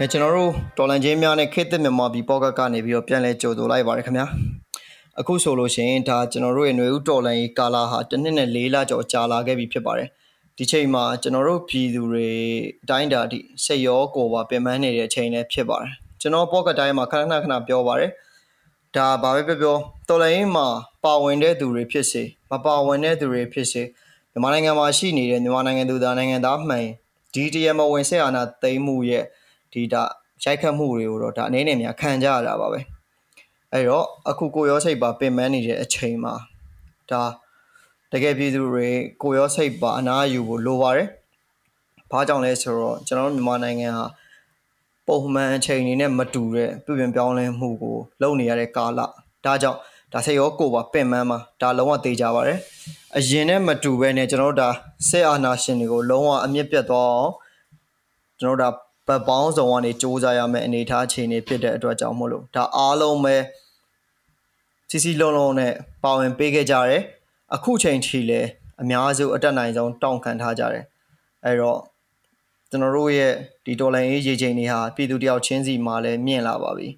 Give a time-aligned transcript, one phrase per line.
[0.00, 4.26] ကဲကျွန်တော်တို့တော်လန်ချင်းများနဲ့ခေတ်သစ်မြန်မာပြည်ပေါ့ကတ်ကနေပြီးတော့ပြန်လဲကြိုဆိုလိုက်ပါတယ်ခင်ဗျာ
[5.20, 10.08] အခုဆိုလို့ရှိရင်ဒါကျွန်တော်တို့ရဲ့ຫນွေဥတော်လန်ရေးကာလာဟာတစ်နှစ်နဲ့၄လကျော်ကြာလာခဲ့ပြီဖြစ်ပါတယ်
[10.56, 12.28] ဒီချိန်မှာကျွန်တော်တို့ပြည်သူတွေ
[12.82, 18.10] အတိုင်းတာဒီစိတ်ရောကိုယ်ပါပြင်ပန်းနေတဲ့အချိန်လည်းဖြစ်ပါတယ်ကျွန်တော်ပေါ့ကတ်တိုင်းမှာခဏခဏခဏပြောပါတယ်
[18.96, 19.76] ဒါဘာပဲပြောပြော
[20.08, 20.66] တော်လန်ရေးမှာ
[21.04, 23.82] ပါဝင်တဲ့သူတွေဖြစ်စေမပါဝင်တဲ့သူတွေဖြစ်စေ
[24.32, 26.86] မြန်မာနိုင်ငံမှာရှိနေတဲ့မြန်မာနိုင်ငံသူသားနိုင်ငံသားမှန်
[27.34, 29.24] ဒီတရမဝင်ဆက်အာဏာသိမ်းမှုရဲ့
[29.72, 30.02] ဒီဒါ
[30.44, 32.80] ရိုက်ခတ်မှုတွေကိုတော့ဒါအနေနဲ့များခံကြရတာပါပဲ
[33.72, 36.34] အဲ့တော့အခုကိုရောစိတ်ပါပင်ပန်းနေတဲ့အချိန်မှာ
[37.10, 37.22] ဒါ
[38.12, 38.88] တကယ်ပြည်သူတွေ
[39.22, 41.08] ကိုရောစိတ်ပါအနားယူဖို့လိုပါတယ်
[42.10, 44.06] ဘာကြောင့်လဲဆိုတော့ကျွန်တော်တို့မြန်မာနိုင်ငံဟာ
[45.06, 49.00] ပုံမှန်အချိန်နေနဲ့မတူတဲ့ပြည်ပြင်ပြောင်းလဲမှုကိုလုပ်နေရတဲ့ကာလ
[49.44, 49.78] ဒါကြောင့်
[50.12, 52.58] ဒါစိတ်ရောကိုပါပင်ပန်းမှာဒါလုံးဝသိကြပါတယ်
[53.16, 54.68] အရင်နဲ့မတူပဲねကျွန်တော်တို့ဒါ
[55.08, 57.32] ဆက်အာနာရှင်တွေကိုလုံးဝအမြင့်ပြတ်သွားအောင်
[58.40, 63.36] ကျွန်တော်တို့ဒါ ဘက်ပေါင်းစုံကနေစူးစမ်းရမယ့်အနေအထားအခြေအနေဖြစ်တဲ့အတွက်ကြောင့်မို့လို့ဒါအားလုံးပဲ
[64.90, 65.72] စီစီလုံးလုံးနဲ့
[66.04, 67.02] ပါဝင်ပေးခဲ့ကြတယ်
[67.54, 68.48] အခုချိန်ထိလည်း
[68.82, 70.84] အများစုအတက်နိုင်ဆုံးတောင်းခံထားကြတယ်
[71.44, 71.78] အဲတော့
[72.70, 73.32] ကျွန်တော်တို့ရဲ့
[73.64, 76.88] ဒီဒေါ်လာရေးရေချိန်တွေဟာပြည်သူတယောက်ချင်းစီမှာလည်းမြင့်လာပါပြီ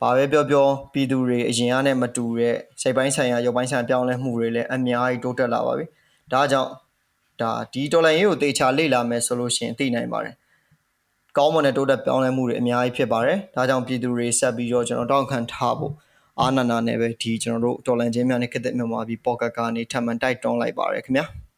[0.00, 5.86] ဘာပဲပြောပြောပြည်သူတွေအရင်ကနဲ့မတူတဲ့စိတ်ပိုင်းဆိုင်ရာရုပ်ပိုင်းဆိုင်ရာပြောင်းလဲမှုတွေလည်းအများကြီးတိုးတက်လာပါပြီ
[6.32, 6.70] ဒါကြောင့်
[7.40, 10.34] ဒါဒီဒေါ်လာရေးကိုတေချာလေ့လာမယ်ဆိုလို့ရှိရင်သိနိုင်ပါတယ်
[11.36, 15.92] ကောင်းမွန်တဲ့တိုးတက်ပြောင်းလဲမှုတွေအများကြီးဖြစ်ပါတယ်။ဒါကြောင့်ပြည်သူတွေဆက်ပြီးတော့ကျွန်တော်တောင်းခံထားဖို့
[16.40, 21.26] အာနာနာနဲ့ပဲဒီကျွန်တော်တို့တော်လန်ချင်းများနဲ့ခက်တဲ့မြန်မာပြည်ပေါ့ကတ်ကနေထပ်မံတိုက်တွန်းလိုက်ပါရခင်ဗျာ။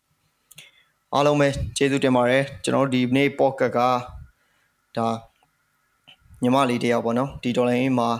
[1.14, 3.78] အားလုံးပဲကျေးဇူးတင်ပါတယ်ကျွန်တော်တို့ဒီနေ့ပေါ့ကတ်က
[4.96, 5.08] ဒါ
[6.42, 8.10] ညီမလေးတယောက်ပေါ့နော်ဒီတော်လိုင်းမှာ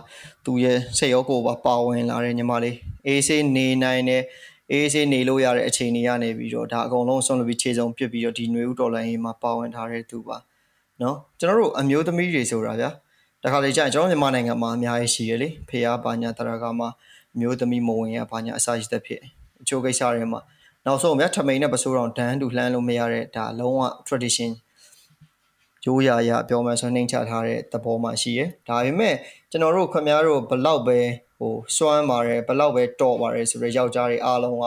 [0.45, 4.23] သူရဲ့စိတ်ရောကိုယ်ပါပါဝင်လာတဲ့ညီမလေးအေးဆေးနေနိုင်တဲ့
[4.73, 10.37] အေးဆေးနေလို့ရတဲ့အခြေအနေကနေပြီးတော့ဒါအကုန်လုံးဆုံးလို့ပြီးခြေစုံပြစ်ပြီးတော့ဒီຫນွေဥတော်လိုင်းမှာပါဝင်ထားတဲ့သူပါ
[11.03, 12.91] နော်ကျွန်တော်တို့အမျိုးသမီးတွေဆိုတာဗျာ
[13.43, 16.89] တခါလေကြာကျွန်တော်မြန်မာနိုင်ငံမှာအများကြီးရှိရလေဖေယားဘာညာတရကမှာ
[17.35, 19.21] အမျိုးသမီးမဝင်ရဘာညာအစာရှိတဲ့ဖြစ်
[19.63, 20.41] အချို့ကိစ္စတွေမှာ
[20.87, 24.51] နောက်ဆုံးဗျာထမိန်နဲ့ပစိုးတော်ဒန်းတူလှမ်းလို့မရတဲ့ဒါလုံးဝ tradition
[25.87, 29.15] ရိုးရာရပြောမှဆိုနှိမ်ချထားတဲ့သဘောမှရှိရဒါပေမဲ့
[29.51, 30.99] ကျွန်တော်တို့ခင်ဗျားတို့ဘလောက်ပဲ
[31.39, 34.65] ဟိုစွမ်းပါတယ်ဘလောက်ပဲတော့ပါတယ်ဆိုတော့ယောက်ျားတွေအားလုံးက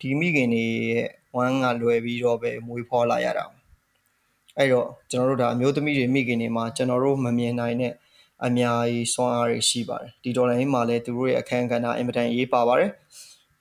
[0.00, 3.44] ဒီမိခင်တွေရဲ့ဝမ်းကလွယ်ပြီးတော့ပဲမွေးဖွားလာရတာ
[4.58, 7.92] အဲ့တော့ကျွန်တော်တို့ဒါအမျိုးသမီးတွေမိခင်တွေမှာကျွန်တော်တို့မမြင်နိုင်တဲ့
[8.46, 12.90] အများကြီးစွမ်းအားတွေရှိပါတယ်ဒီဒေါ်လာရင်းမှာလည်းသူတို့ရဲ့အခန်းကဏ္ဍအင်မတန်ရေးပါပါတယ်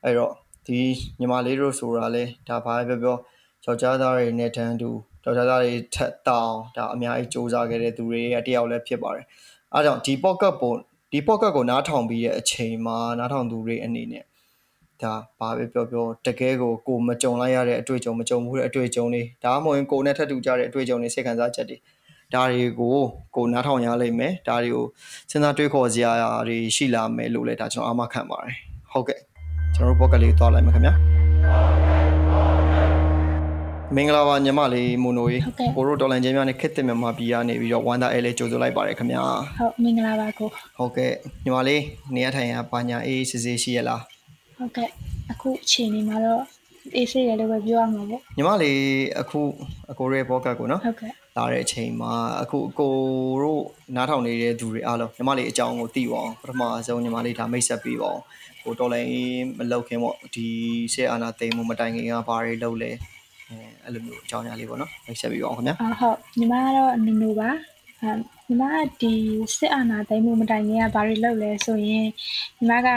[0.04, 0.32] အဲ့တော့
[0.68, 0.80] ဒီ
[1.20, 3.16] ညီမလေးတို့ဆိုတာလဲဒါဘာပဲပြော
[3.64, 4.90] ပြောယောက်ျားသားတွေနဲ့တန်းတူ
[5.26, 9.26] ယောက်ျားသားတွေထက်တောင်ဒါအများကြီးစူးစမ်းခဲ့တဲ့သူတွေရဲ့တယောက်လည်းဖြစ်ပါတယ်
[9.74, 10.74] အားကြောင့်ဒီ pocket ပုံ
[11.12, 14.24] ဒီ pocket ကိုနားထောင်ပြီးရဲ့အချိန်မှာနားထောင်သူတွေအနေနဲ့
[15.04, 21.78] ဒါဘာပဲပြောပြောတကယ်ကိုကိုမကြုံလိုက်ရတဲ့အတွေ့အကြုံမကြုံဘူးတဲ့အတွေ့အကြုံတွေဒါမှမဟုတ်ကိုနဲ့ထပ်တူကြတဲ့အတွေ့အကြုံတွေစိတ်ခံစားချက်တွေ
[22.34, 22.98] ဒါတွေကို
[23.36, 24.86] ကိုနားထောင်ရလိမ့်မယ်ဒါတွေကို
[25.30, 26.12] စဉ်းစားတွေးခေါ်စရာ
[26.48, 28.56] တွေရှိလာမယ်လို့လည်းဒါကျွန်တော်အားမခံပါတယ်
[28.92, 29.20] ဟုတ်ကဲ့
[29.76, 30.94] ကျွန်တော်တို့ pocket လေးသွားလိုက်မယ်ခင်ဗျာ
[33.96, 35.44] မင်္ဂလာပါညီမလေးမိုနိုကြီး
[35.76, 39.24] ကိုရိုဒေါ်လန်ချင်းများနဲ့ခက်တဲ့မြန်မာပြည်ကနေပြီးတော့ဝမ်ဒါအဲလေးကြိုဆိုလိုက်ပါတယ်ခင်ဗျာ
[39.58, 40.48] ဟုတ်မင်္ဂလာပါကို
[40.78, 41.12] ဟုတ်ကဲ့
[41.44, 41.82] ညီမလေး
[42.16, 44.02] နေရထိုင်ရပါညာအေးစစ်စစ်ရှိရလား
[44.62, 44.90] ဟုတ်ကဲ့
[45.32, 46.44] အခုအချိန်နေမှာတော့
[46.96, 48.80] အေးဆေးရလို့ပဲပြောရမှာပေါ့ညီမလေး
[49.20, 49.42] အခု
[49.92, 52.94] အကိုရဲ့ဘောကတ်ကိုနော်ဟုတ်ကဲ့လာတဲ့အချိန်မှာအခုအကို
[53.44, 53.64] တို့
[53.96, 58.22] နားထောင်နေတဲ့သူတွေအားလုံးညီမလေးအကြောင်းကိုသိပါအောင်ပထမဆုံးညီမလေးဒါမိတ်ဆက်ပေးပါအောင်
[58.62, 59.12] ဟိုတော်လိုင်း
[59.58, 60.46] မလောက်ခင်ပေါ့ဒီ
[60.94, 62.92] ရှေ့အာနာသိမ်းမှုမတိုင်ခင်ကဘာတွေလုပ်လဲ
[63.50, 67.50] အဲအဲ့လိုမျိုးအကြောင်းအရာလေးပေါ့နော်မိတ်ဆက်ပေးပါအောင်ခင်ဗျာဟုတ်ညီမကတော့နူနူပါ
[68.02, 68.64] ညီမ
[69.02, 69.14] ဒီ
[69.58, 72.06] စစ်အာဏာသိမ်းမှုမတိုင်ခင်ကဘာတွေလုပ်လဲဆိုရင်
[72.58, 72.90] ညီမက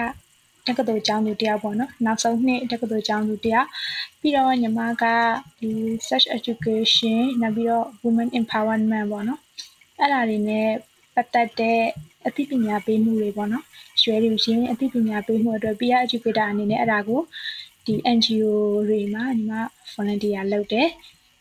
[0.67, 3.69] တက္ကသိုလ်ကျောင်းသူတယောက်ပေါ့နော်နောက်ဆုံးနှစ်တက္ကသိုလ်ကျောင်းသူတယောက်
[4.21, 5.05] ပြီးတော့ညီမက
[5.61, 5.71] ဒီ
[6.09, 9.41] sex education နောက်ပြီးတော့ women empowerment ပေါ့နော်
[9.99, 10.69] အဲ့ဒါတွေနဲ့
[11.15, 11.81] ပတ်သက်တဲ့
[12.27, 13.65] အသိပညာပေးမှုတွေပေါ့နော်
[14.03, 17.21] ရွယ်လူချင်းအသိပညာပေးမှုအတွက် peer educator အနေနဲ့အဲ့ဒါကို
[17.87, 18.53] ဒီ NGO
[18.89, 19.53] တွေမှာညီမ
[19.95, 20.89] volunteer လုပ်တယ်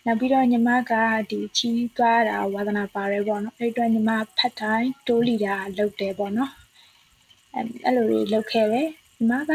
[0.06, 0.94] နောက်ပြီးတော့ညီမက
[1.30, 6.52] ဒီချီးသွားတာဝါသနာပါတယ်ပေါ့နော်အဲ့အတွက်ညီမဖတ်တိုင်းတိုးလီတာလုပ်တယ်ပေါ့နော်
[7.54, 8.90] အဲ့အဲ့လိုတွေလုပ်ခဲ့တယ်
[9.24, 9.52] ညီမက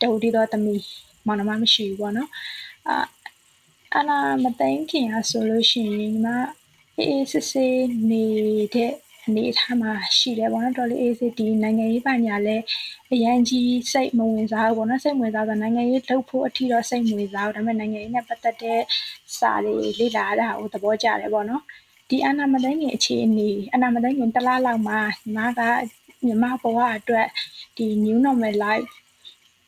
[0.00, 0.84] တဝတီတော့သမီး
[1.26, 2.30] မောင်နှမမရှိဘူးပေါ့နော်
[2.88, 2.96] အာ
[3.96, 6.28] အနာမသိန်းခင်ရဆိုလို့ရှိရင်ညီမ
[6.98, 7.78] အေးအေးစစ်စစ်
[8.10, 8.24] နေ
[8.74, 8.92] တဲ့
[9.26, 12.56] အနေအထားမှာရှိတယ်ပေါ့နော်တော်လေးအေးစစ်ဒီနိုင်ငံရေးပညာလဲ
[13.12, 18.80] အရန်ကြီးစိတ်မဝင်စားဘူးပေါ့နော်စိတ်ဝင်စားဆိုနိုင်ငံရေးလုပ်ဖို့အထီတော့စိတ်မဝင်စားဘူးဒါပေမဲ့နိုင်ငံရေးနဲ့ပတ်သက်တဲ့
[19.38, 21.62] စာတွေလေ့လာရတာကိုသဘောကျတယ်ပေါ့နော်
[22.08, 25.60] ဒီအနာမသိန်းခင်အခြေအနေအနာမသိန်းခင်တစ်လားလောက်မှာညီမက
[26.26, 27.26] ညီမဘဝအတွက်
[27.80, 28.90] ဒီ new normal life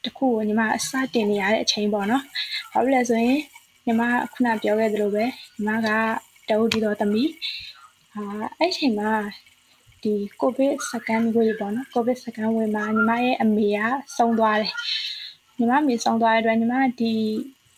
[0.04, 2.24] တခုကိုညီမအစတင်နေရတဲ့အချိန်ပေါ့နော်။
[2.72, 3.38] ဘာလို့လဲဆိုရင်
[3.86, 5.88] ညီမခုနပြောခဲ့သလိုပဲညီမက
[6.48, 7.30] တဝူဒီတော်သမီး
[8.14, 8.22] အာ
[8.58, 9.10] အဲ့ချိန်မှာ
[10.02, 13.78] ဒီကိုဗစ် second wave ပေါ့နော်ကိုဗစ် second wave မှာညီမရဲ့အမေက
[14.16, 14.72] ဆုံးသွားတယ်
[15.58, 17.12] ညီမအမေဆုံးသွားတဲ့အတွက်ညီမဒီ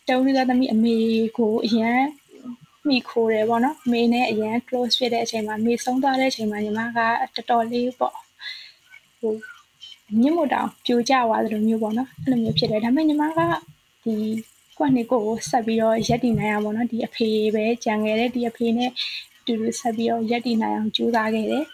[0.09, 0.97] တုံးလေးသမီးအမေ
[1.37, 2.01] ကိုအရန်
[2.87, 8.15] မိခိုးတယ်ပေါ့နော်မေနဲ့အရန် close ဖြစ်တဲ့အချိန်မှာမေဆုံးသွားတဲ့အချိန်မှာညီမကတော်တော်လေးပေါ့
[9.19, 9.33] ဟို
[10.21, 13.39] မြင့်မို့တောင်ပြိုကျသွားသလိုမျိုးပေါ့နော်အဲ့လိုမျိုးဖြစ်တယ်ဒါပေမဲ့ညီမက
[14.03, 14.15] ဒီ
[14.77, 18.91] ကိုယ့်နှစ်ကိုကိုဆက်ပြီးတော့ရက်တည်နိုင်အောင်ပေါ့နော်ဒီအဖေပဲကြံခဲ့တယ်ဒီအဖေနဲ့
[19.45, 21.65] တူတူဆက်ပြီးတော့ရက်တည်နိုင်အောင်ကြိုးစားခဲ့တယ်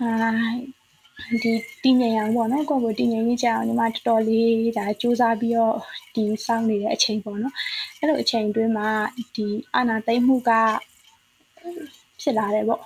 [0.00, 0.10] အာ
[1.42, 5.76] ဒီတည်ငြိမ်အောင်ပေါ့နော်ကိုယ့်ကိုတည်ငြိမ်ရေးကြအောင်ညီမတော်တော်လေးဒါစူးစမ်းပြီးတော့
[6.14, 7.54] ဒီစောင့်နေတဲ့အချိန်ပေါ့နော်
[7.98, 8.88] အဲ့လိုအချိန်အတွင်းမှာ
[9.34, 10.50] ဒီအာနာသိမ့်မှုက
[12.20, 12.82] ဖြစ်လာတယ်ပေါ့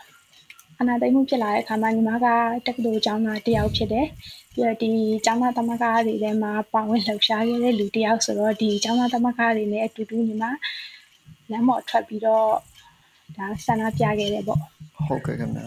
[0.78, 2.26] အာနာသိမ့်မှုဖြစ်လာတဲ့အခါမှာညီမက
[2.66, 4.06] တက္ကသိုလ်ကျောင်းသားတယောက်ဖြစ်တယ်
[4.54, 4.90] ပြီးတော့ဒီ
[5.24, 10.44] ကျောင်းသားသမဂ္ဂတွေထဲမှာပါဝင်လှုပ်ရှားခဲ့တဲ့လူတယောက်ဆိုတော့ဒီကျောင်းသားသမဂ္ဂတွေနဲ့အတူတူညီမ
[11.50, 12.46] လမ်းပေါ်ထွက်ပြီးတော့
[13.36, 14.60] ဒါဆန္ဒပြခဲ့တယ်ပေါ့
[15.06, 15.66] ဟုတ်ကဲ့ခင်ဗျာ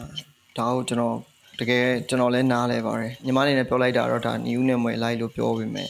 [0.57, 1.15] ဒါကိုကျွန်တော်
[1.59, 5.89] တကယ်ကျွန်တော်လည်းနားလဲပါတယ်ညီမအနေနဲ့ပြောလိုက်တာတော့ဒါ new နဲ့မွေလိုက်လို့ပြောပေမဲ့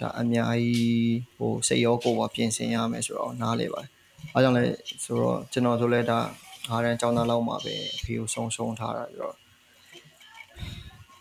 [0.00, 3.90] ဒါအများကြီးဟိုစိတ်ရောကိုယ်ပါပြင်ဆင်ရမယ်ဆိုတော့နားလဲပါတယ်
[4.32, 4.64] အားကြောင့်လဲ
[5.04, 6.18] ဆိုတော့ကျွန်တော်ဆိုလဲဒါ
[6.70, 9.34] အားရန်ចောင်းသားလောက်မှာပဲအဖေကိုဆုံဆုံထားတာပြီးတော့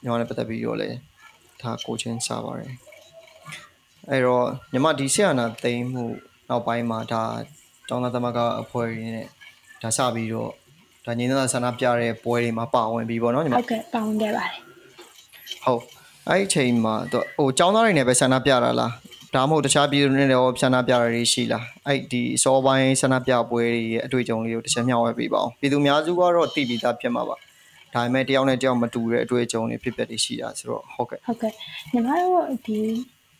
[0.01, 0.89] ညီမနဲ့ပတ်သက်ပြီးတော့လဲ
[1.61, 2.71] ဒါကိုချင်းစားပါတယ်
[4.09, 6.03] အဲ့တော့ညီမဒီဆက်အနာသိမ်းမှု
[6.49, 7.23] နောက်ပိုင်းမှာဒါ
[7.87, 9.27] ကျောင်းသားသမဂ္ဂအဖွဲ့ရင်းနဲ့
[9.81, 10.51] ဒါစပြီးတော့
[11.05, 14.59] ဒါညီသားဆန္ဒပြတဲ့ပွဲတွေမှာပါဝင်ပြီးပေါ့နော်ညီမဟုတ်ကဲ့ပါဝင်ခဲ့ပါတယ်
[15.63, 15.81] ဟုတ်
[16.29, 18.91] အဲ့ဒီချိန်မှာတော့ဟိုကျောင်းသားတွေနဲ့ပဲဆန္ဒပြတာလား
[19.35, 27.35] ဒါမှမဟုတ်တခြားပြည်သူတွေနဲ့ရောဆန္ဒပြတာတွေရှိလားအဲ့ဒီစောပိုင်းဆန္ဒပြပွဲတွေရဲ့အတွေ့အကြုံလေးကိုတစ်ချက်မျှဝေပေးပါအောင်ပြည်သူများစုကတော့သိပြီးသားဖြစ်မှာပါ
[27.93, 31.51] ဒါပေမဲ့တယောက်နဲ့တယောက်မတူတဲ့အတွေ့အကြုံတွေဖြစ်ပျက်တွေရှိတာဆိုတော့ဟုတ်ကဲ့ဟုတ်ကဲ့
[31.91, 32.77] ညီမတို့ဒီ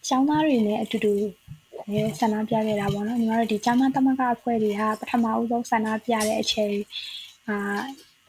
[0.07, 1.13] ကျောင်းသားတွေနဲ့အတူတူ
[2.19, 6.75] ဆန္ဒပြခဲ့တာပေါ့နော်ညီမတို့ဒီကျောင်းသားသမဂ္ဂအဖွဲ့တွေကပထမဦးဆုံးဆန္ဒပြတဲ့အချိန်
[7.49, 7.57] အာ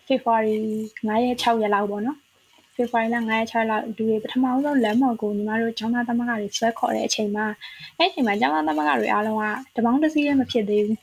[0.06, 0.58] February
[1.06, 2.18] 9ရက်6ရက်လောက်ပေါ့နော်
[2.76, 7.46] February လ9ရက်6ရက်လောက်လူတွေပထမဆုံးလမ်းမော်ကိုညီမတို့ကျောင်းသားသမဂ္ဂတွေဆွဲခေါ်တဲ့အချိန်မှာ
[7.98, 9.44] အဲ့ဒီအချိန်မှာကျောင်းသားသမဂ္ဂတွေအားလုံးက
[9.76, 10.98] တပေါင်းတစ်စီးလည်းမဖြစ်သေးဘူး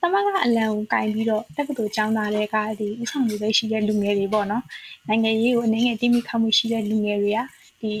[0.00, 4.64] သမဂ္ဂအလံကိုကင်ပြီးတော့တက္ကသိုလ်ကျောင်းသားတွေကဒီဥဆောင်လူပဲရှိတဲ့လူငယ်တွေပေါ့နော်
[5.08, 7.38] နိုင်ငံရေးကိုအနေငယ်တိမိခတ်မှုရှိတဲ့လူငယ်တွေက
[7.80, 7.92] ဒီ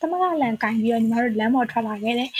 [0.00, 2.30] သမဂ္ဂလံကင်ပြီးတော့ညီမတို့လမ်းပေါ်ထွက်လာခဲ့တယ်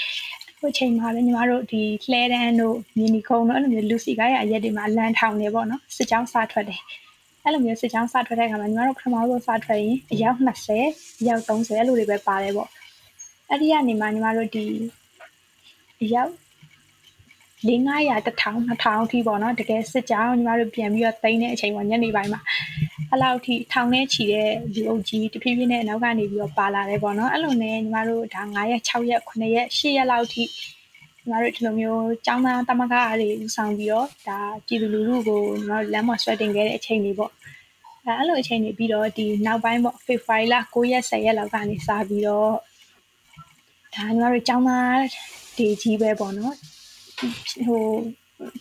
[0.59, 6.81] ဟိုချိန်မှာလည်းညီမတို့ဒီလှဲတန်းတို့မြင်းဒီခုံတို့အဲ့လိုမျိုးလူစီကားရအရက်တွေမှာလမ်းထောင်နေပေါ့နော်စစ်ကြောင်းစထွက်တယ်
[7.45, 10.39] အဲ့လိုမျိုးစစ်ကြောင်းစထွက်တဲ့အခါမှာညီမတို့ပထမဆုံးစထွက်ရင်အယောက်
[10.79, 12.69] 20အယောက်30အဲ့လိုတွေပဲပါတယ်ပေါ့
[13.49, 14.65] အဲ့ဒီကနေမှညီမတို့ဒီ
[16.03, 16.33] အယောက်
[17.69, 22.41] ၄900 1000 2000အထိပေါ့နော်တကယ်စစ်ကြောင်းညီမတို့ပြန်ပြီးတော့သိမ်းတဲ့အချိန်မှာညနေပိုင်းမှာ
[23.11, 30.43] အဲ့လောက်ထိထောင်ထဲချီတဲ့လူအုပ်ကြီးတဖြည်းဖြည်းနဲ့နောက်ကနေပြီးတော့ပါလာတယ်ပေါ့နော်အဲ့လိုနဲ့ညီမတို့ဒါ9ရက်6ရက်9ရက်10ရက်လောက်ထိ
[31.31, 37.33] ညီမတို့ဒီလိုမျိုးចောင်းသားတမကအားတွေဆောင်ပြီးတော့ဒါပြည်သူလူထုကိုညီမတို့လမ်းမှာဆွဲတင်ခဲ့တဲ့အချိန်တွေပေါ့
[38.07, 42.53] အဲအဲ့လိုအချိန်တွေပြီးတော့ဒီနောက်ပိုင်းပေါ့ February လ9ရက်10ရက်လောက်ကနေစပြီးတော့
[43.95, 45.01] ဒါညီမတို့ចောင်းသား
[45.59, 46.55] တွေကြီးပဲပေါ့နော်
[47.67, 47.85] ဟို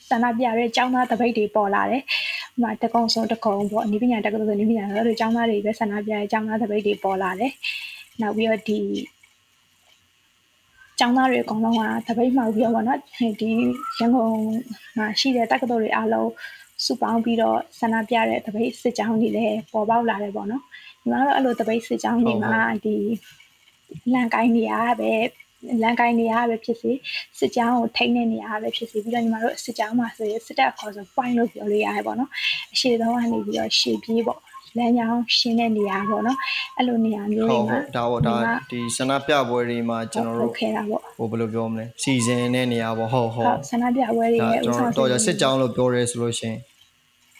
[0.09, 2.01] ဆန္ဒပြတဲ့ကျောင်းသားတပိတ်တွေပေါ်လာတယ်။
[2.53, 7.51] ဟိုမှာတကုံစုံတကုံပေါ့အနည်းပညာတက္ကသိုလ်ဆိုအနည်းပညာဆိုတော့ကျောင်းသားတွေပဲဆန္ဒပြတဲ့ကျောင်းသားတပိတ်တွေပေါ်လာတယ်။
[8.21, 8.77] နောက်ပြီးတော့ဒီ
[11.01, 12.99] ကျောင်းသားတွေအကုန်လုံးကတပိတ်မှောက်ပြီးတော့ဗောနော်
[13.41, 13.49] ဒီ
[13.99, 14.33] ရန်ကုန်
[14.97, 16.29] မှာရှိတဲ့တက္ကသိုလ်တွေအားလုံး
[16.85, 20.63] စုပေါင်းပြီးတော့ဆန္ဒပြတဲ့တပိတ်စစ်ကြောင်းတွေလည်းပေါ်ပေါက်လာတယ်ပေါ့နော်။
[21.01, 22.95] ညီမတို့အဲ့လိုတပိတ်စစ်ကြောင်းတွေမှာဒီ
[24.13, 25.11] လန်ကိုင်းနေရပဲ
[25.83, 26.91] လန်ကိုင်းနေရပဲဖြစ်စေ
[27.39, 32.29] စစ်ကြောင်းကိုထိန်းနေနေရပဲဖြစ်စေပြီးတော့ညီမတို့စစ်ကြောင်းမှာဆိုရင်စစ်တပ်ခေါ်ဆို point လို့ပြောလို့ရတယ်ပေါ့နော်
[32.73, 34.39] အရှိဆုံးကနေပြီးတော့ရှေ့ပြေးပေါ့
[34.77, 36.37] လမ်းကြောင်းရှင်းတဲ့နေရာပေါ့နော်
[36.77, 38.35] အဲ့လိုနေရာမျိုးတွေမှာဒါပေါ့ဒါ
[38.71, 46.59] ဒီဆန္ဒပြပွဲတွေမှာကျွန်တော်တို့ခဲ့တာပေါ့ဟိုဘယ်လိုပြောမလဲစီစဉ်တဲ့နေရာပေါ့ဟုတ်ဟုတ်ဆန္ဒပြပွဲတွေရဲ့ဥစားတော်တော်စစ်ကြောင်းလို့ပြောရဲဆိုလို့ရှိရင်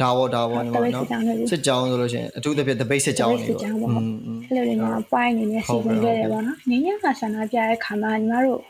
[0.02, 1.06] ဒါပေါ့ဒါပေါ့ညီမနော်
[1.52, 8.62] စစ်ကြောင်းဆိုလို့ရှိရင်အထူးသဖြင့်တပိတ်စစ်ကြောင်းတွေပေါ့อืมအဲ့လိုတွေမှာ point အနေနဲ့စီစဉ်ခဲ့တယ်ပေါ့နော်။နင်းညကဆန္ဒပြတဲ့ခါမှာညီမတို့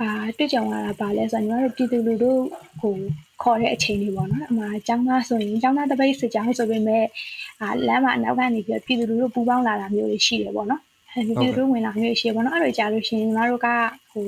[0.00, 2.32] အာတွေ့ကြုံရတာပါလဲဆိုတော့ညီမတို့ပြည်သူလူထု
[2.80, 2.94] ကို
[3.42, 7.04] ခေါ်တဲ့အချိန်တွေပေါ့နော်။အမှအကြောင်းသားဆိုရင်အကြောင်းသားတပိတ်စစ်ကြောင်းဆိုပေမဲ့
[7.62, 10.80] အာလမ်းမှာအနောက်ကနေပြီးပြည်သူလူထုပူပေါင်းလာတာမျိုးတွေရှိတယ်ပေါ့နော်။
[11.14, 13.68] အဲဒီပြည်သူလူဝင်လာမျိုးရှိတယ်ပေါ့နော်။အဲ့လိုကြားလို့ရှိရင်ညီမတို့က
[14.12, 14.26] ဟို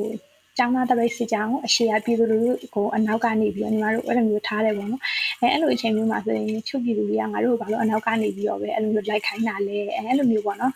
[0.58, 5.02] ကျောင်းသားတပိတ်စစ်ကြောင်းအရှိရပြည်သူလူထုကိုအနောက်ကနေပြီးတော့ညီမတို့အဲ့လိုမျိုးထားတယ်ပေါ့နော်
[5.40, 10.72] အဲအဲ့လိုအချိန်မျိုးမှာဆိုရင်ချုပ်ပြည်သူတွေကငါတို့ဘာလို့အနောက်ကနေပြီးတော့ပဲအဲ့လိုမျိုးလိုက်ခိုင်းတာလဲအဲအဲ့လိုမျိုးပေါ့နော်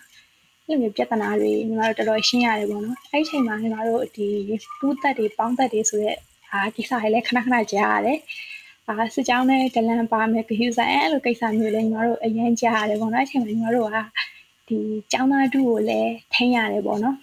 [0.66, 4.26] အဲ့လိုမျိုးပြဿနာတွေညီမတို့တော်တော်ရှင်းရတယ်ပေါ့နော်အဲ့ဒီအချိန်မှာညီမတို့ဒီ
[4.78, 6.16] ပူးသက်တွေပေါင်းသက်တွေဆိုတဲ့
[6.52, 8.18] အာကိစ္စတွေလည်းခဏခဏကြားရတယ်
[8.88, 13.96] အာစစ်ကြောင်းနဲ့ဒလန်ပါမယ်ဂဟူဆိုင်အဲ့လိုကိစ္စမျိုးလည်းညီမတို့အရင်ကြားရတယ်ပေါ့နော်အဲ့ချိန်မှာညီမတို့က
[14.68, 14.78] ဒီ
[15.12, 17.16] ကျောင်းသားတူကိုလည်းထိန်းရတယ်ပေါ့နော်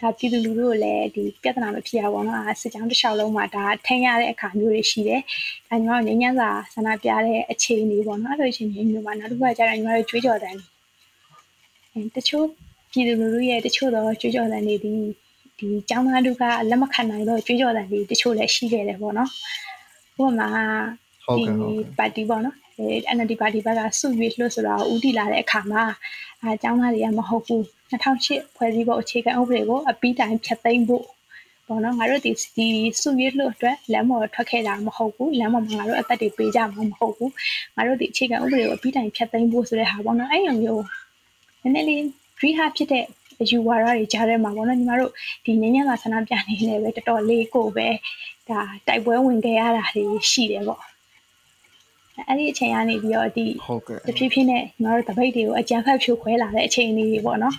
[0.00, 5.20] ဒါပြည်သူလူထုကိုလည်းဒီပြဿနာမဖြစ်ရပါတော့နော်စစ်ကြောင်းတစ်လျှောက်လုံးမှာဒါထိန်းရတဲ့အခါမျိုးတွေရှိတယ်
[5.68, 10.54] ဒါညီမတို့ငញ្ញမ်းစာဆန္ဒပြတဲ့အခြေအနေပေါ့နော်အဲ့လိုအခြေအနေမျိုးမှာနောက်တစ်ခုကကျတော့ညီမတို့ကြွေးကြော်တယ်
[12.16, 12.46] တချို့
[12.92, 14.94] ပြည်သူလူထုရဲ့တချို့တော့ကြွေးကြော်တယ်နေဒီ
[15.58, 19.30] ဒီကျောင်းသားတို့ကလက်မခံနိုင်တော့ကြွေးကြော်တယ်နေတချို့လည်းရှိခဲ့တယ်ပေါ့နော်
[20.20, 20.48] ဥပမာ
[21.24, 22.86] ဟုတ်ကဲ့ဟုတ်ကဲ့ပါတီပေါ့နော်အဲ
[23.16, 25.82] NLD ပါတီဘက်ကစုရွေးလို့ဆိုတော့ဦးတည်လာတဲ့အခါမှာ
[26.42, 31.04] အဲကျောင်းသားတွေကမဟုတ်ဘူး2008ဖွဲ့စည်းပုံအခြေခံဥပဒေကိုအပြီးတိုင်ဖျက်သိမ်းဖို့
[31.66, 32.66] ပေါ့နော်ငါတို့ဒီဒီ
[33.00, 37.32] စုရွေးလို့အတွက်လမ်းပေါ်ထွက်ခဲ့တာမဟုတ်ဘူးလမ်းပေါ်မှာငါတို့အသက်တွေပေးကြမှာမဟုတ်ဘူး
[37.76, 40.84] ငါတို့ဒီအခြေခံဥပဒေကိုအပြီးတိုင်ဖျက်သိမ်းဖို့ဆိုတဲ့ဟာပေါ့နော်အဲ့လိုမျိုး
[41.62, 42.00] နည်းနည်းလေး
[42.38, 43.04] dream ဖြစ်တဲ့
[43.40, 45.12] အယူဝါဒတွေကြားထဲမှာပေါ့နော်ညီမတို့
[45.44, 47.88] ဒီညဉ့်ညံ့သာဆန္ဒပြနေလဲပဲတော်တော်လေးကိုပဲ
[48.48, 50.82] ဒါတိုက်ပွဲဝင်ခဲ့ရတာတွေရှိတယ်ပေါ့
[52.26, 53.46] အဲ့ဒီအချိန်ကနေပြီးတော့ဒီ
[54.06, 57.56] တဖြည်းဖြည်းနဲ့ညီမတို့တပိတ်တွေကိုအကြမ်းဖက်ဖြိုခွဲလာတဲ့အချိန်လေးတွေပေါ့နော်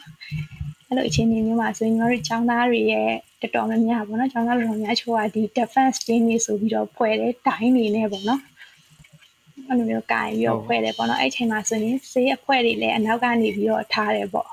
[0.88, 3.10] အဲ့လိုအချိန်လေးမျိုးမှာဆိုရင်ညီမတို့ចောင်းသားတွေရဲ့
[3.42, 8.42] တော်တော်များများပေါ့နော်ចောင်းသားလူတော်များချိုးကဒီ defense team တွေဆိုပြီးတော့ဖွဲ့တယ်တိုင်းနေနေပေါ့နော်
[9.68, 14.50] အဲ့လိုမျိုးကင်ပြီးတော့ဖွဲ့တယ်ပေါ့နော်အဲ့ချိန်မှာဆိုရင်ဆေးအဖွဲ့တွေလည်းအနောက်ကနေပြီးတော့ထားတယ်ပေါ့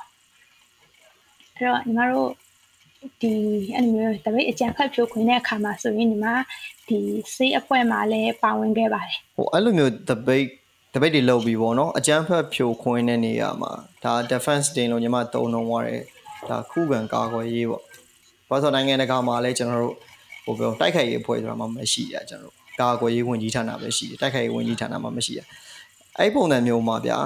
[1.57, 2.31] အဲ့တော့ညီမတို့
[3.21, 3.33] ဒီ
[3.77, 6.27] အဲ့လိုမျိုးတပိတ်အကြံဖတ်ဖြိုခွင်းတဲ့အခါမှာဆိုရင်ညီမ
[6.89, 6.99] ဒီ
[7.35, 10.51] စေးအဖွဲ့မှာလည်းပါဝင်ခဲ့ပါတယ်ဟိုအဲ့လိုမျိုး debate
[10.95, 13.73] debate တွေလုပ်ပြီးပေါ့နော်အကြမ်းဖက်ဖြိုခွင်းတဲ့နေရာမှာ
[14.05, 16.03] ဒါ defense team လို့ညီမတုံလုံးသွားတယ်
[16.49, 17.83] ဒါခုခံကာကွယ်ရေးပေါ့
[18.49, 19.97] ဘာလို့နိုင်ငံတကာမှာလည်းကျွန်တော်တို့
[20.45, 25.41] ဟိုပြောတိုက်ခိုက်ရေးအဖွဲ့ဆိုတာမှမရှိရကျွန်တော်တို့ကာကွယ်ရေးဝန်ကြီးဌာနပဲရှိတယ်တိုက်ခိုက်ရေးဝန်ကြီးဌာနမှမရှိရ
[26.19, 27.19] အဲ့ပုံစံမျိုးမှာဗျာ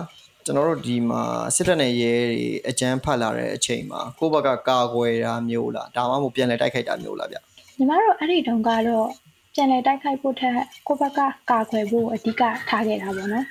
[0.44, 1.22] ကျွန်တော်တို့ဒီမှာ
[1.54, 7.36] စစ်တပ်နဲ့ရဲတွေအကြမ်းဖက်လာတဲ့အချိန်မှာကိုယ့်ဘက်ကကာကွယ်တာမျိုးလားဒါမှမဟုတ်ပြန်လဲတိုက်ခိုက်တာမျိုးလားဗျ
[7.78, 9.08] ညီမတို့အဲ့ဒီတုန်းကတော့
[9.54, 10.54] ပြန်လဲတိုက်ခိုက်ဖို့ထက်
[10.86, 11.20] ကိုယ့်ဘက်က
[11.50, 13.46] ကာကွယ်ဖို့အဓိကထားခဲ့တာပေါ့နော်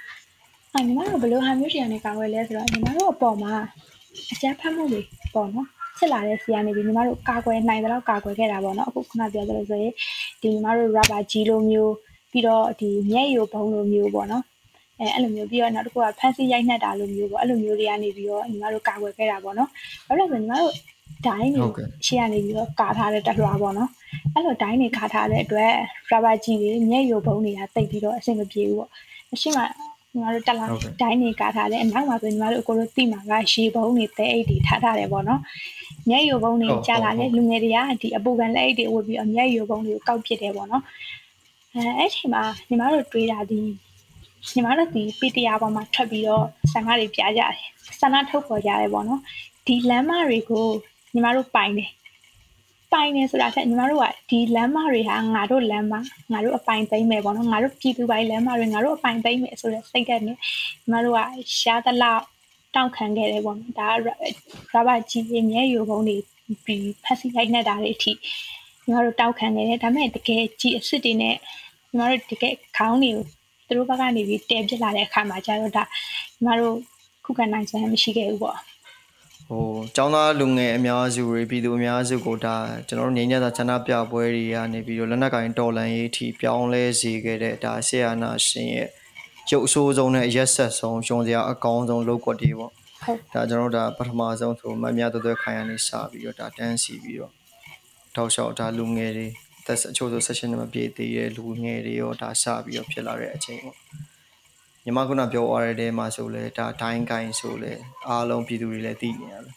[0.74, 3.54] အဲညီမတို့ဘယ်လိုဟာမျိုးရှိရနေကာကွယ်လဲဆိုတော့ညီမတို့အပေါ်မှာ
[4.32, 5.02] အကြမ်းဖက်မှုတွေ
[5.34, 5.68] ပေါ့နော်
[5.98, 9.94] ဖြစ်လာတဲ့စီကနေပြီးညီမတို့ကာကွယ်နိုင်တဲ့လောက်ကာကွယ်ခဲ့တာပေါ့နော်အခုခုနပြောသလိုဆိုရင်
[10.42, 11.94] ဒီညီမတို့ rubber ကြီးလိုမျိုး
[12.32, 14.44] ပြီးတော့ဒီမျက်ရည်ဘုံလိုမျိုးပေါ့နော်
[15.00, 19.70] အဲအဲ့လိုမျိုးပြီးတော့နောက်တစ်ခုကဖန်စီရိုက်နှက်တာလိုမျိုးပေါ့အဲ့လိုမျိုးတွေကနေပြီးတော့ညီမတို့ကာကွယ်ခဲ့တာပေါ့နော်
[20.08, 20.74] ဘာလို့လဲဆိုညီမတို့
[21.28, 21.66] ဒိုင်းတွေ
[22.06, 23.90] ရှေ့ကနေပြီးတော့ကာထားတဲ့တလွှာပေါ့နော်
[24.34, 25.72] အဲ့လိုဒိုင်းတွေကာထားတဲ့အတွက်
[26.12, 28.90] rubber ကြီးတွေမျက်ရည်ဘုံတွေကတိတ်ပြီးတော့အဆင်မပြေဘူးပေါ့
[29.34, 29.58] အရှိမ
[30.14, 30.66] ညီမတို့တက်လာ
[31.02, 35.42] ဒိုင်းတွေကာထားတယ်အနောက်မှာဆိုညီမတို့အကိုတို့တိမှာကရေဘုံတွေတဲအိတ်တွေထားထားတယ်ပေါ့နော်
[36.10, 40.84] မျက်ရည်ဘုံတွေကြားလာတယ်လူငယ်တွေကဒီအပူကန်လက်အိတ်တွေဝတ်ပြီးတော့မျက်ရည်ဘုံတွေကိုကောက်ပစ်တယ်ပေါ့နော်
[41.74, 43.60] အဲအဲ့ချိန်မှာညီမတို့တွေးတာဒီ
[44.48, 47.54] ညီမတို့ဒီပီတီယာပေါ်မှာထွက်ပြီးတော့ဆန္ဒတွေပြကြတယ်
[48.00, 49.22] ဆန္ဒထုတ်ပေါ်ကြတယ်ပေါ့နော်
[49.68, 50.66] ဒီလမ်းမတွေကို
[51.14, 51.92] ညီမတို့ပိုင်တယ်
[52.94, 55.94] ပိုင်နေဆိုတာထက်ညီမတို့ကဒီလမ်းမတွေဟာငါတို့လမ်းမ
[56.32, 61.20] ငါတို့အပိုင်သိမ်းမယ်ပေါ့နော်ငါတို့ပြည်သူပိုင်းလမ်းမတွေငါတို့အပိုင်သိမ်းမယ်ဆိုတဲ့စိတ်ဓာတ်နဲ့ညီမတို့က
[61.60, 62.24] ရှားသလောက်
[62.76, 63.90] တောင့်ခံခဲ့တယ်ပေါ့နော်ဒါ
[64.74, 66.18] ရဘာကြီးရဲ့မြဲယူပုံတွေ
[66.66, 73.26] ပြီးဖက်စီလိုက်နေတာတွေအထိညီမတို့တောက်ခံနေတယ်ဒါပေမဲ့တကယ်ကြီးအစ်စ်တွေနဲ့ညီမတို့တကယ်ခေါင်းတွေကို
[73.70, 76.76] သူတို့ဘက်ကနေပြီးတဲပြစ်လာတဲ့အခါမှာကျတော့ဒါညီမတို့
[77.26, 78.58] ခုခံနိုင်စွမ်းမရှိခဲ့ဘူးပေါ့
[79.48, 82.56] ဟိုကျောင်းသားလူငယ်အများစုတွေပြည်သူအများစုကိုဒါ
[82.88, 88.90] ကျွန်တော်တို့ငင်းညတာချနာပြပွဲတွေကနေပြီးတော့လက်နက်ကင်တော်လန်ရေးအထိပြောင်းလဲစေခဲ့တဲ့ဒါဆီယာနာရှင်ရဲ့
[89.52, 92.72] ရုပ်အဆိုးဆုံးနဲ့ရက်ဆက်ဆုံးရှုံစရာအကောင်းဆုံးလောက်ကွက်တွေပေါ့
[93.04, 97.34] ဟုတ်ဒါကျွန်တော်တို့ဒါပထမဆုံးဆိုမမြတ်သွဲခိုင်ရနေစပြီးတော့ဒါတန်းစီပြီးတော့
[98.16, 99.28] တောက်လျှောက်ဒါလူငယ်တွေ
[99.67, 103.77] သက်အချို့ဆို session မပြည့်သေးတဲ့လူငယ်တွေရောဒါစပြီးတော့ဖြစ်လာတဲ့အချိန်ပေါ့
[104.85, 107.73] ညီမခုနပြောသွားတဲ့တဲမှာဆိုလဲဒါဒိုင်းကိုင်းဆိုလဲ
[108.09, 109.55] အားလုံးပြည်သူတွေလည်းသိနေရတယ်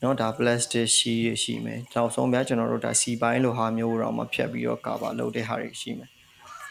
[0.00, 6.10] เนาะဒါ plastic ရှိရရှိမယ်တောက်ဆုံးများကျွန်တော်တို့ဒါစီပိုင်းလိုဟာမျိုးတော့မဖြတ်ပြီးတော့ကာဘာလုပ်တဲ့ဟာတွေရှိမယ်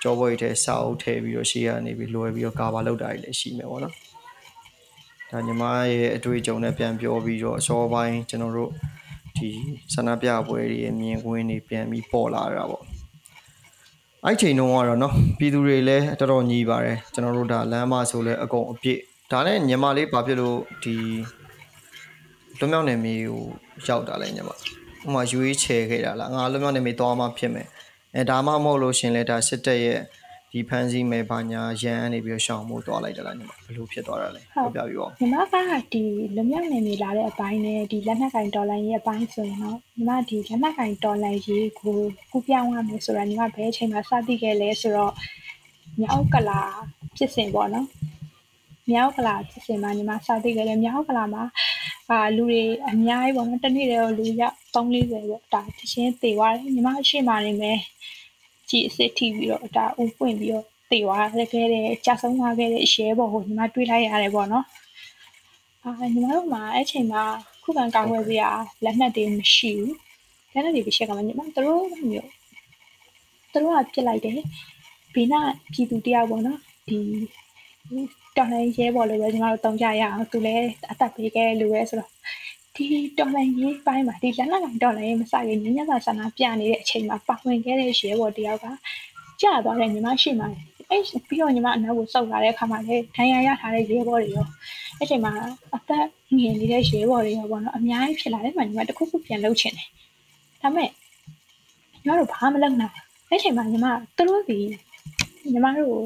[0.01, 3.95] ကြောပွဲထဲစာအုပ်ထည့်ပြီးတော့ရှေ့ကနေပြီးလွယ်ပြီးတော့ကာဘာလုပ်တာတွေလည်းရှိမယ်ပေါ့နော်
[5.29, 8.71] ဒါညီမရဲ့အတွေ့အကြုံနဲ့ပြန်ပြောပြီးတော့အစောပိုင်းကျွန်တော်တို့
[9.37, 9.49] ဒီ
[9.93, 12.83] ဆန္ဒပြပွဲတွေရဲ့မြင်ကွင်းတွေပြန်ပြီးပေါ်လာတာပေါ့
[14.25, 18.99] အဲ့ချိန်တုန်းကတော့เนาะပြည်သူတွေလည်းတော်တော်ညီပါတယ်ကျွန်တော်တို့ဒါလမ်းမဆိုလဲအကုန်အပြည့်
[19.31, 20.95] ဒါနဲ့ညီမလေးဘာဖြစ်လို့ဒီ
[22.59, 23.43] လွမြောက်နေမျိုးကို
[23.87, 24.55] ရောက်တာလဲညီမဥ
[25.13, 27.67] မာယူရေးချေခဲ့တာလားငါလွမြောက်နေမျိုးသွားမှဖြစ်မယ်
[28.15, 29.99] အဲဒါမှမဟုတ်လို့ရှင်လဲဒါစစ်တပ်ရဲ့
[30.56, 34.42] ဒီဖန်စီမယ်ဘာညာရန်အနေပြီးရှောင်းမှုသွားလိုက်တယ်လားညီမဘယ်လိုဖြစ်သွားတာလဲ
[34.74, 35.54] ပြောပြပြီးပါညီမက
[35.92, 36.02] ဒီ
[36.36, 41.98] လမြောက်နေနေလာတဲ့အပိုင်းနဲ့ဒီလက်နက်ကင်ဒေါ်လာရဲ့အပိုင်းဆိုရင်တော့ညီမဒီလက်နက်ကင်ဒေါ်လာရေးကို
[42.30, 45.12] ကူပြောင်းရမယ်ဆိုတာညီမဘယ်အချိန်မှစသိခဲ့လဲဆိုတော့
[46.00, 46.60] မြောက်ကလာ
[47.16, 47.86] ဖြစ်စဉ်ပေါ့နော်
[48.90, 51.42] မြောက်ကလာဖြစ်စဉ်မှာညီမစသိခဲ့တယ်မြောက်ကလာမှာ
[52.10, 57.78] အာလူတွေအများကြီးပေါ့နော်တနေ့တည်းတော့လူရောက်340ပေါ့ဒါတချင်းသေသွားတယ်ညီမရှိမှနေမယ်
[58.74, 64.66] ကြည့်အစ်စ်ထိပြီးတော့ဒါဦးပွင့်ပြီးတော့သေသွားခဲ့တဲ့ကြာဆုံးသွားခဲ့တဲ့ရဲဘော်ကိုညီမတွေးလိုက်ရတယ်ပေါ့နော်
[65.82, 67.22] အာညီမတို့မှာအဲ့ချိန်မှာ
[67.62, 68.50] ခုခံကာကွယ်စရာ
[68.84, 69.96] လက်နက်တွေမရှိဘူး
[70.52, 72.30] လက်နက်တွေပြချက်ကမှညီမသူတို့မျိုး
[73.52, 74.38] သူတို့ကပြစ်လိုက်တယ်
[75.14, 75.40] ဘေးနာ
[75.72, 76.98] ပြည်သူတယောက်ပေါ့နော်ဒီ
[78.36, 82.10] တော်လိုင်းရဲဘော်လိုပဲညီမတို့တုံးကြရအောင်သူလည်းအသက်ပေးခဲ့လို့ပဲဆိုတော့
[82.76, 82.86] ဒီ
[83.18, 88.66] တော်လိုင်းရေးပိုင်းမှာဒီလက်နက်ကင်တော်လိုင်းရေးမစရင်ညညသာဆန္ဒပြနေတဲ့အချိန်မှာပါဝင်ခဲ့တဲ့ရဲဘော်တယောက်က
[89.42, 90.44] ကြာသွားတယ်ညီမရှိမှ
[90.90, 94.46] အဲ့ပြီးတော့ညီမအနောက်ကိုစုပ်လာတဲ့အခါမှာလေဒဏ်ရာရထားတဲ့ရဲဘော်တွေရော
[94.98, 95.32] အဲ့ချိန်မှာ
[95.74, 96.04] အသက်
[96.36, 99.88] ငယ်နေတဲ့ရဲဘော်တွေရောပေါ့နော်အများကြီးဖြစ်လာတယ်မှညီမတခုခုပြန်လုပ်ချင်တယ်
[100.62, 102.94] ဒါပေမဲ့ညီမတို့ဘာမှမလုပ်နိုင်
[103.28, 104.58] အဲ့ချိန်မှာညီမသူတို့ဒီ
[105.52, 105.96] ညီမတို့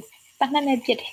[0.40, 1.12] တတ်နှက်နဲ့ပြစ်တယ်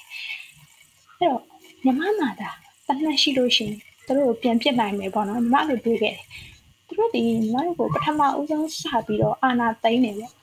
[1.18, 1.42] အဲ့တော့
[1.86, 2.50] ညီမမှာဒါ
[2.88, 6.26] တတ်နှက်ရှိလို့ရှိရင် သူတို့ကိုပြန်ပြစ်နိုင်မယ်ပေါ့နော်ညီမတို့တွေးခဲ့တယ်
[6.88, 10.34] သူတို့ဒီညီမတို့ကိုပထမဦးဆုံးစပြီးတော့အာနာသိမ့်နေပေါ့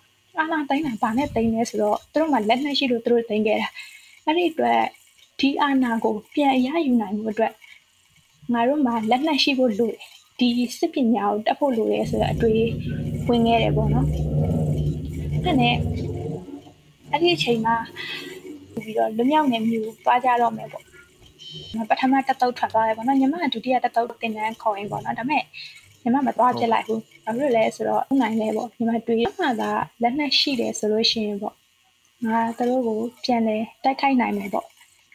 [0.41, 3.69] အာနာသိမ့်တာဗာနဲ့သိမ့်လဲဆိုတော့သူတို့မှလက်နှက်ရှိလို့သူတို့သိမ့်ခဲ့တာ
[4.25, 4.81] အဲ့ဒီအတွက်
[5.41, 7.53] ဒီအာနာကိုပြန်အရယူနိုင်မှုအတွက်
[8.53, 10.01] ငါတို့မှလက်နှက်ရှိဖို့လိုတယ်
[10.39, 12.65] ဒီစစ်ပညာကိုတက်ဖို့လိုတယ်ဆိုတော့အတွေး
[13.29, 14.07] ဝင်ခဲ့တယ်ပေါ့နော်
[15.45, 15.77] အဲ့နဲ့
[17.11, 17.77] အဲ့ဒီအချိန်မှာ
[18.75, 20.85] ပြီးတော့လွမြောက်နေမျိုးသွားကြတော့မယ်ပေါ့
[21.91, 25.43] ပထမတက်တော့ထွက်သွားတယ်ပေါ့နော်ညီမကဒုတိယတက်တော့တင်တန်းခေါ်ရင်ပေါ့နော်ဒါပေမဲ့
[26.03, 29.71] ညီမမသွားပြစ်လိုက်ဘူးဘာလို့လဲဆိုတော့ဥနိုင်လဲပေါ့ညီမတွေးမှသာ
[30.03, 31.55] လက်နဲ့ရှိတယ်ဆိုလို့ရှိရင်ပေါ့
[32.27, 34.67] ငါတို့ကိုပြန်လဲတိုက်ခိုက်နိုင်မယ်ပေါ့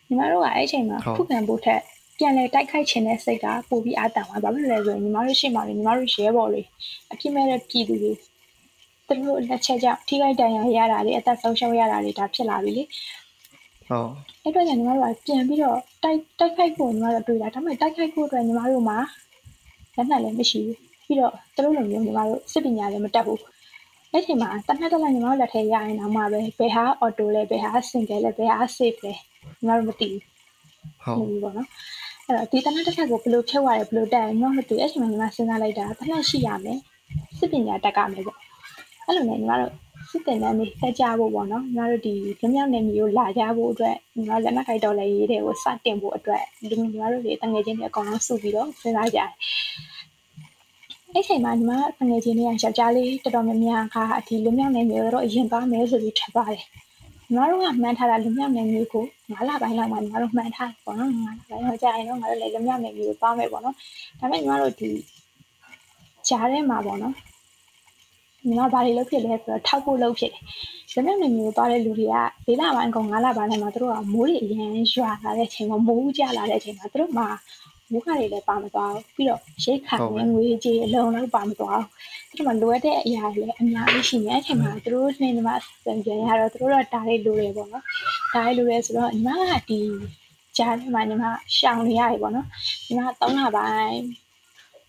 [0.07, 1.81] ညီမတို့ကအဲ့အချိန်မှာခုခံဖို့ထက်
[2.17, 6.61] ပြန်လဲတိုက်ခိုက်ခြင်းတဲ့စိတ်ကပိုပြီးအားတန်သွားဘာလို့လဲဆိုရင်ညီမတို့ရှေ့မှာလေညီမတို့ရဲဘော်တွေ
[7.11, 8.11] အပြစ်မဲ့တဲ့ပြည်သူတွေ
[9.07, 12.83] သူတို့လက်ချက်ကြောင့်ထိခိုက်ဒဏ်ရာရတာတွေအသက်ဆုံးရှုံးရတာတွေဒါဖြစ်လာပြီလေ
[13.89, 14.09] ဟုတ်
[14.43, 18.97] အဲ့တော့ညီမတို့ကပြန်ပြီးတော့တိုက်တိုက်ခိုက်ဖို့ညီမတို့တွေ့တာဒါပေမဲ့တိုက်ခိုက်ဖို့အတွက်ညီမတို့မှာ
[19.95, 23.41] လက်နက်လည်းမရှိဘူးပြီးတော့သူတို့လိုမျိုးညီမတို့စစ်ပညာလည်းမတတ်ဘူး
[24.11, 30.21] အဲ့ချိန်မှာတနက်တလက်ညီမတို့လက်ထဲရရင်တော့မှပဲဘယ်ဟာအော်တိုလဲဘယ်ဟာစင်ကယ်လဲဘယ်ဟာ safe လဲညီမတို့မသိဘူး
[31.03, 31.67] ဟုတ်ပြီပေါ့နော်
[32.25, 36.79] အဲ့တော့ဒီတနက်တစ်ခါကိုဘယ်လိုဖြုတ်ရတယ်ဘယ်လိုတက်ရညီမမသိအဲ့ချိန်မှာညီမစဉ်းစားလိုက်တာတနက်ရှိရမယ်
[37.37, 38.37] စစ်ပညာတက်ကမယ်ပေါ့
[39.05, 39.73] အဲ့လိုနဲ့ညီမတို့
[40.09, 49.29] စစ်တင်တန်းတွေတက်ကြဖို့ပေါ့နော်ညီမတို့ဒီကြမြောက်နေမျိုးလာကြဖို့အတွက်ညီမလက်နက်ခိုက်တော်လည်းရေးတဲ့ကိုစတင်ဖို့အတွက်ဒီညီမတို့တွေတငယ်ချင်းတွေအကောင်လုံးစုပြီးတော့စဉ်းစားကြတယ်
[51.13, 51.71] အဲ့ချိန်မှာညီမ
[52.09, 56.63] ငွေချင်းတွေကယောက်ျားလေးတော်တော်များများကဒီလူမြောက်နေမျိုးတော့အရင်သွားမယ်ဆိုပြီးထပ်ပါတယ်
[57.29, 63.75] ညီမတို့ကမှန်းထားတာလူမြောက်နေမျိုးကို9လပိုင်းလောက်မှညီမတို့မှန်းထားပေါ့နော်9လပိုင်းတော့ကြာရင်တော့ငါတို့လည်းလူမြောက်နေမျိုးကိုသွားမယ်ပေါ့နော်
[64.19, 64.89] ဒါပေမဲ့ညီမတို့ဒီ
[66.27, 67.13] ကြားထဲမှာပေါ့နော်
[68.45, 70.43] ညီမဘာတွေလုပ်ဖြစ်လဲဆိုတော့ထောက်ဖို့လုပ်ဖြစ်တယ်။
[70.91, 72.15] ဇမက်နေမျိုးသွားတဲ့လူတွေက
[72.47, 77.27] ၄လပိုင်းကောင်၅လပိုင်းမှာသူတို့ကမိုးတွေအရင်ရွာလာတဲ့အချိန်မှာမိုးကျလာတဲ့အချိန်မှာသူတို့မှာ
[77.91, 81.81] မူခတွေလည်းပါမသွားဘူးပြီးတော့ရိတ်ခါနဲ့ငွေကြေးအလုံးလုံးပါမသွား
[82.27, 85.49] ဘူးသူတို့မှလိုအပ်တဲ့အရာတွေလည်းအများကြီးရှိနေတဲ့အချိန်မှာသူတို့နဲ့ညီမ
[85.83, 87.83] ပြန်ပြန်ရတော့သူတို့တော့ဒါလေးလိုတယ်ပေါ့နော်
[88.33, 89.79] ဒါလေးလိုရဲဆိုတော့ညီမကဒီ
[90.57, 91.25] ကြားထဲမှာညီမ
[91.57, 92.47] ရှောင်နေရတယ်ပေါ့နော်
[92.87, 94.26] ညီမ3လပိုင်း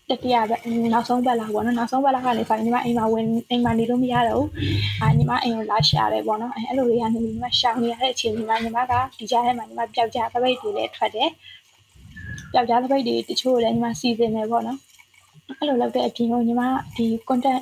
[0.09, 0.57] တတိယပဲ
[0.93, 4.49] နောက်ဆုံးပတ်လာပေါ့နော်နောက်ဆုံးပတ်လာကနေဆိုရင်ညီမအိမ်မှာဝင်အိမ်မှာနေလို့မရတော့ဘူး
[5.01, 11.29] အာညီမအိမ်ကိုလာရှာတယ်ပေါ့နော်အဲအဲ့လိုတွေကနေညီမရှောင်နေရတဲ့အချိန်မှာညီမကဒီကြားထဲမှာညီမပျောက်ကြားပပိတ်တွေလည်းထွက်တယ်
[12.55, 14.79] ယောက်ျားတစ်ပိတ်တွေတချို့လည်းညီမစီစဉ်နေပေါ့နော်
[15.57, 16.61] အဲ့လိုလုပ်တဲ့အပြင်ကိုညီမ
[16.95, 17.61] ဒီ content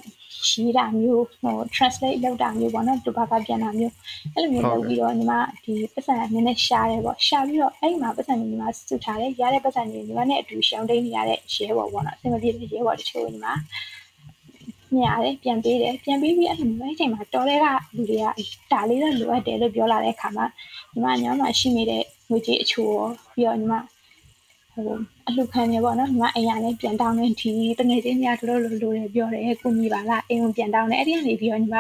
[0.50, 3.94] ရေးတာမျိုးဟို translate လုပ်တာမျိုးပေါ့နော်သူဘာကပြန်တာမျိုး
[4.34, 13.48] အဲ့လိုမျိုးလုပ်ပြီးတော့ညီမဒီပတ်စံနည်းနည်းရှားတယ်ပေါ့ရှားပြီးတော့အဲ့ဒီမှာပတ်စံညီမစုထားတယ်ရတဲ့ပတ်စံညီမနဲ့အတူရှောင်းတိန်နေရတဲ့ရဲဘော်ပေါ့နော်အဆင်မပြေတဲ့ရဲဘော်တချို့ညီမ
[14.96, 18.26] မြရတယ်ပြန်ပေးတယ်ပြန်ပေးပြီးအဲ့လိုမျိုးအချိန်မှာတော်တဲ့ကလူတွေက
[18.72, 20.46] ဒါလေးတော့လိုအပ်တယ်လို့ပြောလာတဲ့အခါမှာ
[20.94, 23.74] ညီမညောင်းမှာရှိနေတဲ့ငွေကြေးအချို့ရောပြီးတော့ညီမ
[24.74, 24.98] ဟို
[25.28, 31.78] အလှခံနေပေါ့နော်ညီမအိမ်ကလည်းပြန်တောင်းနေဒီတငယ်ချင်းများတို့လိုလိုတွေပြောတယ်ကုညီပါလားအိမ်ကိုပြန်တောင်းတယ်အဲ့ဒီကနေပြီးတော့ညီမ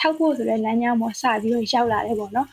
[0.00, 2.48] ထောက်ဖို့ဆိုတဲ့လမ်းကြောင်းပေါ်စပြီးတော့ရောက်လာတယ်ပေါ့နော်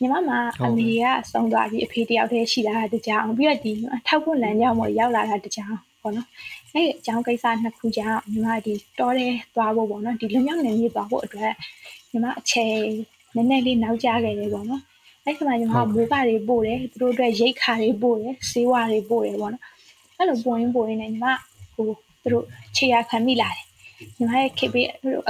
[0.00, 3.72] ညီမမှာအမေကဆုံးသွားပြီးအဖေတယောက်တည်းရှိလာတာတကြောင်ပြီးတော့ဒီ
[4.06, 6.28] ထောက်ဖို့လမ်းကြောင်းပေါ်ရောက်လာတာတကြောင်ပေါ့နော်
[6.72, 11.52] အဲ့အကြောင်းကိစ္စနှစ်ခုကြောင့်ညီမဒီတော်တယ်သွားဖို့ပေါ့နော်ဒီလွမြောက်နေမြေသွားဖို့အတွက်
[12.10, 12.76] ညီမအချိန်
[13.34, 14.82] နည်းနည်းလေးနောက်ကျခဲ့တယ်ပေါ့နော်
[15.24, 19.64] အဲ့ဒီမှာညီမမိုးကတွေပို့တယ်သူတို့အတွက်ရိတ်ခါတွေပို့တယ်ဆေးဝါးတွေပို့တယ်ပေါ့နော်
[20.16, 21.26] အဲ့လိုပို့ရင်းပို့ရင်းနဲ့ညီမ
[21.74, 21.86] ဟို
[22.22, 22.44] သူတို့
[22.76, 23.64] ခြေရခံမိလာတယ်
[24.16, 24.74] ညီမရဲ့ KB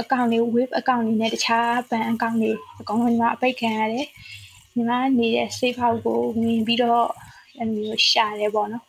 [0.01, 2.51] အကောင့်တွေ web အကောင့်တွေနဲ့တခြားဘဏ်အကောင့်တွေ
[2.81, 4.07] အကောင့်တွေညီမအပိတ်ခံရတယ်
[4.75, 7.05] ညီမနေတဲ့ safe house ကိုဝင်ပြီးတော့
[7.57, 8.83] အဲ့လိုမျိုးရှာတယ်ပေါ့နော်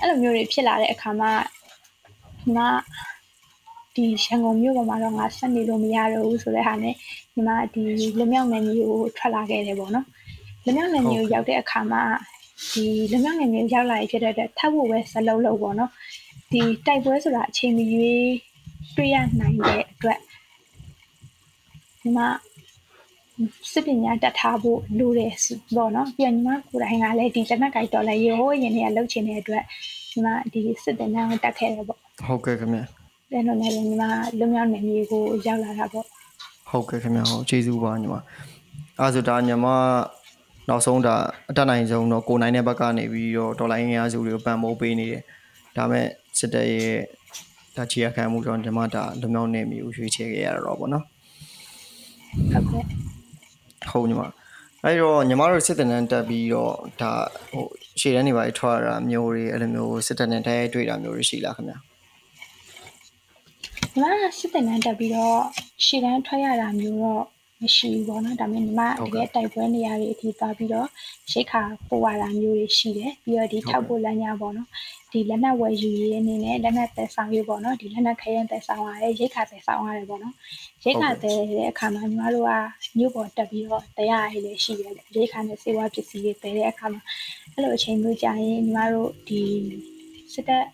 [0.00, 1.30] အဲ့လိုမျိုးတွေဖြစ်လာတဲ့အခါမှာ
[2.44, 2.60] ညီမ
[3.94, 6.94] ဒီရန်ကုန်မြို့ပေါ်မှာတော့ငါဆက်နေလို့မရတော့ဘူးဆိုတဲ့ဟာနဲ့
[7.34, 7.82] ညီမဒီ
[8.18, 10.06] လွမြောက်နယ်မျိုးကိုထွက်လာခဲ့တယ်ပေါ့နော်
[10.66, 12.02] လွမြောက်နယ်မျိုးရောက်တဲ့အခါမှာ
[12.72, 15.90] ဒီလွမြောက်နယ်မျိုးရောက်လာရဖြစ်တဲ့အတွက်ထပ်ဖို့ပဲစလုံးလုံးပေါ့နော်
[16.52, 18.30] ဒီတိုက်ပွဲဆိုတာအချိန်မရွေး
[18.96, 20.18] တွေ့ရနိုင်တဲ့အတွက်
[22.02, 22.20] ညီမ
[23.72, 25.32] စစ်ပညာတက်ထားဖို့လိုတယ်
[25.76, 29.64] ပေါ့နော်ပြီးတော့ညီမကိုယ်တိုင်ကလည်းဒီလက်နက်ကိုက်တော်လည်းရိုးရင်တွေကလှုပ်ချင်တဲ့အတွက်
[30.10, 32.80] ညီမဒီစစ်တင်တန်းကိုတက်ခဲ့တယ်ပေါ့ဟုတ်ကဲ့ခင်ဗျ
[33.32, 34.04] တဲ့တော့လည်းညီမ
[34.38, 36.06] လုံမြောက်နေမျိုးကိုရောက်လာတာပေါ့
[36.70, 38.14] ဟုတ်ကဲ့ခင်ဗျာဟုတ်ကျေးဇူးပါညီမ
[39.00, 39.66] အဲဆိုဒါညီမ
[40.68, 41.14] နောက်ဆုံးဒါ
[41.50, 45.22] အတက်နိုင်ဆုံးတော့ကိုနိုင်တဲ့ဘက်ကနေပြီးတော့ဒေါ်လာရင်းရစုတွေကိုပံ့ပိုးပေးနေတယ်
[45.76, 46.06] ဒါမဲ့
[46.38, 46.98] စစ်တပ်ရဲ့
[47.76, 51.04] ဒါချီရခံမှုတော့ညီမဒါလုံမြောက်နေမျိုးရွေးချယ်ခဲ့ရတော့ပေါ့နော်
[52.52, 52.84] ဟုတ်ကဲ့
[53.90, 54.22] ဟုတ်ညီမ
[54.84, 57.12] အဲ့တော့ညီမတို့စစ်တပ်နဲ့တက်ပြီးတော့ဒါ
[57.50, 57.66] ဟို
[58.00, 61.78] ရှေ့တန်းနေပါထွက်ရတာမျိုးတွေအဲ့လိုမျိုးစစ်တပ်နဲ့တိုက်ရိုက်တွေ့တာမျိုးတွေရှိလားခင်ဗျာ
[63.92, 64.04] ညီမ
[64.38, 65.38] စစ်တပ်နဲ့တက်ပြီးတော့
[65.84, 67.24] ရှေ့တန်းထွက်ရတာမျိုးတော့
[67.62, 70.88] မရှိဘူးပေါ့နော်ဒါပေမဲ့ညီမတကယ်တိုက်ပွဲနေရာတွေအထိသွားပြီးတော့
[71.32, 74.68] ရိတ်ခါပို့ရတာမျိုးတွေရှိတယ်ပြီးတော့ဒီထောက်ပို့လမ်းညာပေါ့နော်
[75.12, 80.34] ဒီလက်နက်ဝယ်ယူရေးအနေနဲ့လက်နက်သက်ဆောင်ရေးပေါ့နော်ဒီလက်နက်ခရင်သက်ဆောင်ရတယ်ရိတ်ခါသက်ဆောင်ရတယ်ပေါ့နော်
[80.84, 82.50] ရိတ်ခါသက်တဲ့အခါမှာညီမတို့က
[82.98, 87.02] မြို့ပေါ်တက်ပြီးတော့တရားရေးလည်းရှိတယ်ရိတ်ခါနဲ့စေဝါပစ္စည်းတွေတဲတဲ့အခါမှာ
[87.52, 89.40] အဲ့လိုအချိန်မျိုးကြာရင်ညီမတို့ဒီ
[90.32, 90.64] စစ်တပ်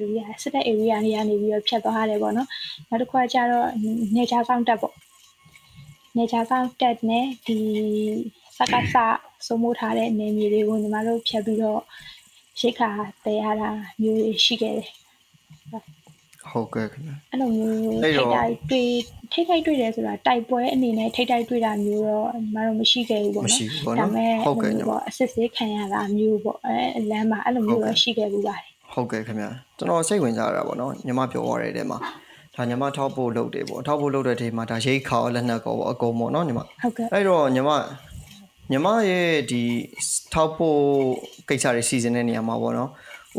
[0.00, 2.48] area စစ်တပ် area နေရာနေပြီးတော့ဖြတ်သွားရတယ်ပေါ့နော်
[2.88, 3.68] နောက်တစ်ခါကျတော့
[4.16, 4.94] နေချာဆောင်တက်ပေါ့
[6.16, 7.56] နေချာဆောင်တက်နဲ့ဒီ
[8.56, 8.96] စကစ
[9.46, 11.80] စိုးမိုးထားတဲ့နေမြေတွေကိုညီမတို့ဖြတ်ပြီးတော့
[12.60, 12.90] ရိတ်ခါ
[13.24, 13.70] တဲရတာ
[14.02, 14.88] မျိုးရှိခဲ့တယ်
[16.50, 18.90] ဟုတ်ကဲ့ခင်ဗျအဲ့လိုမျိုးထိတ်တိုက်တွေ့
[19.32, 29.46] ထိတ်တိုက်တွေ့တယ်ဆိုတာတိုက်ပွဲအနေနဲ့ထိတ်တိုက်တွေ့တာမျိုးတော့ညီမတို့မရှိခဲ့ဘူးပေါ့နော်မရှိဘူးပေါ့နော်ဒါပေမဲ့ဟုတ်ကဲ့ပေါ့အစစ်ဆေးခံရတာမျိုးပေါ့အဲလမ်းမှာအဲ့လိုမျိုးတော့ရှိခဲ့ဘူးပါတယ်ဟုတ်ကဲ့ခင်ဗျ
[29.78, 31.98] ကျွန်တော်စိတ်ဝင်စားတာပေါ့နော်ညီမပြောရတဲ့တဲမှာ
[32.60, 37.70] ဒါညီမထောက်ဖို့လုပ်တယ်ပေါ့ထောက်ဖို့လုပ်တဲ့ထဲမှာဒါရိတ်ခါလက်နက်ကောပေါ့အကုန်ပေါ့နော်ညီမဟုတ်ကဲ့အဲ့တော့ညီမ
[38.70, 39.62] ညီမရဲ့ဒီ
[40.34, 40.80] ထောက်ဖို့
[41.48, 42.90] ကိစ္စတွေစီစဉ်တဲ့နေရာမှာပေါ့နော်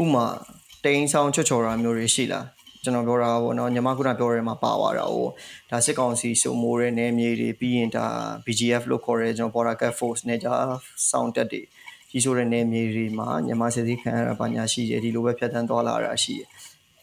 [0.01, 0.25] ဥမာ
[0.83, 2.45] တိန်ဆောင်ချွတ်ချော်တာမျိုးတွေရှိလား
[2.83, 5.27] ကျွန်တော်ပြောတာပေါ့နော်ညီမခုနပြောရဲမှာပါသွားတာဟို
[5.69, 8.05] ဒါစစ်ကောင်စီစုံမိုးတဲ့နယ်မြေတွေပြီးရင်ဒါ
[8.45, 10.53] BGF လို့ခေါ်ရဲကျွန်တော် Border Guard Force နဲ့ဒါ
[11.09, 11.61] စောင့်တက်တွေ
[12.11, 16.47] ကြီးဆိုတဲ့နယ်မြေတွေမှာညီမစစ်စည်းခံရတာပါညာရှိတယ်ဒီလိုပဲဖြတ်တန်းသွားလာတာရှိတယ်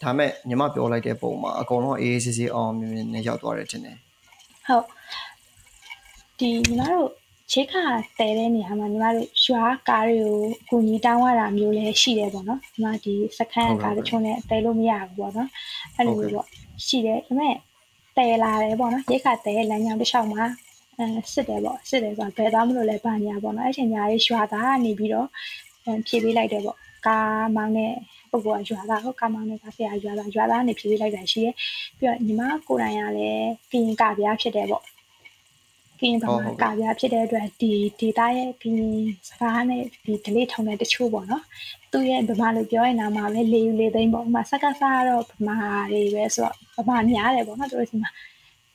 [0.02, 3.96] ဒါမဲ့ညီမပြောလိုက်တဲ့ပုံမှာအကုန်လုံးအေးအေးဆေးဆေးအောင်မြင်မြင်နဲ့ရောက်သွားတယ်ထင်တယ်
[4.66, 4.84] ဟုတ်
[6.38, 7.08] ဒီညီမတို့
[7.52, 7.84] ချိခါ
[8.18, 15.48] တဲတဲ့နေရာမှာညီမတို့ရွာကားတွေကိုအကူကြီးတောင်းရတာမျိုးလည်းရှိတယ်ပေါ့နော်ညီမဒီစခန်းကားတချို့နဲ့တဲလို့မရဘူးပေါ့နော်
[15.96, 16.46] အဲ့လိုမျိုးပေါ့
[16.86, 17.54] ရှိတယ်ဒါပေမဲ့
[18.16, 20.44] တဲလာတယ်ပေါ့နော်ရိခါတဲလမ်းကြောင်းတစ်လျှောက်မှာ
[20.98, 25.28] အဲစစ်တယ်ပေါ့စစ်တယ်ဆိုတာဘယ်သွားမလို့လဲပါညာပေါ့နော်အဲ့ချိန်ညာရေးရွာသားကနေပြီးတော့
[26.06, 27.92] ဖြည့်ပေးလိုက်တယ်ပေါ့ကားမောင်းတဲ့
[28.30, 31.54] ပုဂ္ဂိုလ်ကရွာသားဟုတ်ကားမောင်းတဲ့ကားဆရာရွာသားရွာသားကနေဖြည့်ပေးလိုက်တာရှိတယ်
[31.98, 34.84] ပြီးတော့ညီမကိုယ်တိုင်ကလည်းကရင်ကပြားဖြစ်တယ်ပေါ့
[36.00, 41.44] ကရင်ဘာမှကာပြဖြစ်တဲ့အတွက်ဒီ data ရဲ့ကရင်စကားနဲ့ဒီ delete ထုံတဲ့တချို့ပေါ့နော်
[41.92, 45.56] သူရဲ့ဗမာလိုပြောရင်တော့မှပဲလေယူလေသိမ်းပေါ့ဥမာစကားစားတော့ဗမာ
[45.92, 48.10] တွေပဲဆိုတော့ဗမာများတယ်ပေါ့နော်သူတို့ဒီမှာ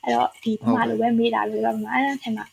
[0.04, 2.44] အဲ့တော့ဒီဗမာလိုပဲမေးတာလို့တော့ဗမာအဲ့ထင်မှာ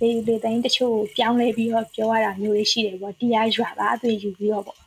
[0.00, 4.78] လေယူလေသိမ်းတချို့ပြောင်းလဲပြီးတော့ပြောရတာမျိုးတွေရှိတယ်ပေါ့တရားရွာတာအသွင်ယူပြီးတော့ပေါ့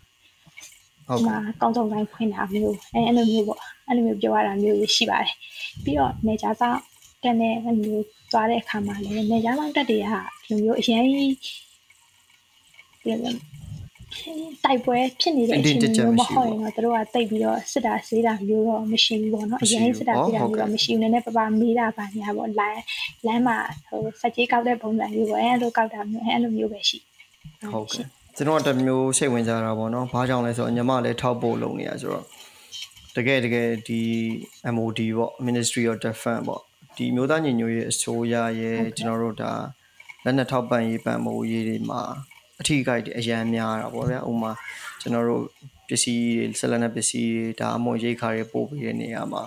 [1.07, 5.31] ဟုတ်ကဲ့ကောင်းဆုံးတိုင်းဖွင့်တာမျိုးအဲအဲ့လိုမျိုးပေါ့အဲ့လိုမျိုးပြောရတာမျိုးရှိပါတယ်
[5.83, 6.79] ပြီးတော့နေကြဆောင်
[7.23, 7.97] တက်တဲ့အဲ့လို
[8.31, 10.13] သွားတဲ့အခါမှာလည်းနေရလောက်တက်တွေက
[10.45, 11.03] ဒီလိုမျိုးအရင်
[14.63, 22.81] တိုက်ပွဲဖြစ်နေတဲ့အချိန်မျိုးမဟုတ်ရင်တော့တို့ကတိတ်ပြီးတော့စစ်တာဆေးတာမျိုးတော့မရှိဘူးပေါ့နော်အရင်စစ်တာဆေးတာမျိုးတော့မရှိဘူးနည်းနည်းပပမေးတာပါညာပေါ့လမ်း
[23.25, 26.97] လမ်းမှာဟိုစက်ကြီးကောက်တဲ့ပုံစံမျိုးပေါ့အဲ့လိုကောက်တာမျိုးအဲ့လိုမျိုးပဲရှိ
[27.73, 28.05] ဟုတ်ကဲ့
[28.37, 32.25] ကျွန်တော်တမျိုးစိတ်ဝင်စားတာပေါ့နော်ဘာကြောင့်လဲဆိုတော့ညီမလည်းထောက်ဖို့လုပ်နေရဆိုတော့
[33.15, 34.01] တကယ်တကယ်ဒီ
[34.75, 36.61] MOD ပေါ့ Ministry of Defense ပေါ့
[36.97, 39.51] ဒီမျိုးသားညီညွတ်ရေးအစိုးရရဲ့ကျွန်တော်တို့ဒါ
[40.23, 42.01] လက်နက်ထောက်ပံ့ရေးပံ့ပိုးရေးတွေမှာ
[42.59, 44.51] အထီးကိုက်တွေအရန်များတာပေါ့ဗျာဥမာ
[45.01, 45.43] ကျွန်တော်တို့
[45.87, 49.43] ပစ္စည်းတွေဆက်လက်နဲ့ပစ္စည်းတွေဒါအမွန်ရိတ်ခါတွေပို့ပေးတဲ့နေရာမှာ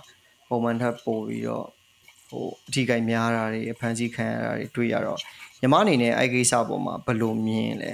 [0.48, 1.66] ပုံမှန်ထပ်ပို့ပြီးတော့
[2.31, 5.18] ဟိုအထီးကိုက်များတာတွေဖန်ဆီးခံရတာတွေတွေ့ရတော့
[5.61, 7.92] ညီမအနေနဲ့အဲ့ကိစ္စပေါ်မှာဘယ်လိုမြင်လဲ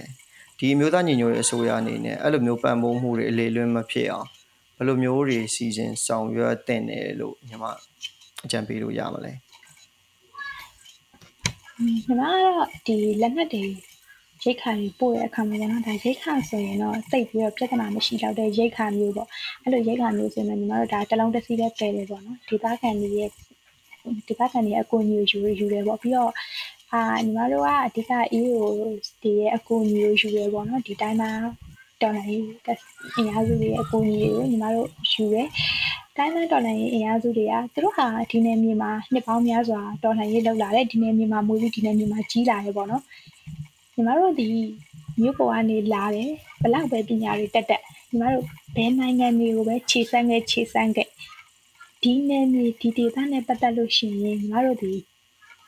[0.59, 4.29] ဒီမျိုးသားညီညွတ်ရေးအစိုးရအနေနဲ့အဲ့လိုမျိုးပံ့ပိုးမှုတွေအလေလွင့်မဖြစ်အောင်
[4.77, 7.65] ဘယ်လိုမျိုးတွေစီစဉ်ဆောင်ရွက်တင်တယ်လို့ညီမ
[8.45, 9.33] အကြံပေးလို့ရမလဲ
[11.85, 13.65] ညီမကတော့ဒီလက်နက်တွေ
[14.43, 19.29] ရိတ်ခါတွေပို့တဲ့အခါမှာပေါ့နော်ဒါရိတ်ခါဆိုရင်တော့တိတ်ပြီးတော့ပြဿနာမရှိတော့တဲ့ရိတ်ခါမျိုးပေါ့
[19.63, 23.31] အဲ့လိုရိတ်ခါမျိုးဆိုရင်ညီမတို့ဒါတလုံးတစ်စီးပဲပယ်တယ်ပေါ့နော်ဒီသားခံတွေရဲ့
[24.27, 26.33] ဒီသားခံတွေအကူအညီယူယူတယ်ပေါ့ပြီးတော့
[26.95, 28.61] အာညီမတို့ကအဓိက EO
[29.23, 31.31] ဒီရဲ့အကူအညီယူရဲပေါ့နော်ဒီတိုင်းမှာ
[32.01, 32.47] တော်လိုင်း
[33.17, 35.43] အင်အားစုတွေရဲ့အကူအညီကိုညီမတို့ယူရဲ
[36.17, 43.03] တိုင်းနဲ့တော်လှန်ရေးအင်အားစုတွေကသူတို့ဟာဒီနယ်မြေမှာနှစ်ပေါင်းများစွာတော်လှန်ရေးလုပ်လာတဲ့ဒီနယ်မြေမှာမွေးပြီးဒီနယ်မြေမှာကြီးလာတယ်ပေါ့နော်
[43.95, 44.49] ညီမတို့ဒီ
[45.21, 46.31] မြို့ပေါ်ကနေလာတယ်
[46.63, 48.45] ဘလောက်ပဲပညာတွေတက်တက်ညီမတို့
[48.77, 51.09] ဘယ်နိုင်ငံမျိုးပဲခြေစမ်းခဲ့ခြေစမ်းခဲ့
[52.03, 54.93] ဒီနယ်မြေဒီဒေသနဲ့ပတ်သက်လို့ရှိရင်ညီမတို့ဒီ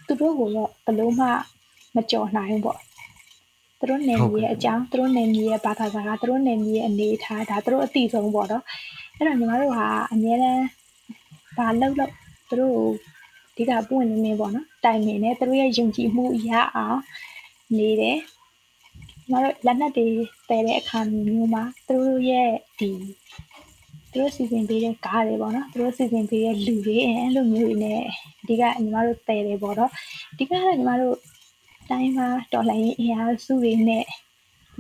[0.07, 1.27] သူတို့ကတော့ဘလို့မှ
[1.95, 2.81] မကြော်နိုင်ဘူးပေါ့
[3.79, 8.65] သူတို့နယ်မြေရဲ့အကြောင်းသူတို့နယ်မြေရဲ့ဘာသာစကားသူတို့နယ်မြေရဲ့အနေအထားဒါသူတို့အသိဆုံးပေါ့နော်
[9.17, 10.59] အဲ့တော့ညီမတို့ဟာအများနဲ့
[11.57, 12.13] ဘာလုပ်လို့
[12.49, 12.79] သူတို့
[13.57, 17.01] ဒီကပွင့်လင်းနေပေါ့နော်တိုင်နေနဲ့သူတို့ရဲ့ယုံကြည်မှုရအောင်
[17.79, 18.19] နေတယ်
[19.29, 20.07] ကျမတို့လက်နက်တွေ
[20.49, 22.91] ပယ်တဲ့အခါမျိုးမှာသူတို့ရဲ့ဒီ
[24.17, 28.01] သူတို့စီစဉ်ပေးတဲ့ကားတွေပေါ့နော်သူတို့စီစဉ်ပေးတဲ့လူတွေအဲ့လိုမျိုးတွေနဲ့
[28.43, 29.91] အဓိကညီမတို့ပယ်တယ်ပေါ့နော်
[30.33, 31.17] အဓိကတော့ညီမတို့
[31.91, 34.05] တိုင်းမှာတော်လှန်ရေးအင်အားစုတွေနဲ့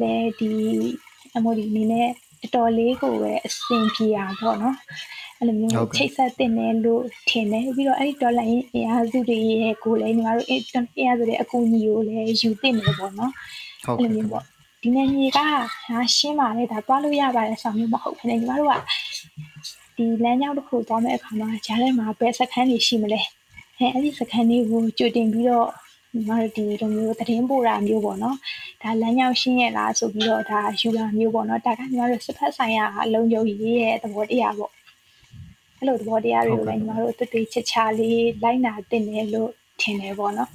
[0.00, 0.50] လည်းဒီ
[1.42, 2.08] MOD အနေနဲ့
[2.42, 4.76] တော်တော်လေးကိုပဲအဆင်ပြေအောင်ပေါ့နော်
[5.38, 10.60] အဲ့လိုမျိုးချိတ်ဆက်တင်တယ်လို့ထင်တယ်ပြီးတော့အဲ့ဒီဒေါ်လာရင်းအင်အားစုတွေရဲ့ကိုလည်းညီမတို့အင်
[11.08, 13.32] အားစုတွေအကူအညီကိုလည်းယူတင်တယ်ပေါ့နော်
[13.84, 14.44] ဟုတ်ကဲ့ပေါ့
[14.86, 18.74] ဒီနယ်မြေကဟာရှင်းပါလေဒါတွားလို့ရပါတယ်ဆောင်မျိုးမဟုတ်ဘူးလေညီမတို့က
[19.96, 23.20] ဒီလမ်းကြောင်းတစ်ခုသွားမယ့်အခါမှာဂျားထဲမှာဘယ်စခန်းတွေရှိမလဲ
[23.78, 25.68] အဲအဲ့ဒီစခန်းတွေကိုကြိုတင်ပြီးတော့
[26.12, 28.36] ညီမတို့ဒီလိုမျိုးသတင်းပို့တာမျိုးပေါ့နော်
[28.82, 34.72] ဒါလမ်းကြောင်းရှင်းရလားဆိုပြီးတော့ဒါယူတာမျိုးပေါ့နော်ဒါကညီမတို့စစ်ဖက်ဆိုင်ရာအလုံးယုံရေးရဲ့သဘောတရားပေါ့
[35.78, 40.50] အဲ့လိုသဘောတရားတွေကိုလည်းညီမတို့တတိချစ်ချလေးလိုက်နာတင်တယ်လို့ထင်တယ်ပေါ့နော်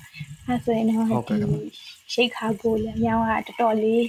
[0.48, 1.36] အဲဆိုရင်တော့ဒီ
[2.13, 4.06] ရှိခါကိုလည်းမြောင်းကတော်တော်လေး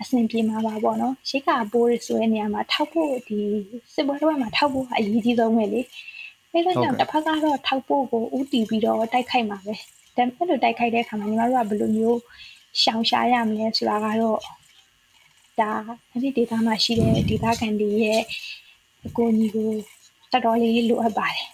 [0.00, 3.40] အဆင်ပြေမှာပါပေါ့နော်ရှိခါပိုးရဆိုတဲ့နေရာမှာထောက်ဖို့ဒီ
[3.94, 5.80] စစ်ပွဲတော့မှာထောက်ဖို့အရေးကြီးဆုံးပဲလေ
[6.52, 9.74] အဲဒါကြောင့်တစ်ဖက်ကတော့ထောက်ဖို့ကိုဥတီပြီးတော့တိုက်ခိုက်မှာပဲ
[10.16, 12.20] ဒါပေမဲ့လို့တိုက်ခိုက်တဲ့အခါမှာညီမတို့ကဘယ်လိုမျိုး
[12.82, 14.38] ရှောင်ရှားရမလဲဆိုတာကတော့
[15.60, 15.70] ဒါ
[16.10, 18.22] အဲ့ဒီ data မှာရှိတဲ့ data ကန်တွေရဲ့
[19.06, 19.68] အကူအညီကို
[20.32, 21.46] တော်တော်လေးလိုအပ်ပါတယ်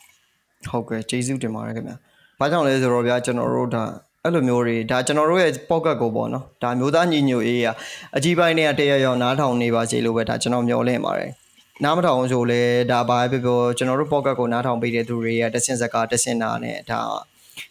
[0.66, 1.96] ဟုတ်ကဲ့ကျေးဇူးတင်ပါတယ်ခင်ဗျာ
[2.38, 3.83] ဘာကြောင့်လဲဆိုတော့ဗျာကျွန်တော်တို့ဒါ
[4.24, 7.62] အဲ့လိုမျိုးတွေဒါကျွန်တော်တို့ရဲ့ pocket ကိုပေါ့နော်ဒါမျိုးသားညီညွတ်ရေး
[8.16, 11.33] အကြီးပိုင်းတွေကတရရောက်နားထောင်နေပါစေလို့ပဲဒါကျွန်တော်မျှော်လင့်ပါတယ်
[11.85, 17.02] နားမထောင်ဆိုလဲဒါဘာပဲပြောကျွန်တော်တို့ pocket ကိုနားထောင်ပေးတဲ့သူတွေရဲ့တဆင်စကားတဆင်နာနဲ့ဒါ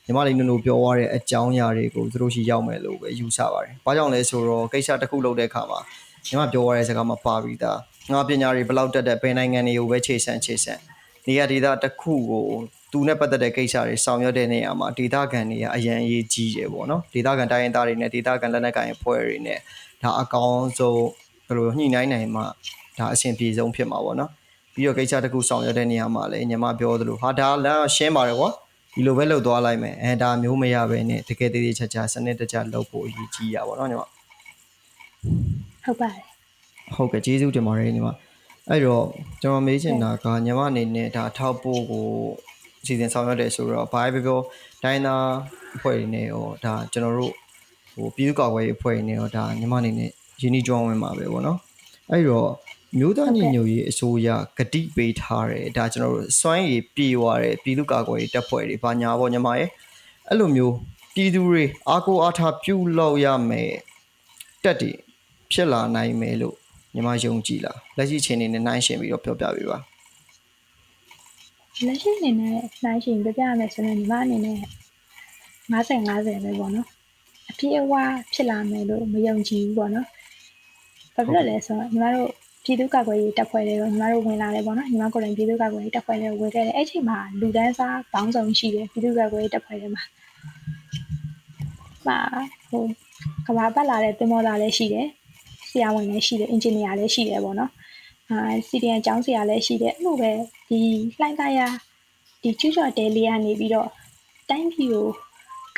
[0.06, 5.80] ညီမလေးနုံနုံပြောသွားတဲ့အကြောင်းအရာတွေကိုသူတို့ရှိရောက်မယ်လို့ပဲယူဆပါတယ်။ဘာကြောင့်လဲဆိုတော့ကိစ္စတစ်ခုလုပ်တဲ့အခါမှာ
[6.26, 7.80] ညီမပြောသွားတဲ့စကားမှာပါပြီးသား
[8.12, 10.82] ငါပညာတွေဘယ်လောက်တက်တဲ့ဘယ်နိုင်ငံတွေကိုပဲခြေဆန့်ခြေဆန့်
[11.28, 12.46] နေရာဒေသတစ်ခုကို
[12.92, 19.60] သူနဲ့ပတ်သက်တဲ့ကိစ္စတွေဆောင်ရွက်တဲ့နေရာမှာဒေသခံတွေကအရန်အရေးကြီးတယ်ပေါ့နော်ဒေသခံတိုင်းရင်းသားတွေနဲ့ဒေသခံလက်နက်ကိုင်အဖွဲ့တွေနဲ့
[20.02, 21.04] ဒါအကောင်းဆုံး
[21.48, 22.42] ဘယ်လိုညှိနှိုင်းနိုင်မှ
[22.98, 24.32] ဒါအဆင်ပြေဆုံးဖြစ်မှာပေါ့နော်
[24.74, 28.50] ပြီးတော့ကိစ္စတစ်ခုဆောင်ရွက်တဲ့နေရာမှာလည်းညီမပြောသလိုဟာဒါလည်းရှင်းပါတယ်ကွာ
[28.94, 34.04] ဒီလိုပဲလှုပ်သွားလိုက်မယ်အဲဒါမျိုးမရပဲနဲ့တကယ်တည်းချာချာစနစ်တကျလှုပ်ဖို့အရေးကြီးရပါတော့ညီမ
[35.86, 36.24] ဟုတ်ပါတယ်
[36.96, 38.08] ဟုတ်ကဲ့ကျေးဇူးတင်ပါတယ်ညီမ
[38.70, 39.06] အဲ့တော့
[39.42, 42.08] ကျွန်တော်မေးချင်တာကညီမအနေနဲ့ဒါထောက်ဖို့ကို
[42.82, 44.40] အစီအစဉ်ဆောင်ရွက်တယ်ဆိုတော့ဘာပဲပြော
[44.84, 45.26] တိုင်းသား
[45.76, 47.34] အဖွဲ့တွေနဲ့ရောဒါကျွန်တော်တို့
[47.94, 50.10] ဟိုပြည်သူ့ကာကွယ်ရေးအဖွဲ့တွေနဲ့ရောဒါညီမအနေနဲ့
[50.42, 51.60] ယင်းနှီးကြောင်းဝင်မှာပဲပေါ့နော်
[52.12, 52.50] အဲ့တော့
[52.98, 59.70] မျိုးသားညီညွတ်ရေးအစိုးရဂတိပေးထားတယ်ဒါကျွန်တော်တို့စွမ်းရည်ပြေဝတဲ့ပြည်သူ့ကာကွယ်ရေးတပ်ဖွဲ့တွေဘာညာပေါ့ညီမရဲ့
[60.28, 60.76] အဲ့လိုမျိုး
[61.16, 63.72] ပြည်သူတွေအားကိုးအားထားပြုလုပ်ရမယ်
[64.64, 64.98] တက်တည်
[65.52, 66.56] ဖြစ်လာနိုင်မယ်လို့
[66.96, 69.78] ညီမယုံကြည်လားလက်ရှိချိန်နေနဲ့နှိုင်းရှင်ပြီးတော့ပြောပြပေးပါ
[71.88, 74.58] လက်ရှိအနေနဲ့နှိုင်းရှင်ပြပြရမယ်ဆိုရင်ညီမအနေနဲ့
[75.72, 76.88] 50 50ပဲပေါ့နော်
[77.50, 77.94] အပြည့်အဝ
[78.34, 80.08] ဖြစ်လာမယ်လို့မယုံကြည်ဘူးပေါ့နော်
[81.16, 82.30] ဘာဖြစ်လို့လဲဆိုတော့ညီမတို့
[82.64, 90.04] ပြည်သူ့ကာကွယ်ရေးတပ်ဖွဲ့တွေကိုညီမတို့ဝင်လာတယ်ပေါ့နော်ညီမကိုယ်တိုင်ပြည်သူ့ကာကွယ်ရေးတပ်ဖွဲ့တွေဝင်ခဲ့တယ်အဲ့ချိန်မှာလူဒန်းစားပေါင်းစုံရှိတယ်ပြည်သူ့ကာကွယ်ရေးတပ်ဖွဲ့တွေမှာ
[92.08, 92.18] မှာ
[92.70, 92.84] ဟို
[93.48, 95.08] ကဘာပတ်လာတဲ့တင်မောလာလည်းရှိတယ်
[95.70, 97.72] ဆရာဝန်လည်းရှိတယ်အင်ဂျင်နီယာလည်းရှိတယ်ပေါ့နော်
[98.32, 100.32] အာစီဒီအန်ကျောင်းဆရာလည်းရှိတယ်အဲ့လိုပဲ
[100.70, 100.80] ဒီ
[101.20, 101.60] လှိုင်းသားရ
[102.42, 103.90] ဒီကျူးကျော်တဲလေးကနေပြီးတော့
[104.50, 105.08] တိုင်းပြည်ကို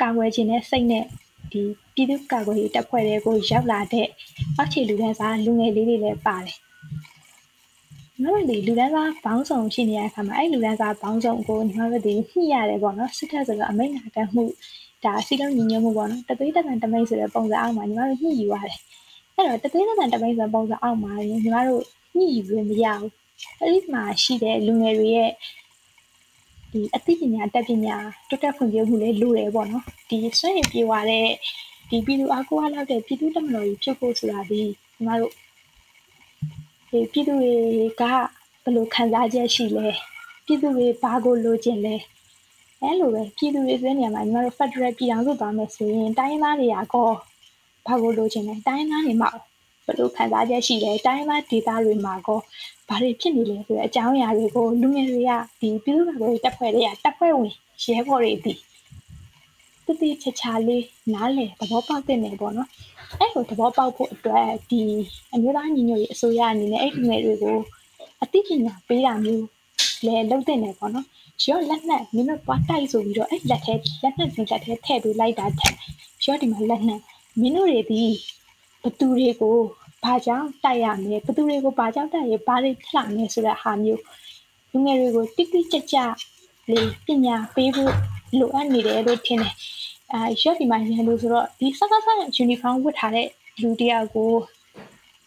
[0.00, 1.04] ကာကွယ်ခြင်းနဲ့စိတ်နဲ့
[1.52, 1.60] ဒီ
[1.94, 4.06] ပြည်သူ့ကာကွယ်ရေးတပ်ဖွဲ့တွေကိုရောက်လာတဲ့
[4.56, 6.56] အောက်ခြေလူဒန်းစားလူငယ်လေးတွေလည်းပါတယ်
[8.20, 14.44] ညီမတို့ဒီလူဒန်းစားဘောင်းဆောင်ရှိနေတဲ့အခါမှာအဲ့လူဒန်းစားဘောင်းဆောင်ကိုညီမတို့ဒီညှိရတယ်ပေါ့နော်စစ်တပ်ဆိုတော့အမိန့်နာတတ်မှု
[15.04, 18.76] ဒါစီလုံးညီညွတ်မှုပေါ့နော်တသွေးတက်တန်တမိတ်ဆိုတဲ့ပုံစံအောက်မှာညီမတို့ညှိယူရတယ်
[19.36, 21.84] အဲ့တော့တသွေးတက်တန်တမိတ်ဆိုတဲ့ပုံစံအောက်မှာညီမတို့
[22.16, 23.12] ညှိယူလို့မရဘူး
[23.60, 25.30] အဲ့ဒီမှာရှိတဲ့လူငယ်တွေရဲ့
[26.72, 27.96] ဒီအသိပညာတက်ပညာ
[28.28, 31.28] တိုးတက်ဖွံ့ဖြိုးမှုလေးလိုတယ်ပေါ့နော်ဒီစွန့်ရင်ပြေဝတဲ့
[31.88, 35.32] ဒီပြည်သူအားကိုးအားလောက်တဲ့ပြည်သူတက်မတော်ကြီးဖြစ်ဖို့ဆိုတာဒီညီမတို့
[36.90, 37.54] ဒီပြည်သူတွေ
[38.00, 38.02] က
[38.62, 39.88] ဘယ်လိုခံစားချက်ရှိလဲ
[40.46, 41.96] ပြည်သူတွေဘာကိုလိုချင်လဲ
[42.80, 47.08] အဲလိုပဲပြည်သူတွေဆိုတဲ့နေရာမှာညီမတို့ Federal ပြည်ထောင်စုသွားမယ်ဆိုရင်တိုင်းသားတွေကကော
[47.86, 49.30] ဘာကိုလိုချင်လဲတိုင်းသားတွေမှာ
[49.86, 52.38] ဘယ်လိုခံစားချက်ရှိလဲတိုင်းသားဒေသတွေမှာကော
[52.88, 57.52] ဘာတွေဖြစ်နေလဲဆိုတဲ့အကြောင်းအရာတွေကိုလူငယ်တွေကဒီပြည်သူ့ဘာသာရေးတပ်ဖွဲ့တွေကတပ်ဖွဲ့ဝင်
[57.84, 58.52] ရဲဘော်တွေဒီ
[59.86, 62.68] တတိချာချာလေးနားလည်သဘောပေါက်တဲ့နေပေါ့နော်
[63.18, 64.80] အဲ့လိုသဘောပေါက်ဖို့အတွက်ဒီ
[65.34, 67.58] အမျိုးသားညီညွတ်ရေးအစိုးရအနေနဲ့အဲ့ဒီငယ်တွေကို
[68.22, 69.44] အသိပညာပေးတာမျိုး
[70.06, 71.06] လဲလုပ်တဲ့နေပေါ့နော်
[71.48, 75.72] ရောလက်နဲ့မင်းတို့ပွားတိုက်ဆိုပြီးတော့အဲ့လက်ထဲလက်နဲ့စီလက်ထဲထည့်ပေးလိုက်တာတဲ့
[76.24, 77.00] ရောဒီမှာလက်နဲ့
[77.40, 78.02] မင်းတို့တွေဒီ
[78.82, 79.56] ဘသူတွေကို
[80.04, 84.02] ဘာကြောင့်တိုက်ရမလဲဘသူတွေကိုဘာကြောင့်တိုက်ရဘာတွေဖြစ်လာမလဲဆိုတဲ့ဟာမျိုး
[84.70, 85.98] လူငယ်တွေကိုတိတိကျကျ
[86.70, 87.92] လေပညာပေးဖို့
[88.38, 89.54] လိုအပ်နေတယ်လို့ထင်တယ်
[90.12, 93.28] အာရွက်ဒီမှာရန်လို့ဆိုတော့ဒီစကားဆိုင်ယူနီဖောင်းဝတ်ထားတဲ့
[93.62, 94.30] လူတယောက်ကို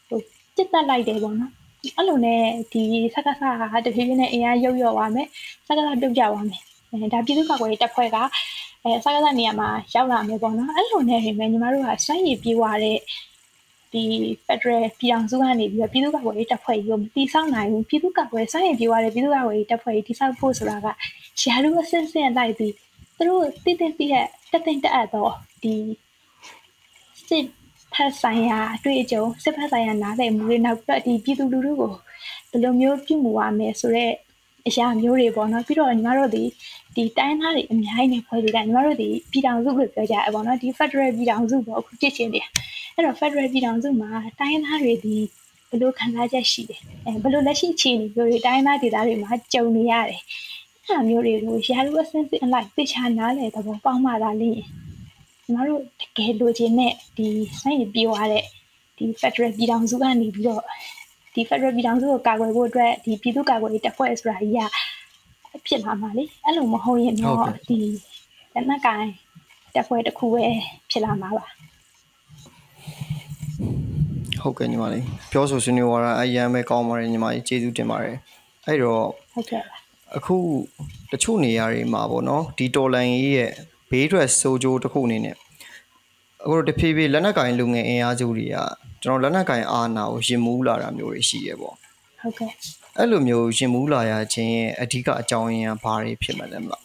[0.08, 0.20] ဟို
[0.56, 1.52] ပြစ်တက်လိုက်တယ်ပေါ့နော်
[1.98, 2.42] အဲ့လိုနဲ့
[2.72, 2.82] ဒီ
[3.14, 5.28] စကားဆိုင်ကတဖြည်းဖြည်းနဲ့အင်အားရုပ်ရော့သွားမယ်
[5.68, 8.18] စကားဆိုင်ပြုတ်ကြသွားမယ်အဲဒါပြည်သူ့ကာကွယ်ရေးတပ်ဖွဲ့က
[8.84, 12.98] အဲစကားဆိုင်နေရာမှာရောက်လာမယ်ပေါ့နော်အဲ့လိုနဲ့နေမယ်ညီမတို့ကစွမ်းရည်ပြေးသွားတဲ့
[13.94, 14.04] ဒီ
[14.46, 20.88] Federal ပြည်အောင်စုကနေပြီးတော့ပြည်သူ့ကာကွယ်ရေးတပ်ဖွဲ့ကြီးကိုမတိဆောက်နိုင်ဘူးပြည်သူ့ကာကွယ်စွမ်းရည်ပြေးသွားတဲ့ပြည်သူ့ကာကွယ်ရေးတပ်ဖွဲ့ကြီးတိဆောက်ဖို့ဆိုတာက
[21.42, 22.74] ရာလူအဆင့်ဆင့်လိုက်ပြီး
[23.18, 24.12] သူတို့တည်တည်ပြည့်
[24.52, 25.32] တက်တဲ့တက်အပ်တော့
[25.64, 25.74] ဒီ
[27.28, 27.46] စစ်
[27.94, 31.92] ဖက်ဆိုင်ရာအတွေ့အကြုံစစ်ဖက်ဆိုင်ရာနားလည်မှုတွေနောက်ပြီးတော့ဒီပြည်သူလူထုကို
[32.52, 34.14] ဘယ်လိုမျိုးပြုမှုရမယ်ဆိုတော့
[34.68, 36.44] အရာမျိုးတွေပေါ့နော်ပြီးတော့ညီမတို့ဒီ
[36.96, 42.48] ဒီတိုင်းသားတွေအများကြီးနေဖွဲ့ပြီးတာညီမတို့ဒီပြည်ထောင်စုလို့ပြောကြရပေါ့နော်ဒီ Federal ပြည်ထောင်စုပေါ့အခုဖြစ်ချင်းတယ်
[42.96, 45.16] အဲ့တော့ Federal ပြည်ထောင်စုမှာတိုင်းသားတွေဒီ
[45.70, 50.22] ဘယ်လိုခံစားချက်ရှိတယ်အဲဘယ်လိုလက်ရှိအခြေအနေမျိုးတွေတိုင်းသားဒေသတွေမှာကြုံနေရတယ်
[50.88, 54.64] အဲ့လိုမျိုးတွေကိုရာလူအဆင့်ဆင့်အလိုက်သိချာနားလည်သဘောပေါက်မှသာလင်းညီ
[55.54, 57.28] မတို့တကယ်လိုချင်တဲ့ဒီ
[57.62, 58.44] ဆိုင်ရပြောရတဲ့
[58.98, 60.64] ဒီ Federal ပြည်ထောင်စုကနေပြီးတော့
[61.34, 64.62] ဒီ Federal ပြည်ထောင်စုကိုကာကွယ်ဖို့အတွက်ဒီပြည်သူ့ကာကွယ်ရေးတပ်ဖွဲ့ဆိုတာကြီးက
[65.68, 67.78] ဖြစ်လာမှာလေအဲ့လိုမဟုတ်ရင်တော့ဒီ
[68.54, 69.08] လက်နက်ကိုင်
[69.74, 70.44] တပ်ဖွဲ့တစ်ခုပဲ
[70.90, 71.46] ဖြစ်လာမှာပါ
[74.42, 78.18] ဟုတ်ကဲ့ညီမလေးပြောဆိုဆွေးနွေးသွားတာအရန်ပဲကောင်းပါတယ်ညီမကြီးကျေးဇူးတင်ပါတယ်
[78.68, 79.64] အဲ့တော့ဟုတ်ကဲ့
[80.18, 80.36] အခု
[81.12, 83.52] တချို့နေရာတွေမှာပေါ့နော်ဒီတော်လန်ကြီးရဲ့
[83.90, 85.36] ဘေးထွက်ဆိုးကျိုးတစ်ခုအနေနဲ့
[86.44, 88.58] အခုတဖြည်းဖြည်းလက်နက်ကင်လူငယ်အင်အားစုတွေက
[89.04, 91.76] ကျွန်တော်လက်နက်ကင်အာဏာကိုရင်မူးလာတာမျိုးတွေရှိရပေါ့
[92.22, 92.52] ဟုတ်ကဲ့
[92.98, 96.84] အဲ့လိုမျိုးရင်မူးလာရခြင်းရဲ့အဓိကအကြောင်းရင်းကဘာတွေဖြစ်မှလဲမလား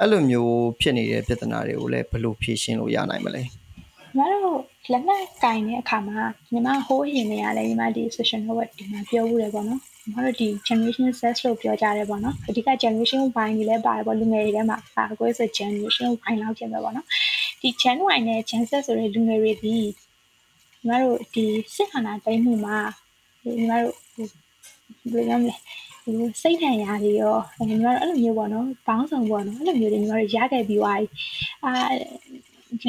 [0.00, 3.42] အဲ့လိုမျိုးဖြစ်နေတဲ့ပြဿနာတွေကိုလည်းဘယ်လိုဖြေရှင်းလို့ရနိုင်မလဲ
[4.16, 4.58] ကျမတို့
[4.90, 6.20] လက်နက်ကင်တဲ့အခါမှာ
[6.52, 17.06] ညီမဟိုးရင်နေရလဲညီမဒီ social network ဒီမှာပြောဦးတယ်ပေါ့နော်ညီမတို့ဒီ generation Z လို့ပြောကြတယ်ပေါ့နော်အဓိက generation Y တွေလည်းပါတယ်ပေါ့လူငယ်တွေထဲမှာအာကိုယ်ဆို generation Y လောက်ဖြစ်မယ်ပေါ့နော်
[17.60, 19.86] ဒီ Gen Y နဲ့ Gen Z ဆိုတဲ့လူငယ်တွေဒီညီ
[20.88, 22.78] မတို့ဒီစစ်အာဏာသိမ်းမှုမှာ
[23.44, 23.94] ညီမတို့
[25.12, 25.54] ဘယ်လိုလဲ
[26.04, 27.36] ဟိုစိတ်ထန်ရာတွေရော
[27.68, 31.06] ညီမတို့အဲ့လိုမျိုးပေါ့နော်ဘောင်းဆောင်ပေါ့နော်အဲ့လိုမျိုးတွေညီမတို့ရခဲ့ပြီးသွားပြီ
[31.64, 31.72] အာ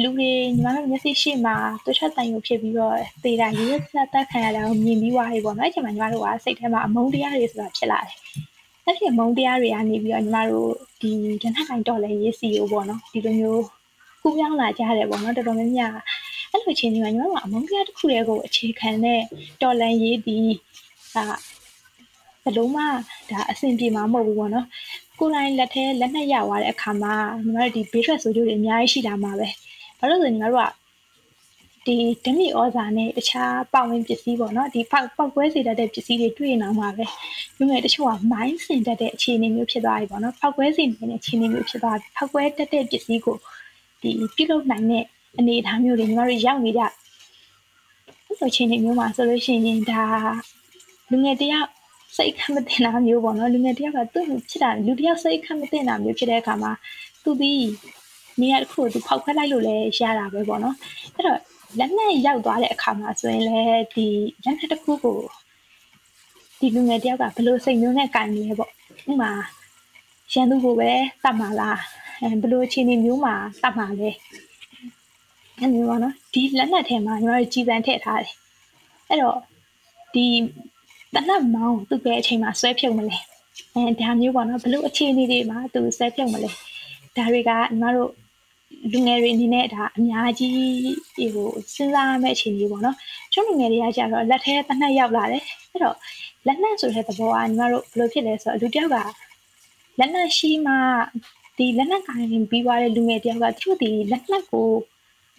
[0.02, 1.52] လူတွေညီမတို့မျက်စိရှိမှ
[1.84, 8.16] တွတ်ချက်တိုင်ကိုဖြစ်ပြီးတော့သေတာရေးရဆက်တက်ခံရတာကိုမြင်ပြီးသွားပြီပေါ့နော်အဲ့ချိန်မှာညီမတို့ကစိတ်ထဲမှာအမုန်းတရားတွေဆိုတာဖြစ်လာတယ်
[8.84, 10.70] အဲ့ဒီအမုန်းတရားတွေကနေပြီးတော့ညီမတို့
[11.00, 11.10] ဒီ
[11.42, 13.64] ဒဏ္ဍကိုင်တော်လည်းရေးစီကိုပေါ့နော်ဒီလိုမျိုး
[14.22, 15.94] ကူးပြောင်းလာကြတယ်ပေါ့နော်တော်တော်များများ
[16.50, 19.20] အဲ့လိုချင်းညီမညီမတို့ကအမုန်းတရားတစ်ခုတည်းကိုအခြေခံတဲ့
[19.62, 20.38] တော်လန်ရေးဒီ
[21.14, 21.24] အာ
[22.44, 22.78] ဘလုံးမ
[23.30, 24.66] ဒါအဆင်ပြေမှာမဟုတ်ဘူးပေါ့နော်
[25.18, 29.48] ကိုယ်တိုင်လက်ထဲလက်နဲ့ရသွားတဲ့အခါမှာညီမတို့ဒီဘေးထွက်ဆိုးကျိုးတွေအများကြီးရှိတာမှာပဲ
[29.98, 30.70] ဘာလို့လဲဆိုညီမတို့က
[31.86, 37.04] ဒီဓမီဩဇာနဲ့တခြားပတ်ဝန်းပစ္စည်းပေါ့နော်ဒီပောက်ပောက်ကွဲစေတတ်တဲ့ပစ္စည်းတွေတွေ့နေမှာပဲ
[37.58, 43.36] လူငယ်တချို့ကမိုင်းစင်တတ်တဲ့အခြေအနေမျိုးဖြစ်သွားပြီပေါ့နော်ပောက်ကွဲစေနေတဲ့အခြေအနေမျိုးဖြစ်သွားပြီပောက်ကွဲတတ်တဲ့ပစ္စည်းကို
[44.02, 45.04] ဒီပြုလုပ်နိုင်တဲ့
[45.38, 46.90] အနေအထားမျိုးတွေညီမတို့ရောက်နေကြအဲ့
[48.40, 50.04] လိုအခြေအနေမျိုးမှာဆိုလို့ရှိရင်ဒါ
[51.10, 51.68] လူငယ်တယောက်
[52.16, 56.72] စိတ်ခမတင်တာမျိုးပေါ့နော်လူငယ်တယောက်ကသူ့ဖြစ်တာလူတယောက်စိတ်ခမတင်တာမျိုးဖြစ်တဲ့အခါမှာ
[57.22, 57.52] သူဒီ
[58.40, 60.76] နေရာတစ်ခုကိုသူဖောက်ခွဲလိုက်လို့လည်းရတာပဲပေါ့နော်
[61.14, 61.40] အဲ့တော့
[61.78, 64.06] လက်နဲ့ရောက်သွားတဲ့အခါမှာဆိုရင်လည်းဒီ
[64.44, 65.18] လက်နဲ့တစ်ခုကို
[66.58, 68.70] ဒီလူငယ်တယောက်ကဘလို့စိတ်မျိုးနဲ့ကင်နေလဲပေါ့
[69.10, 69.32] ဥမာ
[70.32, 70.90] ရန်သူကိုပဲ
[71.24, 71.78] တတ်မှာလား
[72.20, 74.10] အဲဘလို့အခြေအနေမျိုးမှာတတ်မှာလဲ
[75.58, 78.34] အဲ့လိုပေါ့နော်ဒီလက်နက်ထဲမှာညီမတို့ကြီးစံထည့်ထားတယ်
[79.08, 79.38] အဲ့တော့
[80.14, 80.26] ဒီ
[81.14, 83.16] တနတ်မောင်းသူပဲအချိန်မှာဆွဲဖြုတ်မလဲ
[83.74, 86.50] အဲဒါမျိုးပေါ့နော်ဘလို့အခြေအနေတွေမှာသူဆွဲဖြုတ်မလဲ
[87.16, 88.10] ဒါတွေကညီမတို့
[88.92, 90.56] လူငယ်တွေအနေနဲ့ဒါအများကြီး
[91.16, 92.96] ဒီဟိုစဉ်းစားရမယ့်အခြေအနေပေါ့နော်
[93.32, 95.96] ကျွန်းလူငယ်တွေကကြတော့လက်ထဲတနတ်ရောက်လာတယ်အဲ့တော့
[96.46, 98.96] လက်နက်ဆိုတဲ့သဘောကညီမတို့ဘယ်လိုဖြစ်လဲဆိုတော့လူတယောက်က
[99.98, 100.74] လက်နက်ရှိမှ
[101.56, 102.18] ဒီလက်နက်ကင်
[102.50, 104.68] ပြီးသွားတဲ့လူငယ်တယောက်ကသူတို့ဒီလက်နက်ကို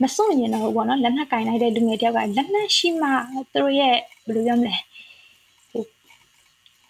[0.02, 3.10] မစွန့်ရင်တော့ဘောနော်လက်နက်ကင်လိုက်တဲ့လူငယ်တယောက်ကလက်နက်ရှိမှ
[3.54, 4.76] သူတို့ရဲ့ဘယ်လိုပြောမလဲ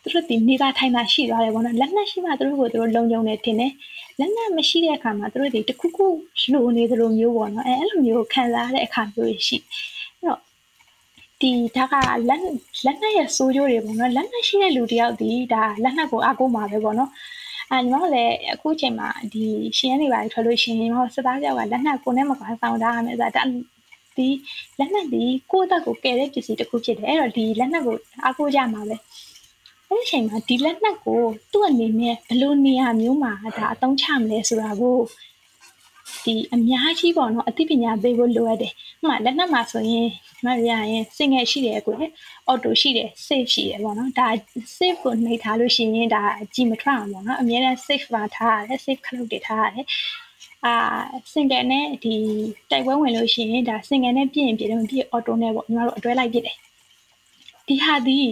[0.01, 3.71] သူတို့ဒီနေသားထိုင်တာရှိသွားတယ်ပေါ့နော်လက်နက်ရှိမှသူတို့ကိုသူတို့လုံခြုံနေတင်တယ်
[4.20, 6.07] လက်နက်မရှိတဲ့အခါမှာသူတို့တွေတခုခု
[6.53, 9.57] လိုနေသလိုမျိုးပေါ့နော်အဲအဲ့လိုမျိုးခံစားရတဲ့အခါမျိုးရှိ
[10.20, 10.39] အဲ့တော့
[11.41, 11.93] ဒီဒါက
[12.30, 12.41] လက်
[12.86, 17.11] လက်နက်ရဲ့စိုးကျိုးတွေပေါ့နော်လက်နက်ရှိတဲ့လူတယောက်ဒီဒါလက်နက်ကိုအားကိုးမှာပဲပေါ့နော်
[17.72, 19.43] အဲညီမတို့လည်းအခုချိန်မှာဒီ
[19.78, 23.43] ရှင်ရနေပါထွက်လို့ရှိရင်ညီမတို့စသားကြောက်ကလက်နက်ကိုနဲ့မကွာဆောင်တာမယ်ဆိုတာ
[24.18, 24.28] ဒီ
[24.80, 28.95] လက်နက်ဒီကိုယ့်အသက်ကိုကယ်တဲ့ပစ္စည်းတစ်ခုဖြစ်တယ်အဲ့တော့ဒီလက်နက်ကိုအားကိုးကြမှာပဲ
[29.89, 31.21] အဲ့ဒီချိန်မှာဒီလက်နက်ကို
[31.51, 34.97] သူ့အနေနဲ့ဘယ်လိုနေရာမျိုးမှာဒါအသုံးချမလဲဆိုတာကို
[36.25, 38.71] ဒီအများကြီးပေါ့နော်အသိပညာပေးဖို့လိုအပ်တယ်။
[39.01, 40.07] ဥပမာလက်နက်မှာဆိုရင်
[40.45, 42.07] မရရင် single ရှိတယ်ကိုလေ
[42.49, 44.27] auto ရှိတယ် safe ရှိတယ်ပေါ့နော်။ဒါ
[44.77, 46.23] safe ကိုနှိပ်ထားလို့ရှိရင်ဒါ
[46.53, 49.86] ကြည်မထွက်အောင်ပေါ့နော်။အများနဲ့ safe မှာထားရတယ် safe ခလုတ်တွေထားရတယ်။
[50.65, 50.73] အာ
[51.33, 52.13] single နဲ့ဒီ
[52.71, 56.57] တိုက်ပွဲဝင်လို့ရှိရင်ဒါ single နဲ့ပြည့်ရင်ပြည့်တယ်မပြည့် auto နဲ့ပေါ့ညီမတို့အတွဲလိုက်ပြည့်တယ်။
[57.67, 58.31] ဒီဟာဒီဟို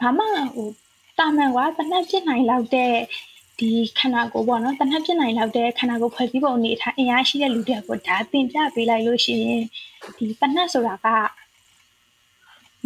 [0.00, 0.24] ဘာမှ
[0.54, 0.68] ဟို
[1.18, 2.92] တာမန်ကတနက်ပြစ်နိုင်လောက်တဲ့
[3.58, 9.62] ဒီခန္ဓာကိုယ်ပေါ့နော်တနက်ပြစ်နိုင်လောက်တဲ့ခန္ဓာကိုယ်ဖွဲ့စည်းပုံအနေထားအင်အားရှိတဲ့လူတွေကိုဒါသင်ပြပေးလိုက်လို့ရှိရင်
[10.16, 11.06] ဒီတနက်ဆိုတာက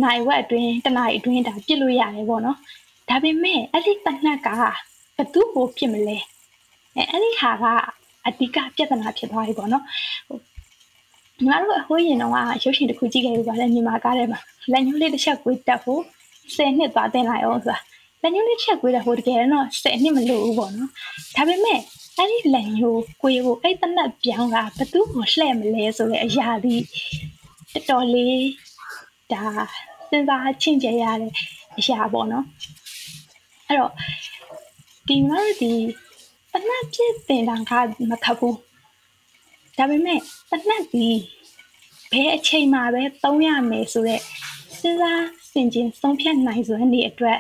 [0.02, 2.58] နိုင်ဝက်အတွင်းတနိုင်အတွင်းဒါပြစ်လို့ရတယ်ပေါ့နော်
[3.08, 4.48] ဒါပေမဲ့အဲ့ဒီတနက်က
[5.16, 6.18] ဘသူ့ကိုပြစ်မလဲ
[6.96, 7.64] အဲအဲ့ဒီဟာက
[8.26, 9.84] အဓိကပြဿနာဖြစ်သွားပြီပေါ့နော်
[11.38, 12.32] ညီမတို့အဟိုးရင်တော့
[12.64, 14.40] ရုပ်ရှင်တစ်ခုကြည့်ခဲ့ပြီပါလေမြန်မာကားထဲမှာ
[14.72, 16.02] လက်ညှိုးလေးတစ်ချက်ကိုတက်ဖို့
[16.57, 17.78] 10နှစ်သွားတင်လိုက်အောင်ဆိုတာ
[18.22, 20.90] လက်ညှိုးလေးချက်ကွေးတဲ့ဟိုတကယ်တော့10နှစ်မလို့ဘူးပေါ့နော်
[21.36, 21.80] ဒါပေမဲ့
[22.18, 26.74] အဲ့ဒီလက်ညှိုးကွေးဖို့အဲ့တနက်ပြောင်းတာဘသူ့ကိုလှဲ့မလဲဆိုတဲ့အရာဒီ
[27.74, 28.42] တော်တော်လေး
[29.32, 29.44] ဒါ
[30.11, 31.32] စဉ်းစားချင့်ကြရတဲ့
[31.78, 32.46] အရာပေါ့နော်
[33.68, 33.92] အဲ့တော့
[35.09, 35.72] ဒီမှာဒီ
[36.53, 37.72] တနက်ပြည့်တင်တာက
[38.11, 38.57] မခတ်ဘူး
[39.78, 40.18] ဒါပေမဲ့
[40.50, 41.07] တနက်ဒီ
[42.12, 44.22] ဘယ်အချိန်မှာပဲသုံးရမယ်ဆိုတော့
[44.80, 47.38] စဉ်းစား ဆင်ခြင်ဆုံးဖြတ်နိုင်စွမ်းနေအတွက်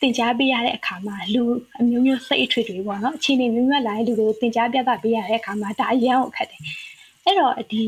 [0.00, 1.42] သင်ကြားပေးရတဲ့အခါမှာလူ
[1.80, 6.60] အမျိုးမျိုးစိတ်အထွေထွေပေါ့နော်အခြေအနေမျိုးမျိုးလာတဲ့လူတွေကိုသင်ကြားပြသပေးရတဲ့အခါမှာဒါအရန်ကိုခက်တယ်
[7.24, 7.82] အဲ့တော့ဒီ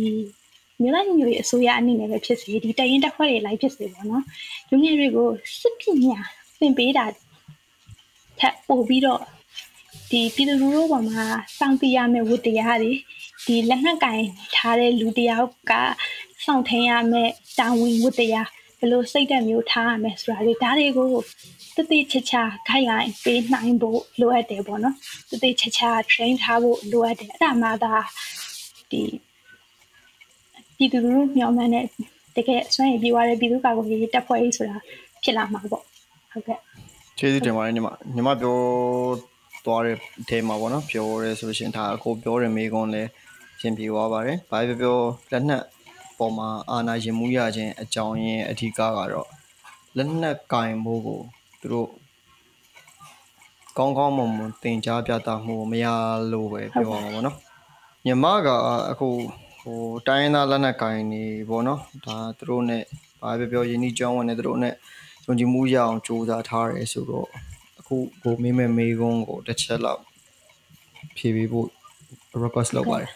[0.80, 4.24] မြို့လိုက်မျိုးရဲ့အစိုးရအနေနဲ့ပဲဖြစ်စေဒီတရင်တက်ဖွဲ့တွေလိုက်ဖြစ်စေပေါ့နော်
[4.70, 5.28] လူငယ်တွေကို
[5.60, 6.18] စစ်ပညာ
[6.60, 7.04] သင်ပေးတာ
[8.40, 9.20] ထပ်ပို့ပြီးတော့
[10.10, 11.24] ဒီပြည်သူလူထုပေါ်မှာ
[11.58, 12.92] စောင့်တည်ရမယ့်ဝတ္တရားတွေ
[13.46, 14.22] ဒီလက်နက်ကင်
[14.54, 15.72] ထားတဲ့လူတယောက်က
[16.44, 21.08] စောင့်ထင်းရမယ့်တာဝန်ဝတ္တရားဘ ယ်လိုစိတ်ဓာတ်မျိုးထားရမယ်ဆိုတာတွေဒါတွေကို
[21.76, 24.96] တတိချာချာခိုင်လိုက်ပေးနိုင်ဖို့လိုအပ်တယ်ပေါ့နော်
[25.30, 27.94] တတိချာချာ train ထားဖို့လိုအပ်တယ်အဲ့ဒါမှသာ
[28.90, 29.02] ဒီ
[30.76, 31.84] ပြည်သူလူထုမျှော်မှန်းတဲ့
[32.36, 34.76] တကယ်စွမ်းရည်ပြေသွားတဲ့ပြည်သူ့ကာကွယ်ရေးတပ်ဖွဲ့ကြီးဆိုတာ
[35.22, 35.82] ဖြစ်လာမှာပေါ့
[36.32, 36.58] ဟုတ်ကဲ့
[37.18, 38.56] ကျေးဇူးတင်ပါတယ်ညီမညီမပြော
[39.64, 43.08] သွားတဲ့အဲမှာပေါ့နော်ပြောရဲဆိုလို့ရှိရင်ဒါအခုပြောတဲ့မိကွန်းလည်း
[43.60, 44.96] ရှင်းပြသွားပါတယ်ဘာပဲပြော
[45.32, 45.62] လက်နက်
[46.18, 48.80] ပေါ်မှာအာနာရင်မှုရခြင်းအကြောင်းရင်းအဓိကက
[49.12, 49.28] တော့
[49.96, 51.20] လက်နက်ကင်ဖို့ကို
[51.60, 51.90] သူတို့
[53.78, 55.86] ကောင်းကောင်းမွန်မွန်သင်ကြားပြသမှုမရ
[56.32, 57.36] လို့ပဲပြောရမှာပေါ့နော်
[58.04, 58.48] မြမက
[58.90, 59.08] အခု
[59.62, 62.78] ဟိုတိုင်းသားလက်နက်ကင်နေပေါ့နော်ဒါသူတို့ ਨੇ
[63.20, 64.70] ဘာပဲပြောရင်းနှီးကြောင်းဝင်နေသူတို့ ਨੇ
[65.26, 67.28] ယုံကြည်မှုရအောင်စူးစမ်းထားတယ်ဆိုတော့
[67.78, 70.00] အခုကိုမေးမဲ့မေးခွန်းကိုတစ်ချက်လောက်
[71.16, 71.68] ဖြေပေးဖို့
[72.42, 73.10] request လုပ်ပါတယ်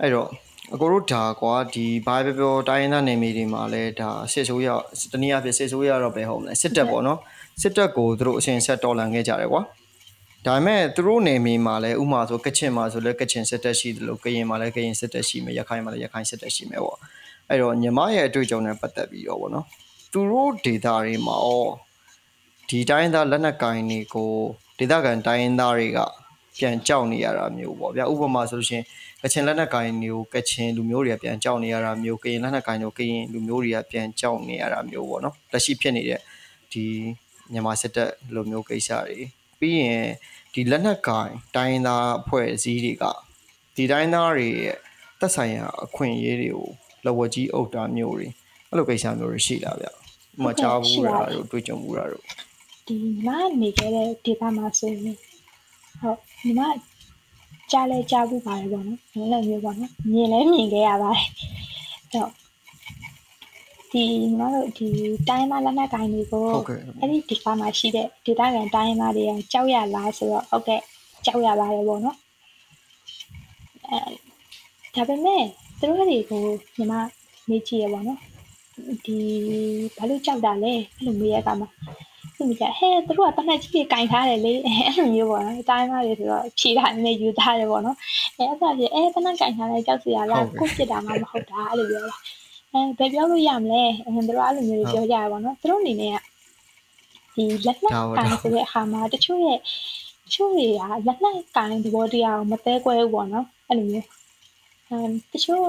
[0.00, 0.28] အဲ့တော့
[0.74, 4.68] အကိုတို့ဒါကွာဒီဘာပဲပြောတိုင်းရင်းသားနယ်မြေတွေမှာလဲဒါစစ်ဆိုးရ
[5.12, 7.18] တနည်းအားဖြင့်စစ်ဆိုးရတော့ပဲဟုတ်မလဲစစ်တပ်ပေါ့နော်
[7.62, 9.62] စစ်တပ်ကိုသူတို့အရှင်ဆက်တော်လှန်ခဲ့ကြတယ်ကွာ
[10.46, 16.98] ဒါပေမဲ့သူတို့နယ်မြေမှာလဲဥမာဆိုကချင်မှာဆိုလဲကချင်စစ်တပ်ရှိတယ်လို့ကရင်မှာလဲကရင်စစ်တပ်ရှိမယ်ရခိုင်မှာလဲရခိုင်စစ်တပ်ရှိမယ်ပေါ့
[17.48, 19.66] အဲ့တော့ညီမရဲ့အတွေ့အကြုံနဲ့ပတ်သက်ပြီးတော့ပေါ့နော်
[20.12, 21.50] သူတို့ဒေတာတွေမှာဩ
[22.68, 24.30] ဒီတိုင်းသားလက်နက်ကင်တွေကို
[24.78, 25.98] ဒေတာကန်တိုင်းသားတွေက
[26.58, 28.84] ပြန်ကြောက်နေရတာမျိုးပေါ့ဗျာဥပမာဆိုလို့ရှိရင်
[29.22, 36.20] ကချင်လက်နက်ကင်တွေကိုကချင်လူမျိုးတွေကပြန်ကြောက်နေရတာမျိုးကရင်လက်နက်ကင်တွေကရင်လူမျိုးတွေကပြန်ကြောက်နေရတာမျိုးပေါ့နော်လက်ရှိဖြစ်နေတဲ့
[36.72, 36.84] ဒီ
[37.52, 39.18] မြန်မာစစ်တပ်လိုမျိုးကိစ္စတွေ
[39.60, 40.06] ပြီးရင်
[40.54, 43.04] ဒီလက်နက်ကင်တိုင်းသားအဖွဲ့အစည်းတွေက
[43.76, 44.76] ဒီတိုင်းသားတွေရဲ့
[45.20, 46.68] သက်ဆိုင်ရာအခွင့်အရေးတွေကို
[47.06, 48.28] လဝကြီးအုပ်တာမျိုးတွေ
[48.68, 49.88] အဲ့လိုကိစ္စမျိုးတွေရှိလာဗျ။
[50.44, 52.24] မချဘူးတာတို့တွေ့ကြုံဘူးတာတို့
[52.86, 52.96] ဒီ
[53.26, 53.28] မ
[53.60, 55.16] နေခဲ့တဲ့ဒေသမှာဆိုရင်
[56.00, 56.60] ဟုတ်ဒီမ
[57.72, 62.30] ကြားလဲကြားဘူးပါတယ်ပေါ့နော်။လည်းမျိုးပေါ့နော်။မြင်လဲမြင်ခဲ့ရပါတယ်။အဲ့တော့
[63.92, 64.86] ဒီညီမတို့ဒီ
[65.28, 66.46] တိုင်းသားလက်နက်ကိုင်တွေကို
[67.00, 70.80] အဲ့ဒီဒီကမှာရှိတဲ့ဒေသခံတိုင်းသားတွေကကြောက်ရလားဆိုတော့ဟုတ်ကဲ့
[71.24, 72.16] ကြောက်ရပါတယ်ပေါ့နော်
[73.88, 73.98] အဲ
[74.94, 75.42] ဒါပေမဲ့
[75.80, 76.42] သူတို့တွေကို
[76.76, 76.92] ညီမ
[77.48, 78.18] မေးကြည့်ရပါတော့
[79.04, 79.16] ဒီ
[79.96, 81.68] ဘာလို့ကြောက်တာလဲအဲ့လိုမေးရကမှာ
[82.38, 87.96] သူကဟဲ့သူတို့ကတနက်ကြီးကြီးကင်ထားတယ်လေအဲ့လိုမျိုးပေါ့နော်တိုင်းသားတွေဆိုတော့ဖြေတာနည်းယူထားတယ်ပေါ့နော်
[88.36, 92.16] အဲအဲ့ဒါကြီးအဲတနက်ကင်ထားတယ်ကြောက်စရာလားကိုပြစ်တာမှမဟုတ်တာအဲ့လိုပြောတာ
[92.72, 96.18] အဲဘယ်ပြောလို့ရမလဲအဲတို့အဲ့လိုမျိုးပြောကြရပါတော့သူတို့အနေနဲ့က
[97.34, 99.58] ဒီလက်လက်ကန်ဆိုတဲ့ဟာမှာတချို့ရဲ့
[100.24, 104.06] တချို့တွေကလက်လက်ကန်သဘောတရားကိုမသဲကွဲဘူးပေါ့နော်အဲ့လိုမျိုး
[104.88, 104.98] အဲ
[105.32, 105.64] တချို့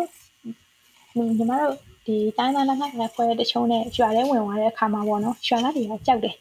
[1.16, 6.36] ညီမတို့ဒီတိုင်းသားလက်လက်ကန်ကွဲတချို့နဲ့ရွာထဲဝင်သွားတဲ့အခါမှာပေါ့နော်ရွာသားတွေကကြောက်တယ်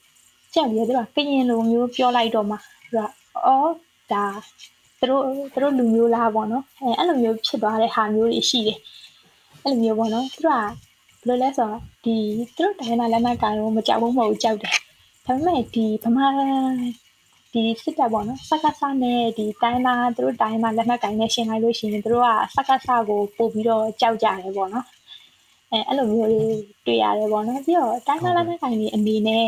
[0.55, 2.99] ကြောက်ပြီးတော့ကရင်လိုမျိုးပြောလိုက်တော့မှသူက
[3.46, 3.72] အော်
[4.12, 4.24] ဒါ
[5.01, 5.22] သူတို့
[5.53, 8.78] သူတို့လူမျိုးလားပေါ့နော်အဲအဲ့လိုမျိုးဖြစ်သွားတဲ့ဟာမျိုးတွေရှိတယ်
[9.62, 10.68] အဲ့လိုမျိုးပေါ့နော်သူကဘယ်
[11.26, 12.16] လိုလဲဆိုတော့ဒီ
[12.57, 14.74] သူတို့တိုင်းနာလက်နက်ကန်ကိုမကြောက်ဘူးမဟုတ်ကြောက်တယ်
[15.26, 16.26] ဒါပေမဲ့ဒီဗမာ
[17.53, 24.86] ဒီစစ်တပ်ပေါ့နော်စက္ကစနဲ့ဒီတိုင်းသားသူတို့တိုင်းမှာလက်မှတ်ကိုင်နဲ့ရှင်းလိုက်လို့ရှိရင်သူတို့ကစက္ကစကိုပို့ပြီးတော့ကြောက်ကြတယ်ပေါ့နော်
[25.70, 26.44] အဲအဲ့လိုမျိုးလေး
[26.86, 29.46] တွေ့ရတယ်ပေါ့နော်ပြီးတော့တိုင်းသားလက်မှတ်ကိုင်တွေအနေနဲ့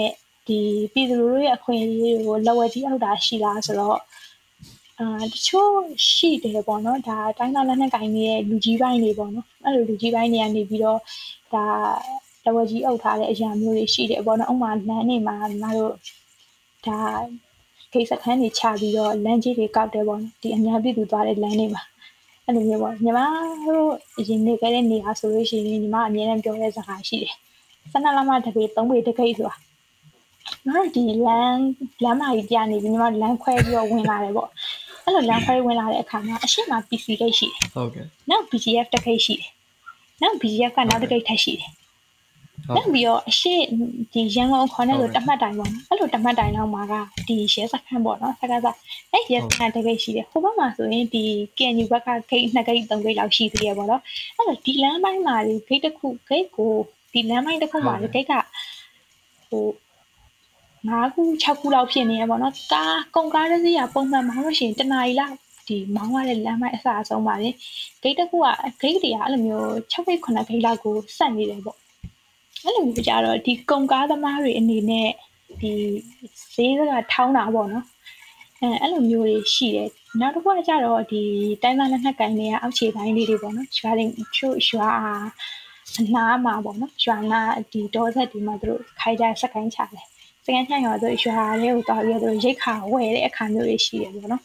[0.51, 0.61] ဒီ
[0.93, 3.99] ပြည်သူလူထုရဲ့အခွင့်အရေးကိုလက်ဝဲကြီးအောက်တာရှိလားဆိုတော့
[4.99, 5.73] အာတချို့
[6.13, 10.99] ရှိတယ်ပေါ့နော်ဒါတိုင်းသားလက်နက်ကင်တွေရဲ့လူကြီးပိုင်းတွေပေါ့နော်အဲ့လိုလူကြီးပိုင်းတွေကနေပြီးတော့
[11.53, 11.65] ဒါ
[12.45, 15.95] လက်ဝဲကြီးအုပ်ထားတဲ့အရာမျိုးတွေရှိတယ်ပေါ့နော်ဥပမာလမ်းတွေမှာညီမတို့
[16.87, 17.01] ဒါ
[17.93, 21.83] ဂိတ်စခန်းတွေချပြီးတော့လမ်းကြီးတွေကောက်တယ်ပေါ့နော်ဒီအများပြည်သူသွားတဲ့လမ်းတွေမှာ
[22.45, 23.21] အဲ့လိုမျိုးပေါ့ညီမ
[23.67, 27.35] တို့အရင်နေခဲ့တဲ့နေရာဆိုလို့ရှိရင်ညီမအမြဲတမ်းပြောတဲ့စကားရှိတယ်
[27.93, 29.57] စနလမတပေ3ပေတကိတ်ဆိုတာ
[30.67, 31.63] ငါတို့ဒီလမ်း
[32.05, 34.49] လမ်းမကြီးပြနေပြီးညီမလမ်းခွဲပြီးတော့ဝင်လာတယ်ပေါ့
[35.05, 39.51] အဲ့လိုလမ်းခွဲဝင်လာတဲ့အခါမှာအရှိမ PC ဂိတ်ရှိတယ်ဟုတ်ကဲ့နောက် BGF တစ်ခိတ်ရှိတယ်
[40.23, 41.71] နောက် BGF ကနောက်တစ်ခိတ်ထပ်ရှိတယ်
[42.67, 43.55] ဟုတ်နောက်ပြီးတော့အရှိ
[44.13, 46.95] ဒီရန်ကုန်ခေါ်နေလို့တမှတ်တိုင်ပေါ့နော်အဲ့လိုတမှတ်တိုင်လောက်မှာက
[47.29, 48.77] ဒီရဲစခန်းပေါ့နော်စကားစား
[49.13, 51.23] အဲ့ရဲစခန်းတစ်ခိတ်ရှိတယ်ဟိုဘက်မှာဆိုရင်ဒီ
[51.59, 54.03] KNU ဘက်ကဂိတ်နှစ်ဂိတ်သုံးဂိတ်လောက်ရှိသေးရပေါ့နော်
[54.37, 56.73] အဲ့တော့ဒီလမ်းပိုင်းမှာဒီဂိတ်တစ်ခုဂိတ်ကို
[57.13, 58.33] ဒီလမ်းပိုင်းတစ်ခုမှာဒီဂိတ်က
[59.49, 59.67] ဟို
[60.89, 65.35] ၅ခု6ခုလောက်ဖြစ်နေရပေါ့နော်ကားကုန်ကားတစ်စီးကပုံမှန်မောင်းလို့ရှိရင်တနားရီလောက်
[65.69, 67.49] ဒီမောင်းရတဲ့လမ်းပိုင်းအစအဆုံးပါလေ
[68.03, 68.47] ဂိတ်တစ်ခုက
[68.81, 71.79] ဂိတ်တွေကအဲ့လိုမျိုး6ဂိတ်9ဂိတ်လောက်ကိုဆက်နေတယ်ပေါ့
[72.65, 75.11] အဲ့လိုမျိုးကြတော့ဒီကုန်ကားသမားတွေအနေနဲ့
[75.61, 75.73] ဒီ
[76.55, 76.81] ဈေးက
[77.13, 77.87] ထောင်းတာပေါ့နော်
[78.61, 79.89] အဲအဲ့လိုမျိုးတွေရှိတယ်
[80.21, 81.23] နောက်တစ်ခုကကြတော့ဒီ
[81.63, 84.05] တိုင်းသားလက်နက်ကိုင်တွေကအောက်ခြေပိုင်းလေးတွေပေါ့နော်ရွာတွေ
[84.37, 84.89] ချို့ရွာ
[85.99, 87.41] အနားမှာပေါ့နော်ရွာနာ
[87.73, 90.07] ဒီဒေါ်ဆက်ဒီမှာသူတို့ခိုင်ကြစကိုင်းချတယ်
[90.45, 94.43] စကိုင်းချရောသူရွာလေးကိုတောက်ပြီးတော့ရိတ်ခါဝယ်တဲ့အခါမျိုးတွေရှိတယ်ပေါ့နော်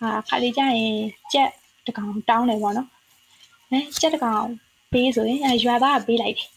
[0.00, 0.94] အာခါလေးကြရင်
[1.32, 1.50] ကြက်
[1.86, 2.88] တကောင်တောင်းတယ်ပေါ့နော်
[3.70, 4.44] အဲကြက်တကောင်
[4.92, 6.48] ပေးဆိုရင်ရွာသားကပေးလိုက်တယ်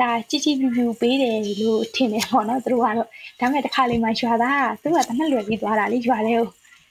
[0.00, 3.06] ဒါကြည်ကြည်ပြူပြူပေးတယ်လို့ထင်တယ်ပေါ့နော်သူတို့ကတော့ဒါ
[3.38, 6.46] ပေမဲ့တစ်ခါလေးမှရွာသားကသူကတနက်လွယ်ပြီးသွားတာလေရွာလေးကို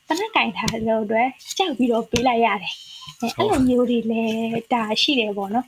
[0.07, 1.27] တနက်ကင်ထားလို့အတွက်
[1.57, 2.73] ကြောက်ပြီးတော့ပေးလိုက်ရတယ်
[3.21, 5.65] အဲအဲ့လိုမျိုးတွေလည်းဒါရှိတယ်ပေါ့နော်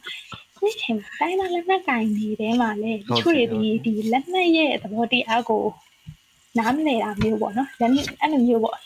[0.60, 5.64] ဒီချိန်မှာတိုင်းသားလက်နက်ကင်နေတဲမှာလဲတချို့တွေဒီဒီလက်နက်ရဲ့သဘောတရားကို
[6.58, 7.89] နားမလည်တာမျိုးပေါ့နော်လက်
[8.22, 8.78] အဲ့လိုမျိုးပေါ့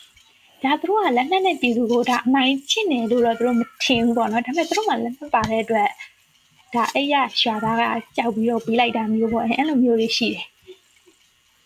[0.64, 5.90] ဒါသူတို့ကလက်နက်နဲ့ပြည်သူကိုဒါအနိုင်ချစ်နေလို့တော့သူတို့မထင်ဘူးပေါ့နော်ဒါပေမဲ့သူတို့မှလက်နက်ပါတဲ့အတွက်
[6.76, 7.84] ဒါအဲ့ရရွာသားက
[8.18, 10.46] ကြောက်ပြီးတော့ပြီးလိုက်တာမျိုးပေါ့အဲ့လိုမျိုးတွေရှိတယ်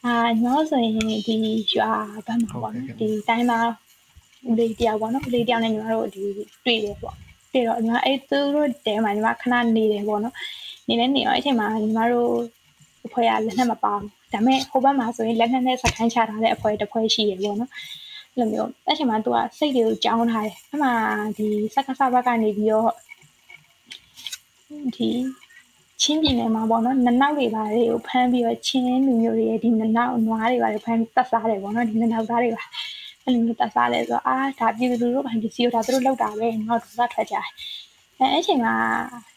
[0.06, 0.94] အာညောဆိုရင်
[1.28, 1.36] ဒီ
[1.76, 1.92] ရွာ
[2.26, 3.68] ဘက်မှာပေါ့နော်ဒီတိုင်းသား
[4.50, 6.22] ဦးလေးတရားပေါ့နော်ဦးလေးတရားနဲ့ညီမတို့ဒီ
[6.66, 7.16] တွေ့တယ်ပေါ့
[7.56, 10.36] တွေ့တော့ညီမအဲ့သူတို့တဲမှာညီမခဏနေတယ်ပေါ့နော်
[10.88, 12.32] နေနေနေရောအဲ့ချိန်မှာညီမတို့
[13.06, 17.72] အဖွဲ့ကလက်နက်မပါဘူးဒါပေမဲ့ဟိုဘက်မှာဆိုရင်လက်နက်နဲ့စကန်ချထားတဲ့အဖွဲ့တစ်ဖွဲ့ရှိရပေါ့နော်
[18.34, 20.94] အဲ့လိုမျိုးအဲ့ချိန်မှာသူကစိတ်တွေကိုကြောင်းထားတယ်အဲ့မှာ
[21.38, 22.92] ဒီစက္ကစဘက်ကနေပြီးတော့
[24.96, 25.10] ဒီ
[26.02, 32.64] ချင်းပြည်နယ်မှာပေါ့နော်နနောက်တွေပါတွေကိုဖမ်းပြီးတော့ချင်းလူမျိုးတွေရဲ့ဒီနနောက်နွားတွေပါတွေဖမ်းပြီးတက်စားတယ်ပေါ့နော်ဒီနနောက်သားတွေပါ
[33.26, 37.48] အဲ့လိုမျိုးတက်စားလဲဆိုတော့အာဒါပြည်သူလူထုပိုင်းပစ္စည်းကိုဒါသူတို့လောက်တာပဲနောက်တော့ထွက်ကြတယ်
[38.20, 38.74] အဲအဲ့ချိန်မှာ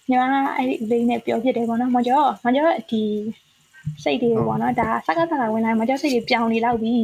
[0.09, 0.22] ညီမ
[0.57, 3.03] အဲ့ဒီလေးနဲ့ပြောဖြစ်တယ်ပေါ့နော်မကျော်မကျော်ဒီ
[4.03, 6.95] စိတ်တွေပေါ့နော်ဒါစကားစကားဝင်လာမကျော်စိတ်တွေပြောင်းနေလောက်ပြီ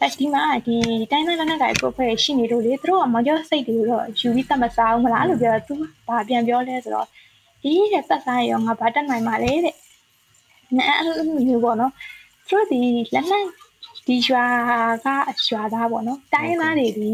[0.00, 0.76] ဒါဒီမှာဒီ
[1.10, 5.74] တိုင်းတိုင်းနဲ့က profile ရှိနေလို့လေသူတို့ကမကျော်စိတ်တွေကိုတော့ယူပြီးတတ်မစားဘူးမလားအဲ့လိုပြောတော့သူ
[6.08, 7.06] ဘာပြန်ပြောလဲဆိုတော့
[7.62, 9.74] ဒီတဲ့သက်ဆိုင်ရောငါဘာတက်နိုင်မှာလဲတဲ့
[10.76, 11.14] နဲအဲ့လို
[11.48, 11.92] မျိုးပေါ့နော်
[12.48, 12.80] သူတို့ဒီ
[13.14, 13.44] လက်လက်
[14.06, 14.44] ဒီရွာ
[15.04, 15.06] က
[15.48, 17.10] ရွာသားပေါ့နော်တိုင်းသားတွေဒီ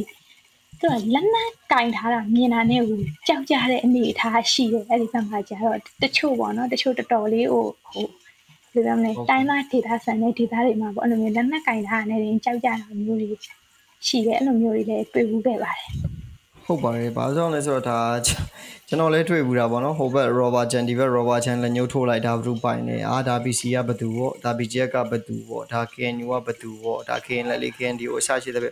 [0.80, 8.07] သူကလက်နက်ကင်ထားတာမြင်တာနဲ့ဟိုကြောက်ကြတဲ့အနေအထားရှိတယ်အဲ့ဒီဘက်မှာကျတော့တချို့ပေါ့နော်တချို့တော်တော်လေးဟိုဟို
[8.72, 12.74] ဒီလိုမျိုးတိုင်းသားဒေတာဆန်တဲ့ဒေတာတွေမှာပေါ့အဲ့လိုမျိုးလက်နက်ကင်ထားတဲ့နေကြောက်ကြတာ
[13.05, 13.28] မျိုးတွေ
[14.07, 16.19] ရှိတယ်အဲ့လိုမျိုးတွေလည်းတွေ့ဘူးခဲ့ပါတယ်
[16.70, 18.00] ဟုတ်ပါတယ်ဘာကြောင့်လဲဆိုတော့ဒါ
[18.88, 28.02] ကျွန်တော်လည်းတွေ့ဘူးတာပေါ့နော်ဟိုဘက် Robert Chan ဒီဘက် Robert Chan လည်းညှိုးထိုးလိုက်ဒါဘသူပိုင်နေအာဒါ PC ကဘသူပေါ့ဒါ BGF ကဘသူပေါ့ဒါ KNU ကဘသူပေါ့ဒါ KN လည်းလေ KND
[28.10, 28.68] ကိုအရှာရှိတဲ့ပြ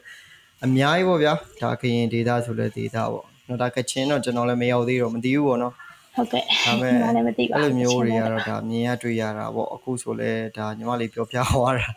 [0.64, 1.32] အများကြီးပေါ့ဗျာ
[1.62, 5.74] ဒါကရင် data ဆိုလဲ data ပေါ့နော်ဒါကချင်တော့ကျွန်တော်လည်းမရောက်သေးတော့မသိဘူးပေါ့နော်
[6.16, 11.88] ဟုတ်ကဲ့ဒါပေညီမမဲ့လည်းမသိပါအဲ့ဘူးလိုမျိုးတွေကတော့ဒါမြင်ရတွေ့ရတာပေါ့အခုဆိုလဲဒါညီမလေးပြောပြသွားတာ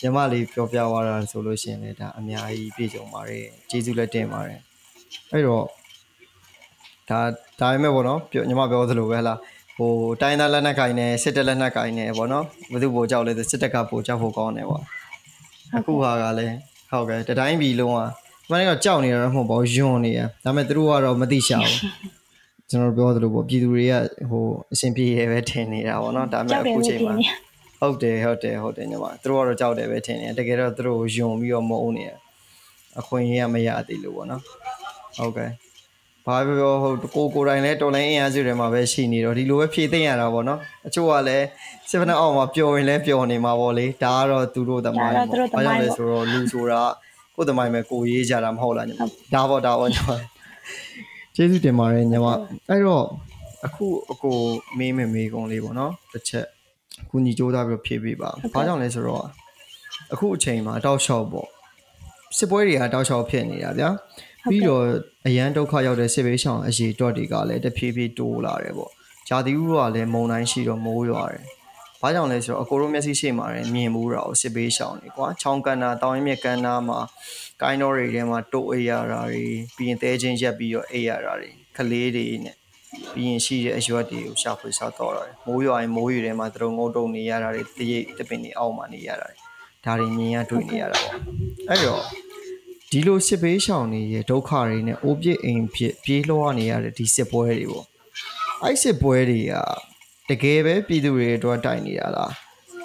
[0.00, 4.60] ညီမလေးပြောပြသွားတာဆိုလို့ရှိရင်လည်းဒါအများကြီးပြည့်စုံပါတယ်ကျေးဇူးလည်းတင်ပါတယ်
[5.32, 5.64] အဲ့တော့
[7.10, 7.18] ဒါ
[7.60, 9.38] ဒါပေမဲ့ပေါ့နော်ပြောညီမပြောသလိုပဲဟလား
[9.76, 14.82] ဟိုတိုင်းသားလက်နက်ကိုင်နဲ့စစ်တပ်လက်နက်ကိုင်နဲ့ပေါ့နော်ဘယ်သူပိုကြောက်လဲဆိုစစ်တပ်ကပိုကြောက်ဖို့ကောင်းတယ်ပေါ့
[15.76, 16.54] အခုဟာကလည်း
[16.90, 18.00] ဟုတ်ကဲ့တတိုင်းပြည်လုံးက
[18.50, 21.78] မင်းကကြောက်နေရတော့မဟုတ်ပါဘူးယွန်းနေရဒါပေမဲ့သူတို့ကတော့မသိရှာဘူး
[22.70, 23.94] ကျွန်တော်ပြောသလိုပေါ့ပြည်သူတွေက
[24.30, 27.28] ဟိုအရှင်ပြေရဲပဲထင်နေတာပေါ့နော်ဒါပေကြောမဲ့က်တယ်အခုလို့ချိန်ထင်မှာနေ
[27.80, 32.16] ဟုတ်တယ်ဟုတ်တယ်ဟုတ်တယ်ညီမသူတို့ကတော့ကြောက်တယ်ပဲထင်နေတယ်တကယ်တော့သူတို့ကိုယုံပြီးတော့မုန်းနေတယ်
[33.00, 34.42] အခွင့်အရေးကမရသေးလို့ပေါ့နော်
[35.18, 35.50] ဟုတ်ကဲ့
[36.26, 41.46] ဘာပဲပြောဟိုကိုကိုယ်တိုင်လဲတော်လိုင်းအင်အားစုတွေမှာပဲရှိနေတော့ဒီလိုပဲဖြည့်သိမ့်ရတာပေါ့နော်အချို့ကလည်း
[41.90, 46.82] စစ်ဖက်နဲ့အောက်မှာပျော်ရင်လဲပျော်နေမှာပေါ့လေဒါကတော့သူတို့သမိုင်းပေါ့ဘာကြောင့်လဲဆိုတော့လူဆိုတာ
[47.34, 49.02] ကိုယ်သမိုင်းပဲကိုရေးကြတာမဟုတ်လားညီမ
[49.34, 50.10] ဒါပေါ့ဒါပေါ့ညီမ
[51.34, 52.26] ကျေးဇူးတင်ပါတယ်ညီမ
[52.68, 53.04] အဲ့တော့
[53.66, 54.36] အခုအကို
[54.78, 56.46] မေးမယ်မေးကုန်လေးပေါ့နော်တစ်ချက်
[57.02, 59.24] အခုညီကြိုးစားပြီးဖြည့်ပေးပါဘာကြောင့်လဲဆိုတော့
[60.12, 61.48] အခုအချိန်မှာတောက်လျှောက်ပေါ့
[62.36, 63.90] စစ်ပွဲတွေကတောက်လျှောက်ဖြစ်နေတာဗျာ
[64.50, 64.84] ပြီးတော့
[65.26, 68.92] အရန်ဒုက္ခရောက်တဲ့စစ်ဘေးရှောင်အရေးတော့တွေကလည်းတဖြည်းဖြည်းတိုးလာတယ်ပေါ့
[69.28, 71.44] ဂျာတိဥကလည်းမုံတိုင်းရှိတော့မိုးရွာတယ်
[72.00, 76.98] ဘာကြောင့်လဲဆိုတော့အကိုတို့မျက်စိရှိမှာလည်းမြင်မှုတာကိုစစ်ဘေးရှောင်နေကွာချောင်းကန်တာတောင်ရင်မြက်ကန်တာမှာ
[77.62, 79.42] ကိုင်းတော်တွေထဲမှာတိုးအေးရတာတွေ
[79.76, 82.56] ပြီးရင်တဲချင်းရက်ပြီးတော့အေးရတာတွေကလေးတွေနဲ့
[83.14, 89.38] ပြီးရင်ရှိတဲ့အရွက်တွေကိုရှာဖွေစားတော့တယ်မိုးရွာရင်မိုးရွာထဲမှာသူတို့ငုတ်တုံနေရတာတွေတရိပ်တပင်တွေအောက်မှာနေရတာတွေ
[89.84, 91.14] ဒါတွေမြင်ရတွေ့နေရတာပေါ့
[91.68, 92.02] အဲ့တော့
[92.96, 97.86] ဒီလိုစစ်ဘေးရှောင်နေရဒုက္ခတွေနဲ့အိုးပြစ်အိမ်ဖြစ်ပြေးလွှားနေရတဲ့ဒီစစ်ပွဲတွေပေါ့
[98.62, 99.54] အဲ့စစ်ပွဲတွေက
[100.28, 102.32] တကယ်ပဲပြည်သူတွေအတွက်တိုင်နေတာလား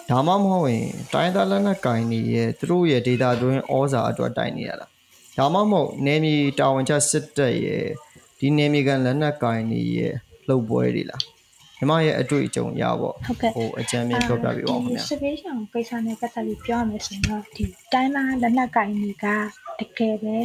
[0.09, 4.89] ဒါမှမဟုတ်ရင်တိုင်းသားလက်နက်ကင်နေရဲ့သူတို့ရဲ့ဒေတာတွင်းဩဇာအတွက်တိုင်နေရလား
[5.37, 7.85] ဒါမှမဟုတ်နေမီတာဝန်ချစစ်တပ်ရဲ့
[8.39, 10.13] ဒီနေမီကန်လက်နက်ကင်နေရဲ့
[10.47, 11.21] လှုပ်ပွဲတွေလား
[11.79, 13.15] ညီမရဲ့အတွေ့အကြုံရပေါ့
[13.55, 17.63] ဟိုအကြမ်းမြင်ပြောပြပေးပါဦးခင်ဗျာစပေးရှောင်းကိစ္စနဲ့ပတ်သက်ပြီးပြောရမယ်ဆိုရင်တော့ဒီ
[17.93, 19.25] တိုင်းသားလက်နက်ကင်တွေက
[19.79, 20.35] တကယ်ပဲ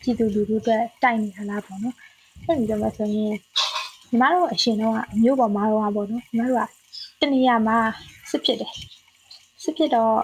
[0.00, 1.96] ပြည်သူလူထုအတွက်တိုင်နေတာလားပေါ့နော်
[2.44, 3.26] အဲ့ဒီတော့ဆိုရင်ညီ
[4.20, 6.60] မတို့အရှင်တော့အမျိုးပေါ်မှာတော့ပေါ့နော်ညီမတို့
[7.20, 7.78] ကတနေရာမှာ
[8.30, 8.72] စစ်ဖြစ်တယ်
[9.62, 10.14] စစ်ဖြစ်တော့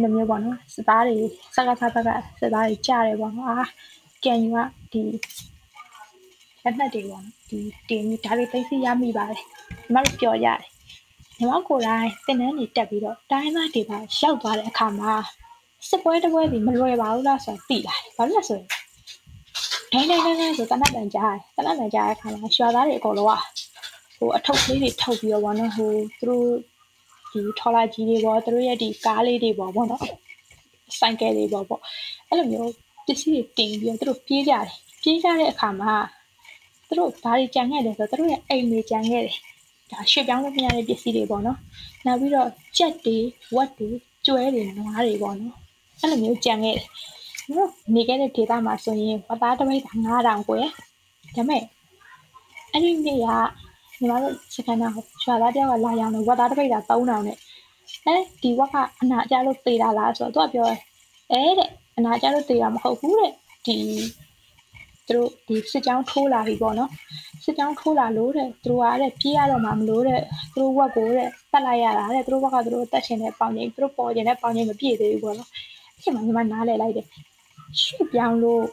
[0.00, 1.16] ဒီမျိုးပေါ့နော်စစ်သားတွေ
[1.54, 2.08] စကားစားဘက်က
[2.40, 3.60] စစ်သားတွေကြားတယ်ပေါ့နော်အာ
[4.24, 4.58] ကန်ယူက
[4.92, 5.02] ဒီ
[6.64, 7.58] လက်နက်တွေပေါ့နော်ဒီ
[7.88, 10.60] တင်ပြီးဒါတွေသိသိရမိပါတယ်ညီမတို့ပြောရတယ်
[11.38, 15.12] ညီမကိုယ်တိုင်တင်နန်းတွေတက်ပြီးတော့တိုင်းသားတွေပါရောက်သွားတဲ့အခါမှာ
[15.88, 18.68] စစ်ပွဲတစ်ပွဲစီမလွယ်ပါဘူးလားဆိုတော့သိလာတယ်ဘာလို့လဲဆိုရင်
[19.92, 23.42] ဒိုင်းဒိုင်းဒိုင်းဒိုင်းဆိုတနတ်တန်ကြားတယ်တနတ်တန်ကြားတဲ့အခါမှာရွာသားတွေအကုန်လုံးက
[24.18, 26.46] ဟိုအထုပ်လေးတွေထုတ်ပြီးတော့ဘောနော်ဟိုသူတို့
[27.32, 30.04] ဒီထော်လာကြီးတွေပေါ့သူတို့ရဲ့ဒီကားလေးတွေပေါ့ဘောနော်
[30.98, 31.80] ဆိုင်ကယ်တွေပေါ့ပေါ့
[32.28, 32.72] အဲ့လိုမျိုး
[33.06, 34.66] ပစ္စည်းတွေတင်ပြီးတော့သူတို့ပြေးကြတယ်
[35.02, 35.92] ပြေးကြတဲ့အခါမှာ
[36.90, 39.36] သူတို့ဘာတွေကြံခဲ့လဲဆိုတော့သူတို့ရဲ့အိမ်တွေကြံခဲ့တယ်
[39.90, 41.58] ဒါရွှေပြောင်းလို့မရတဲ့ပစ္စည်းတွေပေါ့နော်
[42.06, 43.16] နောက်ပြီးတော့ကြက်တွေ
[43.56, 43.88] ဝက်တွေ
[44.26, 45.56] ကျွဲတွေနွားတွေပေါ့နော်
[46.00, 46.86] အဲ့လိုမျိုးကြံခဲ့တယ်
[47.56, 50.74] တို့နေခဲ့တဲ့ဒေသမှာဆိုရင်ဝသားတစ်ပိတ်9000ကိုရဒါ
[51.36, 51.62] ပေမဲ့
[52.72, 53.26] အဲ့ဒီနေ့က
[54.00, 54.88] ညီမတို့စကန်နာ
[55.24, 57.36] ရွာသားတယောက်ကလာရောင်းတယ်ဝသားတစ်ပိတ်3000နဲ့
[58.06, 60.78] အဲဒီဝက်ကအနာကြလို့သေးတာလားဆိုတော့သူကပြောတယ်
[61.32, 63.32] အဲတဲ့အနာကြလို့သေးတာမဟုတ်ဘူးတဲ့
[63.66, 63.76] ဒီ
[65.10, 66.90] သူတို့ဒီစစ်ကြောင်းထိုးလာပြီပေါ့နော်
[67.44, 70.20] စစ်ကြောင်းထိုးလာလို့တဲ့သူတို့ကတဲ့ပြေးရတော့မှမလို့တဲ့
[70.52, 75.48] သူတို့ဝက်ကိုတဲ့တတ်လိုက်ရတာတဲ့သူတို့ဘက်ကသူတို့တက်ရှင်တဲ့ပေါင်ကြီးသူတို့ပေါ်ကျင်တဲ့ပေါင်ကြီးမပြည့်သေးဘူးပေါ့နော်
[75.96, 77.06] အဲ့ဒီမှာညီမနားလဲလိုက်တယ်
[77.80, 78.64] ရွှေ့ပြောင်းလို့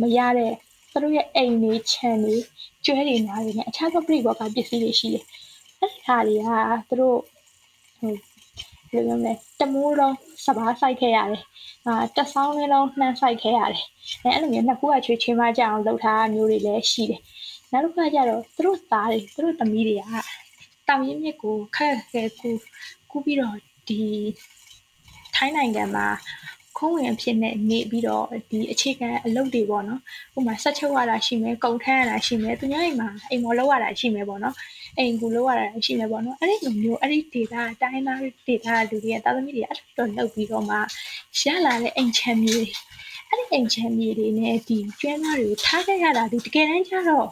[0.00, 0.52] မရတဲ့
[0.92, 2.36] သူတို့ရဲ့အိမ်တွေခြံတွေ
[2.84, 5.24] ကျွဲတွေနားတွေနဲ့အခြားသောပြိဘောကပစ္စည်းတွေရှိတယ်
[5.80, 6.50] အဲ့ဒီဟာတွေက
[6.88, 7.18] သူတို့
[7.98, 8.12] ဟို
[8.90, 10.16] ဘယ်လိုလဲတမိုးလုံး
[10.46, 11.42] စပားဆိုင်ခဲ့ရတယ်
[11.86, 13.84] အာတက်ဆောင်းလေးလုံးနှမ်းဆိုင်ခဲ့ရတယ်
[14.24, 17.20] အဲအဲ့လိုမျိုးနှစ်ခုကချွေးချင်းမကြအောင်လုပ်ထားမျိုးတွေလည်းရှိတယ်
[17.72, 20.02] နောက်တစ်ခါကျတော့သူတို့သားတွေသူတို့သမီးတွေက
[20.88, 22.50] တောင်ရင်းမြစ်ကိုခက်ခဲကူ
[23.10, 23.56] ကူပြီးတော့
[23.88, 24.00] ဒီ
[25.34, 26.06] ထိုင်းနိုင်ငံမှာ
[26.78, 30.00] ခုံးဝင်အဖြစ်နဲ့နေပြီးတော့ဒီအခြေခံအလုပ်တွေပေါ့နော်
[30.36, 34.54] ဥပမာဆက်ချုပ်ရတာရှိမယ်ကုန်ထမ်းရတာရှိမယ်သူများအိမ်မှာအိမ်မော်လောက်ရတာရှိမယ်ပေါ့နော်
[34.98, 37.20] အိမ်ကူလောက်ရတာရှိမယ်ပေါ့နော်အဲ့ဒီလိုမျိုးအဲ့ဒီ
[37.52, 38.18] data တိုင်းသား
[38.48, 40.76] data လူတွေရဲ့တာသမီတွေအဲ့လိုလုပ်ပြီးတော့မှ
[41.40, 42.58] ရလာတဲ့အိမ်ချမ်းမြေ
[43.28, 47.28] အဲ့ဒီအိမ်ချမ်းမြေတွေနဲ့ဒီကျွမ်းသားတွေကိုထားခဲ့ရတာဒီတကယ်တမ်းကျတော့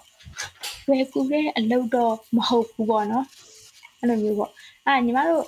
[0.89, 3.27] ဝယ်ကူတဲ့အလုပ်တော့မဟုတ်ဘူးပေါ့နော်
[4.01, 4.51] အဲ့လိုမျိုးပေါ့
[4.87, 5.45] အဲ့ညီမတို့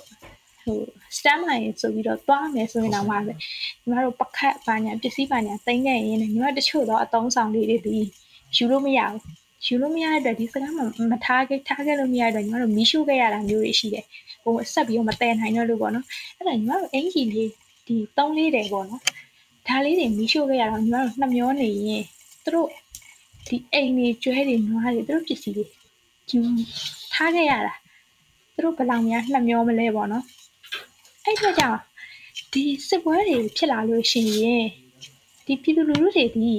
[0.67, 0.79] ဟို
[1.17, 7.97] stem line ဆိုပြီးတော့သွားမယ်ဆိုရင်တော့မှာပဲညီမတို့ပကတ်ပါညာပစ္စည်းပါညာတင်ခဲ့ရင်ညီမတချို့တော့အတုံးဆောင်လေးတွေဒီ
[8.55, 9.21] ယူလို့မရဘူး
[9.65, 10.79] ယူလို့မရတဲ့အတွက်ဒီစကားမ
[11.11, 14.05] မထားခဲ့ထားခဲ့လို့မရတဲ့ညီမတို့မီးရှို့ခဲ့ရတာမျိုးတွေရှိတယ်
[14.43, 16.05] ဟိုဆက်ပြီးတော့မတည်နိုင်တော့လို့ပေါ့နော်
[16.37, 17.49] အဲ့ဒါညီမတို့အင်ကြီးလေး
[17.87, 19.01] ဒီတုံးလေးတယ်ပေါ့နော်
[19.67, 22.03] ဒါလေးတွေမီးရှို့ခဲ့ရတော့ညီမတို့နှမျောနေရင်
[22.43, 22.69] သူတို့
[23.47, 25.65] ဒီအိမ်တွေကျွဲတွေနွားတွေသူတို့ပစ္စည်းတွေ
[26.31, 26.39] ယူ
[27.13, 27.73] ထားခဲ့ရတာ
[28.53, 30.23] သူတို့ဘယ်လောက်များနှမျောမလဲပေါ့နော်
[31.27, 31.79] အဲ့ဒါကြောင့်
[32.53, 34.65] ဒီစစ်ပွဲတွေဖြစ်လာလို့ရှိရင်
[35.45, 36.51] ဒီပြည်သူလူထုတွေဒီ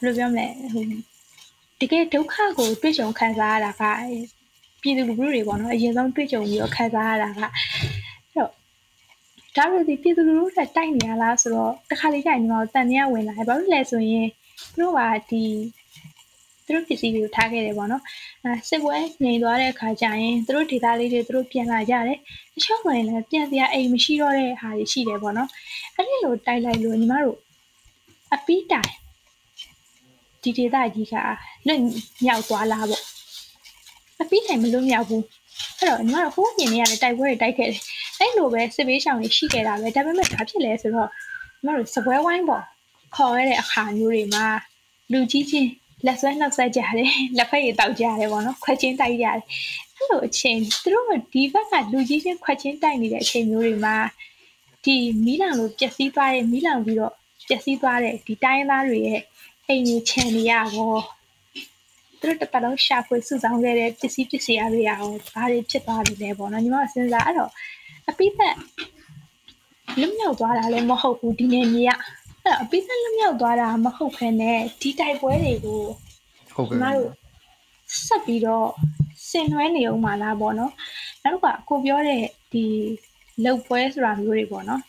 [0.00, 0.84] ဘယ်လိုပြောမလဲဟို
[1.80, 3.82] တကယ်ဒုက္ခကိုတွေ့ကြုံခံစားရတာက
[4.82, 7.50] ပြည်သူလူထုတွေပေါ့နော်အရင်ဆုံးတွေ့ကြုံပြီးတော့ခံစားရတာကအဲ့
[8.36, 8.50] တော့
[9.56, 14.28] ဒါပေမဲ့ဒီပြည်သူလူထုတွေတိုက်နေရလားဆိုတော့တခါလေကြာညီမတို့တန်တရားဝင်လာတယ်ဘာလို့လဲဆိုရင်
[14.74, 15.00] သူတို့က
[15.30, 15.44] ဒီ
[15.78, 15.81] သူ
[16.74, 18.02] တို့ပစ္စည်းတွေကိုထားခဲ့တယ်ပေါ့နော်
[18.44, 22.18] အဲစစ်ပွဲငြိမ်သွားတဲ့အခါကျရင်သူတို့ဒေတာလေးတွေသူတို့ပြန်လာကြတယ်
[22.54, 25.48] တချို့ဆိုရင်လည်းပြန်စရာအိမ်မရှိတော့တဲ့ဟာတွေရှိတယ်ပေါ့နော်
[25.96, 27.38] အဲ့ဒီလိုတိုက်လိုက်လို့ညီမတို့
[28.34, 28.90] အပီးတိုင်
[30.42, 31.14] ဒီဒေတာကြီးက
[31.66, 31.80] လွတ်
[32.24, 33.02] မြောက်သွားလားပေါ့
[34.20, 35.24] အပီးတိုင်မလွတ်မြောက်ဘူး
[35.78, 37.82] အဲ့တော့ညီမတို့ဟိုးမြင်နေရတဲ့တိုက်ပွဲတွေတိုက်ခဲ့တယ်
[38.18, 41.08] အဲ့လိုပဲစစ်ဘေးရှောင်တွေရှိခဲ့တာပဲဒါပေမဲ့ဘာဖြစ်လဲဆိုတော့
[41.64, 42.64] မတို့စပွဲဝိုင်းပေါ့
[43.16, 44.44] ခေါ်ရတဲ့အခါမျိုးတွေမှာ
[45.12, 45.70] လူကြီးချင်း
[46.06, 49.34] လက်ဆွဲနှုတ်ဆက်ကြတယ်လက်ဖက်ရည်တောက်ကြတယ်ပေါ့နော်ခွက်ချင်းတိုက်ကြတယ်
[49.96, 53.96] အဲ့လိုအချိန်သူတို့ဒီဘက်ကလူကြီးချင်းခွက်ချင်းတိုက်နေတဲ့အချိန်မျိုးတွေမှာ
[54.84, 57.14] ဒီမီးလောင်လို့ပျက်စီးသွားတဲ့မီးလောင်ပြီးတော့
[57.48, 59.20] ပျက်စီးသွားတဲ့ဒီတိုင်းသားတွေရဲ့
[59.66, 61.02] အိမ်ကြီးချန်နေရပေါ့
[62.20, 64.98] သူတို့တပတ်လုံးရှာဖွေစုဆောင်းခဲ့တဲ့ပစ္စည်းပစ္စည်းအရာတွေရော
[65.34, 67.50] ဘာတွေဖြစ်သွားပြီလဲပေါ့နော်ညီမစဉ်းစားအဲ့တော့
[68.08, 68.56] အပိသက်
[70.00, 71.92] လွတ်မြောက်သွားတာလည်းမဟုတ်ဘူးဒီနေမြေက
[72.44, 75.82] အဲ့အပိသက်လွတ်မြောက်သွားတာမဟုတ်ခဲနဲ့ဒီတိုက်ပွဲတွေကို
[76.54, 77.10] ဟုတ်ကျကဲ့မတို့
[78.06, 78.68] ဆက်ပြီးတော့
[79.28, 80.72] ဆင်နွှဲနေအောင်ပါလားပေါ့နော်
[81.22, 82.22] နောက်တစ်ခါကိုပြောတဲ့
[82.52, 82.64] ဒီ
[83.44, 84.82] လုတ်ပွဲဆိုတာမျိုးတွေပေါ့နော်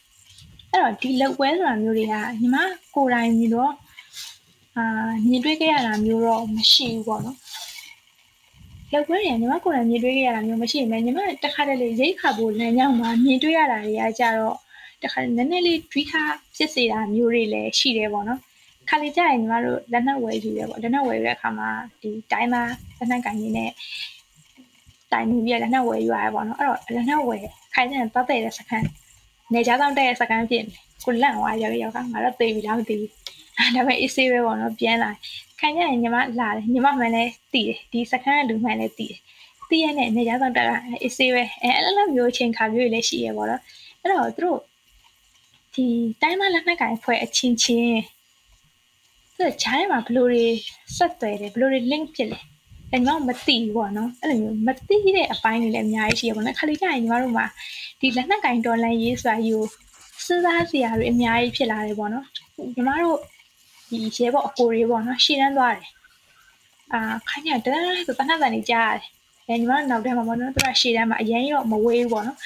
[0.72, 2.58] အဲ့တော့ဒီလုတ်ပွဲဆိုတာမျိုးတွေကညီမ
[2.96, 3.74] ကိုယ်တိုင်မြင်တော့
[4.78, 4.86] အာ
[5.28, 7.38] မြင်တွေ့ခဲ့ရတာမျိုးတော့မရှိဘူးပေါ့နော်
[8.92, 14.58] လုတ်ပွဲတွေကညီမကိုယ်တိုင်မြင်တွေ့ခဲ့ရတာမျိုးမရှိဘူးညီမတခါတလေရိတ်ခါဖို့လမ်းကြောင်းမှာမြင်တွေ့ရတာတွေကကြတော့
[15.04, 16.22] တခါနည်းနည်းလေးတွေးခါ
[16.56, 18.40] ဖြစ်စေတာမျိုးတွေလည်းရှိတယ်ပေါ့နော်
[18.90, 21.70] ခါလေးကြရင်ညီမတို့လက်နက်ဝယ်ယူရပေါ့လက်နက်ဝယ်ယူတဲ့အခါမှာ
[22.02, 23.70] ဒီတိုင်းသားလက်နက်ကင်ကြီးနဲ့
[25.12, 28.84] တိုင်နေပြီးလက်နက်ဝယ်ယူရတယ်ပေါ့နော်အဲ့တော့လက်နက်ဝယ်ခိုင်းတဲ့ပတ်တဲ့စကန်
[29.54, 30.66] နေကြတော့တဲ့စကန်ပြင်
[31.06, 33.10] ကိုလန့်သွားရောက်ရောက်ကငါတော့သိပြီလားမသိဘူး
[33.58, 35.12] ဒါပေမဲ့ easy ပဲပေါ့နော်ပြန်လာ
[35.60, 37.24] ခိုင်းကြရင်ညီမလာတယ်ညီမမှန်လဲ
[37.54, 39.20] တည်တယ်ဒီစကန်ကလူမှန်လဲတည်တယ်
[39.70, 43.62] တည်ရတဲ့နေကြတော့တက်တာ easy ပဲအဲအဲ့လိုမျိုးချိန်ခါမျိုးတွေလည်းရှိရပေါ့နော်
[44.02, 44.60] အဲ့တော့သူတို့
[45.76, 45.86] ဒီ
[46.22, 48.02] တိုင်းသားလက်နက်ကင်ဖွဲ့အချင်းချင်း
[49.38, 50.46] သူကဂျားထဲမှာဘယ်လိုတွေ
[50.96, 52.40] ဆက်သွယ်တယ်ဘယ်လိုတွေ link ဖြစ်လဲ
[52.92, 57.46] အဲ့ညီမမသိဘူးပေါ့နော်အဲ့လိုမျိုးမသိတဲ့အပိုင်းတွေလည်းအများကြီးရှိရပေါ့နော်ခါလေးကြရင်ညီမတို့မှာ
[58.00, 59.58] ဒီလက်နက်ကင်ဒေါ်လာရေးဆိုတာယူ
[60.26, 62.26] စဉ်းစားစရာတွေအများကြီးဖြစ်လာတယ်ပေါ့နော်
[62.74, 63.18] ညီမတို့
[63.90, 65.90] ဒီရဲဘော်အကိုတွေပေါ့နော်ရှည်တန်းသွားတယ်
[66.94, 69.10] အာခိုင်းရတန်းဆိုတနတ်တန်ကြီးကြားရတယ်
[69.48, 72.38] အဲညီမတို့နောက်ထဲမှာပေါ့နော်သူကရှည်တန်းမှာအရင်ရောမဝေးဘူးပေါ့နော်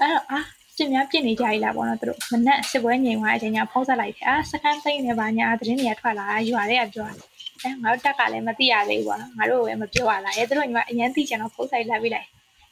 [0.00, 0.40] အဲ့တော့အာ
[0.76, 7.26] စင်များပြစ်နေကြရည်လားပေါ့နော်သူတို့မနက်စစ်ပွဲငြိမ်သွားတဲ့အချိန်ကျဖုံးဆက်လိုက်တယ်အာစကန်သိမ့်နေပါညာသတင်းတွေကထွက်လာရွာတွေကပြောတယ်
[7.62, 12.26] အဲငါတို့တက်ကလည်းမသိရသေးဘူးပေါ့နော်ငါတို့လည်းမပြောရလားအဲသူတို့ညီမအရင်သိချင်တော့ဖုံးဆိုင်လိုက်ပြီးလိုက်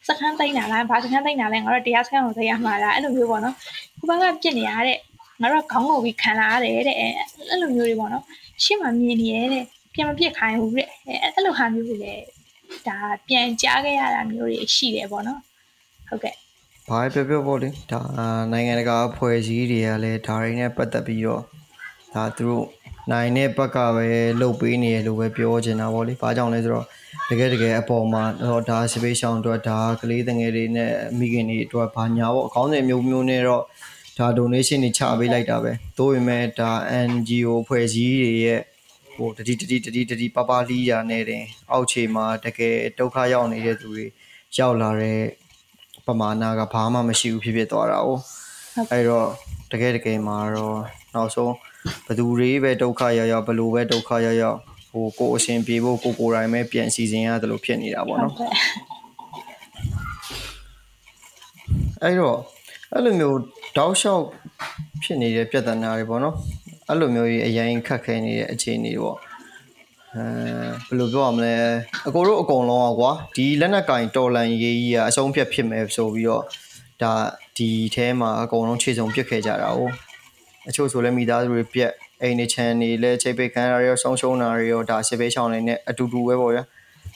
[0.07, 3.55] စကန်သိမ့်တာလားဘာစကန်သိမ့်တာလဲငါတို့တရားစကန်ကိုသိရမှာလားအဲ့လိုမျိုးပေါ့နော်
[3.99, 4.99] ခုဘက်ကပြစ်နေရတဲ့
[5.41, 8.25] ငါတို့ကခေါင်းငုံပြီးခံလာရတယ်တဲ့အဲ့လိုမျိုးတွေပေါ့နော်
[8.63, 12.25] ရှေ့မှာမြင်နေရတဲ့ပြန်မပြစ်ခိုင်းဘူးတဲ့အဲအဲ့လိုဟာမျိုးတွေလည်း
[12.87, 12.97] ဒါ
[13.29, 15.41] ပြန်ကြားခဲ့ရတာမျိုးတွေရှိတယ်ပေါ့နော်
[16.09, 16.35] ဟုတ်ကဲ့
[16.89, 18.01] ဘာပဲပြောပြောပေါ့လေဒါ
[18.53, 21.43] နိုင်ငံတကာအဖွဲ့အစည်းတွေကလည်းဒါတွေနဲ့ပတ်သက်ပြီးတော့
[22.15, 22.67] ဒါသူတို့
[23.13, 24.07] နိုင်တဲ့ဘက်ကပဲ
[24.41, 26.87] လှုပ်ပေးနေရလို့ပဲပြောချင်တာပေါ့လေ။ဘာကြောင့်လဲဆိုတော့
[27.31, 33.63] တကယ်တကယ်အပေါ်မှာတော့ဒါစပေးရှောင်းအတွက်ဒါကလေးတငယ်တွေနဲ့မိခင်တွေအတွက်ဘာညာပေါ့အကောင်းတဲ့မျိုးမျိုးနဲ့တော့
[34.19, 36.71] ဒါ donation တွေချပေးလိုက်တာပဲ။သို့ပေမဲ့ဒါ
[37.09, 38.61] NGO ဖွဲ့စည်းတွေရဲ့
[39.17, 44.07] ဟိုတတိတတိတတိတတိပပလီးရာနဲ့တင်အောက်ခြေမှာတကယ်ဒုက္ခရောက်နေတဲ့သူတွေ
[44.59, 45.21] ရောက်လာတဲ့
[46.07, 48.21] ပမာဏကဘာမှမရှိဘူးဖြစ်ဖြစ်သွားတာ哦ဟုတ်
[48.93, 49.29] အဲ့တော့
[49.73, 50.79] တကယ်တကယ်မှာတော့
[51.15, 51.55] နောက်ဆုံး
[52.07, 54.59] ဘယ်သူတွေပဲဒုက္ခရောက်ရောက်ဘယ်လိုပဲဒုက္ခရောက်ရောက်
[54.91, 58.51] ဟိုကိုယ်အရှင်ပြေဖို့ကိုကိုယ်တိုင်ပဲပြန်စီစဉ်ရတယ်လို့ဖြစ်နေတာပေါ့နော်ဟုတ်ကဲ့
[62.03, 62.39] အဲ့တော့
[62.93, 63.39] အဲ့လိုမျိုး
[63.77, 64.25] တောက်လျှောက်
[65.03, 66.37] ဖြစ်နေတဲ့ပြဿနာတွေပေါ့နော်
[66.89, 69.19] အဲ့လိုမျိုးကြီးအရင်ခက်ခဲနေတဲ့အခြေအနေတွေပေါ့
[70.16, 70.26] အဲ
[70.88, 71.56] ဘယ်လိုပြောရမလဲ
[72.08, 76.44] အကိုတို့အကုန်လုံးอ่ะကွာဒီလက်နက်ကင်တော်လန်ရေးကြီးကအဆုံးဖြတ်ဖြစ်မယ်ဆိုပြီးတော့
[77.02, 77.14] ဒါ
[77.58, 79.80] ဒီအဲမှာအကုန်လုံးခြေစုံပြစ်ခဲ့ကြတာ哦
[80.70, 81.92] အချို့ဆိုလည်းမိသားစုတွေပြက်
[82.22, 86.64] အိမ်နေချန်နေလဲချိတ်ပိတ်ခံရရောဆုံးရှုံးတာတွေရောဒါစစ်ပေးချောင်းနေနဲ့အတူတူပဲပေါ့ဗျာ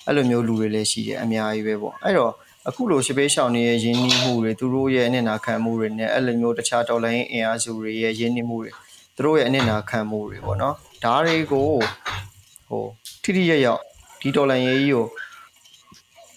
[0.07, 2.31] အဲ့လိုမျိုးလူတွေလည်းရှိတယ်အများကြီးပဲပေါ့အဲ့တော့
[2.67, 8.71] အခုလိုရှပေးရှောင်းနေရဲ့ရင်းနှီးမှုတွေသူတို့ရဲ့အနစ်နာခံမှုတွေနဲ့အဲ့လိုမျိုးတခြားတော်လိုင်းအင်အားစုတွေရဲ့ရင်းနှီးမှုတွေ
[9.15, 11.69] သူတို့ရဲ့အနစ်နာခံမှုတွေပေါ့နော်ဒါတွေကို
[12.68, 12.84] ဟို
[13.22, 13.82] ထိထိရရောက်
[14.20, 15.06] ဒီတော်လိုင်းရေးကြီးကို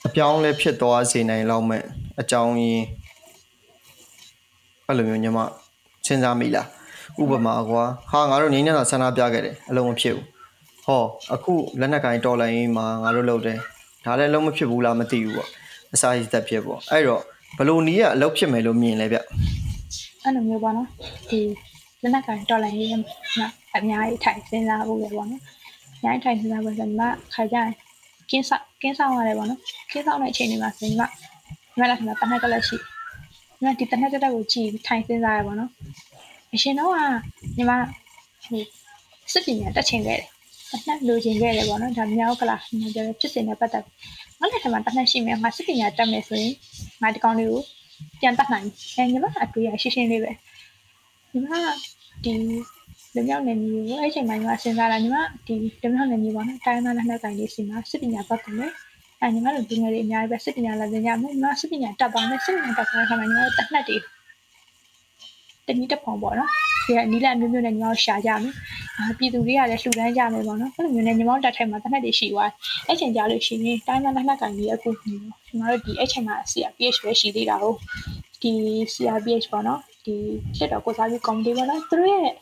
[0.07, 1.83] အပြောင်းလဲဖြစ်သွားစေနိုင်လောက်မဲ့
[2.19, 2.85] အကြောင်းရင်း
[4.87, 5.39] အဲ့လိုမျိုးညီမ
[6.05, 6.67] စဉ်းစားမိလား
[7.21, 10.25] ဥပမာကွာဟာငါတို့ငင်းနေတာဆန္ဒပြခဲ့တယ်အလုံးမဖြစ်ဘူး
[10.85, 11.03] ဟော
[11.33, 13.57] အခုလက်နက်ကင်တော်လိုင်းရေးမှာငါတို့လုပ်တယ်
[14.05, 15.49] ဒါလည်းလုံးမဖြစ်ဘူးလားမသိဘူးပေါ့
[15.93, 17.21] အစာရည်သက်ဖြစ်ပေါ့အဲ့တော့
[17.57, 19.17] ဘလို့နီးကအလုပ်ဖြစ်မယ်လို့မြင်လဲဗျ
[20.23, 20.87] အဲ့လိုမျိုးပေါ့နော်
[21.29, 21.39] ဒီ
[22.01, 22.89] လက်နက်ကန်တော်လိုင်းရေး
[23.37, 25.41] မှာအများကြီးထိုင်စဉ်းစားဖို့ပဲပေါ့နော်
[26.01, 27.69] အများကြီးထိုင်စဉ်းစားဖို့ဆိုတော့ဒီမှာခါကြရင်
[28.29, 29.59] ကင်းဆောက်ကင်းဆောက်ရတယ်ပေါ့နော်
[29.91, 35.71] ကင်းဆောက်တဲ့အချိန်တွေမှာဆိုရင်ဒီမှာဒီမှာလည်းခဏတနက်တက်လက်ရှိဒီမှာဒီတနက်တက်တက်ကိုကြည့်ပြီးထိုင်စဉ်းစားရပေါ့နော်
[36.53, 36.97] အရှင်တော့က
[37.57, 37.71] ညီမ
[38.45, 38.61] ဟို
[39.33, 40.29] စစ်ပညာတက်ချင်ခဲ့တယ်
[40.71, 43.95] တနက်လိုချင်ခဲ့တယ်ပေါ့နော်ဒါမြောက်ကလာညီမပြောတဲ့ဖြစ်စဉ်နဲ့ပတ်သက်ပြီး
[44.39, 46.53] ငါလည်းဒီမှာတနက်ရှိမယ်ငါစစ်ပညာတက်မယ်ဆိုရင်
[47.01, 47.61] ငါဒီကောင်လေးကို
[48.19, 50.31] ပြန်တတ်နိုင်အဲညီမအတွေ့အရှင်းရှင်းလေးပဲ
[51.31, 51.47] ညီမ
[52.23, 52.33] ဒီ
[53.15, 58.67] လူမျိုးနယ်မျိုးကိုအဲ့ချိန်မှာညီမစဉ်းစားတာညီမဒီလူမျိုးနယ်မျိုးပေါ့နော်တိုင်းသားလက်နက်ကိုင်လေးစီမှာစစ်ပညာပတ်တယ်လေ
[59.21, 63.97] အဲညီမတို့ဒီငယ်လေးအများကြီးပဲစစ်ပညာလာသင်ကြမယ်ညီမစစ်ပညာတက်ပါမယ်စစ်ပညာတက်တဲ့အခါမှာညီမတို့တက်နှက်တွေ
[65.67, 66.49] တနည်းတစ်ပုံပေါ့နော်
[66.85, 68.53] ဒီကနီလာမျိုးမျိုးနဲ့ညီမတို့ရှာကြမယ်
[68.97, 72.49] အာပြည်သူတွေကလည်းလှူဒန်းကြမယ်ပေါ့နော်အဲ့လိုမျိုးနဲ့ညီမတို့တက်ထိုင်မှာတနက်တွေရှိသွား
[72.87, 75.13] အဲ့ချိန်ကြလို့ရှိရင်တိုင်းမလက်နက်ကင်ကြီးအခုညီ
[75.59, 77.77] မတို့ဒီအဲ့ချိန်မှာ CRPH ပဲရှိသေးတာဟုတ်
[78.41, 78.51] ဒီ
[78.93, 80.15] CRPH ပေါ့နော်ဒီ
[80.59, 82.33] လက်တော်ကိုစားပြီးကော်မတီပေါ့နော်သူတို့ရဲ့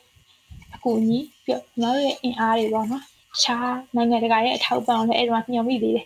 [0.80, 3.04] အကူအညီပြီးတော့ညီမတို့ရဲ့အင်အားတွေပေါ့နော်
[3.42, 6.06] ခြားနိုင်ငံတကာရဲ့အထောက်ပံ့လည်းအဲ့တော့ညှော်မိသေးတယ်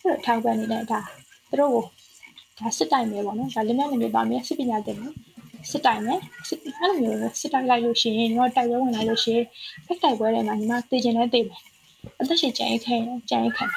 [0.00, 1.00] အဲ့လိုအထောက်ပံ့နေတဲ့ဒါ
[1.50, 1.84] သူတို့ကို
[2.58, 5.12] ဒါစစ်တိုင်ပဲပေါ့နော်ဒါလက်နက်နဲ့ပါမယ်စစ်ပညာတင်မယ်
[5.70, 9.46] စစ်တိုင်မယ်စစ်အဲ့လိုမျိုးစစ်တိုင်လိုက်လို့ရှိရင်ညီမတိုက်ပွဲဝင်လိုက်လို့ရှိရင်
[9.86, 11.60] ဖက်တိုက်ပွဲတွေမှာညီမတည်ကျင်လဲတည်မယ်
[12.20, 13.72] အသက်ရှင်ကြံ့ခိုင်ကြံ့ခိုင်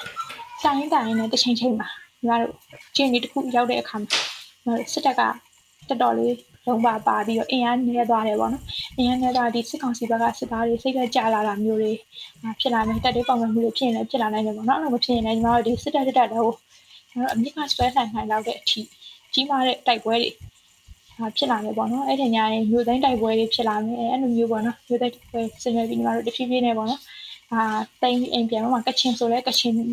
[0.63, 1.87] တိုင်းတိုင်းနဲ့တစ်ချိန်ချိန်မှာ
[2.19, 2.53] ညီမတို့
[2.95, 6.33] ကျင်းဒီတစ်ခုရောက်တဲ့အခါမှာညီမတို့စစ်တပ်ကတော်တော်လေး
[6.65, 8.63] လုံးပါပါပြီးတော့အင်အားနည်းသွားတယ်ပေါ့နော်
[8.97, 11.91] အင်အားနည်းသွားဒီစစ်ကောင်စီဘက်ကစစ်သားတွေစိတ်ကကြလာတာမျိုးတွေ
[12.59, 16.53] ဖြစ်လာမယ်တက်တဲ့ပုံမှန်မှုတွေဖြစ်ရင်လည်းဖြစ်လာနိုင်တယ်ပေါ့နော်အဲ့လိုမဖြစ်ရင်လည်းညီမတို့ဒီစစ်တပ်တက်တော့
[17.11, 18.81] ကျွန်တော်အမြင့်ကဆွဲနိုင်နိုင်လောက်တဲ့အထိ
[19.33, 20.29] ကြီးမားတဲ့တိုက်ပွဲတွေ
[21.37, 27.01] ဖြစ်လာမယ်ပေါ့နော်အဲ့ဒီညရင်မြို့သိမ်းတိုက်ပွဲတွေဖြစ်လာမယ်အဲ့လိုမျိုးပေါ့နော်မြို့သိမ်းတိုက်ပွဲဆင်နွှဲပြီးညီမတို့တဖြည်းဖြည်းနဲ့ပေါ့နော်
[27.53, 27.61] အာ
[28.01, 29.87] တိန်အိမ်ပြန်တော့ကချင်ဆိုလဲကချင်ဟို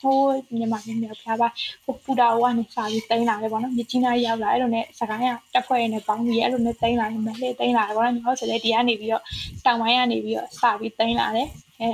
[0.00, 1.48] ဟိုးမြန်မာမြန်မာဖျားပါ
[1.84, 9.22] ဟိုပူတာကနေစာပြီးတိန်လာတယ်ပေါ့နော်မြကြီးနားရောက်လာအဲ့လိုနဲ့စကိုင်းကတက်ဖွဲ့ရနေပေါင်းပြီးအဲ့လိုနဲ့တိန်လာတယ်မလှည့်တိန်လာတယ်ပေါ့နော်ညီမတို့ဆိုလဲဒီကနေပြီးတော့
[9.64, 11.48] တောင်ပိုင်းကနေပြီးတော့စာပြီးတိန်လာတယ်
[11.80, 11.90] အဲ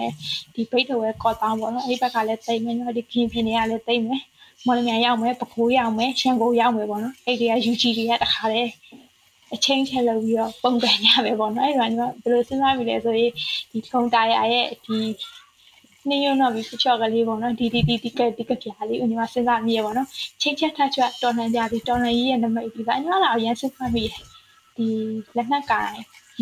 [0.54, 4.22] ဒီဘိတ်တော်ဝဲကော့တောင်းပေါ့နော်အဲ့ဒီဘက်ကလည်းတိန်မယ်ညီမဒီခင်းပြင်းတွေကလည်းတိန်မယ်
[4.66, 8.70] မော်လမြိုင်ရောက်မယ်ပခိုးရောက်မယ်ရှန်ကိုရောက်မယ်ပေါ့နော်အဲ့ဒီက UG တွေကတခါတည်း
[9.52, 13.30] အချင်းချက်လုပ်ပြီးတော့ပုံကန်ရမယ်ပေါ့နော်အဲ့ဒါညီမဘယ်လိုစဉ်းစားမိလဲဆိုရင်
[13.72, 14.98] ဒီထုံတာရရဲ့ဒီ
[16.10, 20.08] နေရုံတော့ပြီးချော့ကလေးပေါ့နော်ဒီဒီဒီဒီကဒီကပြားလေးညီမစဉ်းစားမိရပေါ့နော်
[20.40, 24.22] ချင်းချက်ထချွတ်တော်နှံကြပြီးတော်နှံကြီးရဲ့နမိတ်ဒီကညီမလာအရင်စဉ်းစားမိတယ်
[24.76, 24.86] ဒီ
[25.36, 25.92] လက်နက်ကိုင်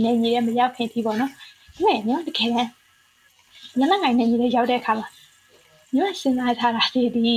[0.03, 1.37] နေကြီးရဲ့မရောက်ခင်ဒီပေါ့နော်ဒါ
[1.77, 2.71] ပေမဲ့ညီမတကယ်တမ်း
[3.79, 5.09] လက်နက်ကိုင်နေကြီးရဲ့ရောက်တဲ့အခါမှာ
[5.95, 7.37] ညီမစဉ်းစားထားတာဒီဒီ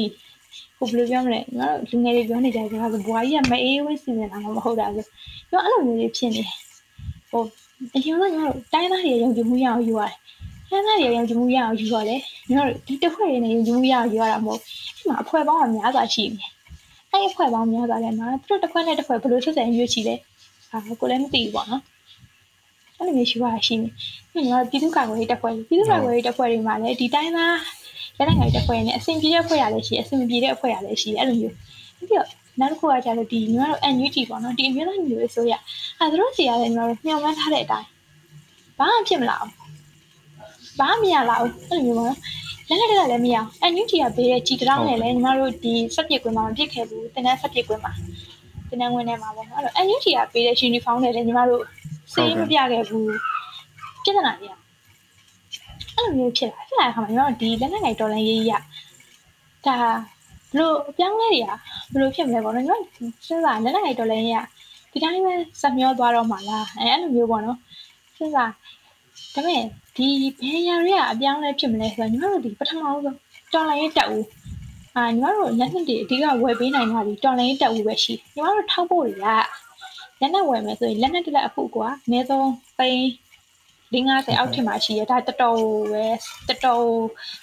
[0.77, 5.05] ကိုဘယ်လိုပြောမလဲငါတို့လူငယ်တွေပြောနေကြတယ်ဆိုတော့ဘွားကြီးကမအေးဝင်းစီစဉ်တာမှမဟုတ်တာဆို
[5.49, 6.43] ကျွန်တော်အဲ့လိုမျိုးတွေဖြစ်နေ
[7.29, 7.43] ဟို
[7.95, 10.13] အရင်ကငါတို့တိုင်းသားတွေယုံကြည်မှုရအောင်ယူရတယ်
[10.69, 12.19] တိုင်းသားတွေယုံကြည်မှုရအောင်ယူရတယ်
[12.53, 16.45] ငါတို့ဒီတစ်ဖွဲ့တွေနဲ့ယုံကြည်မှုရအောင်ယူရတာမဟုတ်အဲ့မှာအဖွဲ့ပေါင်းကများစွာရှိနေ
[17.11, 20.15] အဲ့ဒီအဖွဲ့ပေါင်းများစွာလည်းမှာသူတို့တစ်ဖွဲ့နဲ့တစ်ဖွဲ့ဘယ်လိုဆက်ဆံရွေးချီလဲ
[20.71, 21.83] အာကိုလည်းမသိဘူးပေါ့နော်
[22.97, 23.87] အဲ့လိုမျိုးရှိပါရှိနေ
[24.31, 27.55] ပြီးတော့ပြည်သူ့ကာကွယ်ရေးတပ်ဖွဲ့ပြည်သူ့ကာကွယ်ရေးတပ်ဖွဲ့တွေမှာလည်းဒီတိုင်းသား
[28.17, 31.55] လက်နက်ငယ်တဲ့ဖွဲ့နဲ့အဆင်ပြေတဲ့ဖွဲ့ရလည်းရှိတယ်အဆင်မပြေတဲ့ဖွဲ့ရလည်းရှိတယ်အဲ့လိုမျိုး
[31.97, 32.27] ပြီးတော့
[32.59, 35.53] နောက်တစ်ခုကကျတော့ဒီညီမတို့ NUG ပေါ့နော်ဒီအမျိုးသားမျိုးရေးဆိုရ
[35.99, 37.87] အဲတို့စီရတယ်ညီမတို့ညှောင်းမှန်းထားတဲ့အတိုင်း
[38.77, 39.51] ဘာမှဖြစ်မလာဘူး
[40.79, 42.17] ဘာမှမရလာဘူးအဲ့လိုမျိုးပေါ့နော်
[42.67, 47.93] လက်လက်တကလည်းမရအောင် NUG ကဘေးတဲ့ကြည်တောင်းနဲ့လည်းညီမတို့ဒီစက်ပစ်ကွင်းမှာမပြစ်ခဲ့ဘူးတင်းတန်းစက်ပစ်ကွင်းမှာ
[48.69, 51.63] တင်းတန်းဝင်ထဲမှာပေါ့နော်အဲ့တော့ NUG ကဘေးတဲ့ uniform နဲ့လည်းညီမတို့
[52.13, 53.13] စေးမပြခဲ့ဘူး
[54.03, 54.64] ပြဿနာကြီး
[55.95, 58.61] အဲ့လိုမျိုးဖြစ်လာဖြစ်လာတဲ့အခါမှာကျွန်တော်ဒီလက်နက်ငယ်တော်လန်ရေးကြီး
[59.65, 59.77] ကဒါ
[60.51, 61.47] ဘလို့အပြောင်းလဲတွေက
[61.93, 62.81] ဘလို့ဖြစ်မလဲပေါ့နော်ကျွန်တော်
[63.25, 64.41] စဉ်းစားလက်နက်ငယ်တော်လန်ရေးက
[64.91, 67.57] ဒီတိုင်းပဲစမျောသွားတော့မှာလားအဲအဲ့လိုမျိုးပေါ့နော်
[68.17, 68.51] စဉ်းစား
[69.33, 69.63] ဒါပေမဲ့
[69.95, 70.07] ဒီ
[70.41, 74.25] ဘယ်ရာတွေကအပြောင်းလဲဖြစ်မလဲဆိုတော့ညီမတို့ဒီပထမဆုံးတော်လန်ရေးတက်ဦး
[74.95, 79.27] အာညီမတို့လက်နက်တွေအဓိကဝယ်ပေးနိုင်တာဒီတော်လန်ရေးတက်ဦးပဲရှိညီမတို့ထောက်ဖို့တွေက
[80.19, 83.09] လက်နက်ဝယ်မယ်ဆိုရင်လက်နက်တစ်လက်အခုကအနည်းဆုံးသိန်း
[83.93, 85.59] 50အောက်ထင်မှာရှိရဒါတတော်
[85.91, 86.05] ပဲ
[86.49, 86.85] တတော်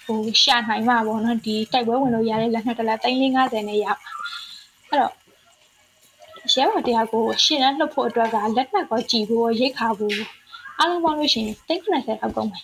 [0.04, 3.94] ဟိုရှာနိုင်မှာပေါ့နော်ဒီတိုက်ပွဲဝင်လို့ရတဲ့လက်နှစ်တလက်350နဲ့ရပါ
[4.88, 5.12] အဲ့တော့
[6.54, 10.16] ရဲဘော်တရားကိုရှင်းလန်းလှုပ်ဖို့အတွက်ကလက်နက်ကောကြည်ဖို့ရိတ်ခါဖို့
[10.78, 12.62] အားလုံးပေါင်းလို့ရှိရင်390အောက်ကုန်မယ်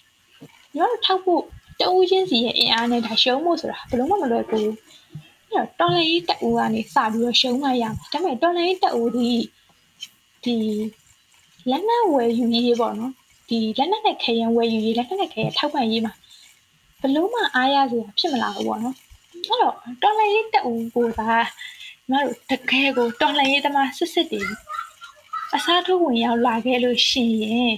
[0.74, 1.42] ညီတို့ထောက်ဖို့
[1.80, 4.70] တအူးချင်းစီရဲ့အင်အားနဲ့ဒါရှုံးဖို့ဆိုတာဘယ်လို့မှမလွယ်ဘူး
[5.50, 9.28] အဲ့တော့တော်လန်ရေးတအူးကနေစပြီးတော့ရှုံးမှရမယ်ဒါပေမဲ့တော်လန်ရေးတအူးဒီ
[10.44, 10.56] ဒီ
[11.70, 13.12] လက်နက်ဝယ်ယူရေးပေါ့နော်
[13.48, 16.12] ဒီလက်နက်နဲ့ခရင်ဝယ်ယူရေးလက်နက်နဲ့ခရင်ထောက်ပံ့ရေးမှာ
[17.00, 18.96] ဘလို့မှအားရစရာဖြစ်မလာဘူးပေါ့နော်
[19.32, 21.28] အဲ့တော့တော်လှန်ရေးတက်ဦးကိုသာ
[22.10, 24.42] ညီမတို့တကယ်ကိုတော်လှန်ရေးသမားစစ်စစ်တွေ
[25.54, 27.74] အစားထိုးဝင်ရောက်လာခဲ့လို့ရှိရင်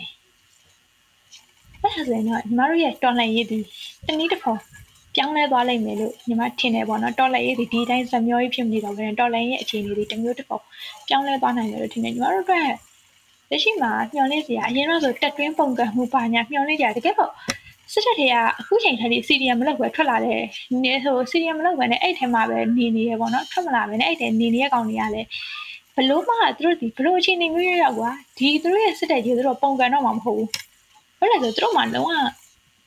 [1.81, 3.59] အဲ့ဒါဆိုရင်တော့ညီမတို့ရဲ့တော်လှန်ရေးဒီ
[4.07, 4.55] တနည်းတစ်ပုံ
[5.15, 10.59] ပြောင်းလဲသွားလိမ့်မယ်လို့ညီမထင်တယ်ပေါ့နော်တော်လှန်ရေးဒီဒီတိုင်းစမျောကြီးဖြစ်နေတော့ပဲတော်လှန်ရေးအခြေအနေတွေတမျိုးတစ်ပုံ
[11.09, 12.69] ပြောင်းလဲသွားနိုင်တယ်လို့ထင်တယ်ညီမတို့အတွက်
[13.51, 17.33] လက်ရှိမှာမျောလင့်စရာအရင်တော့ဆိုတက်တွင်းပုံကံမှုပါညာမျောလင့်ကြတကယ်တော့
[17.93, 20.43] စစ်တပ်တွေကအခုချိန်ထိစီရီယံမလုပ်ပဲထွက်လာတယ်
[20.83, 25.29] နေဟိုစီရီယံမလုပ်ပဲနဲ့အဲ့ထဲမှာပဲနေနေရပေါ့နော်ထွက်မလာပဲနဲ့အဲ့ထဲနေနေတဲ့ကောင်တွေကလည်း
[25.97, 30.49] ဘလို့မှသူတို့ဒီဘလို့အချိန်နေမျိုးရောက်ကွာဒီသူတို့ရဲ့စစ်တပ်ကြီးသူတို့ပုံကန်တော့မှမဟုတ်ဘူး
[31.19, 32.11] ဘာလဲဆိုသူတို့မှလုံးဝ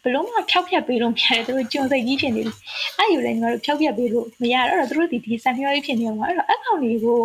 [0.04, 2.56] ဘလို့မှဖြောက်ဖြက်ပေးလို့မရတယ်သူတို့ကြုံစိတ်ကြီးဖြစ်နေတယ်
[2.98, 7.20] အဲ့ယူလည်းညီမတို့ဖြောက်ဖြက်ပေးလို့မရတော့သူတို့ဒီဒီဆန်မျောကြီးဖြစ်နေမှာအဲ့တော့အကောင်တွေကို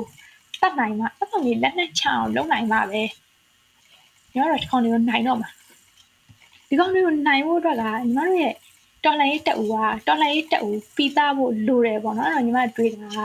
[0.61, 3.03] တတ်နိုင်မှာအကောင်တွေလက်နဲ့ချအောင်လုပ်နိုင်မှာပဲ
[4.39, 5.51] ညီမတို့ဒီကောင်တွေကိုနိုင်တော့မှာ
[6.69, 8.55] ဒီကောင်တွေကိုနိုင်ဖို့အတွက်ကညီမတို့ရဲ့
[9.05, 9.75] တော်လိုင်းရေးတက်ဦးက
[10.07, 13.25] တော်လိုင်းရေးတက်ဦးပြီးသားဖို့လိုတယ်ပေါ့နော်အဲ့တော့ညီမတွေးတာ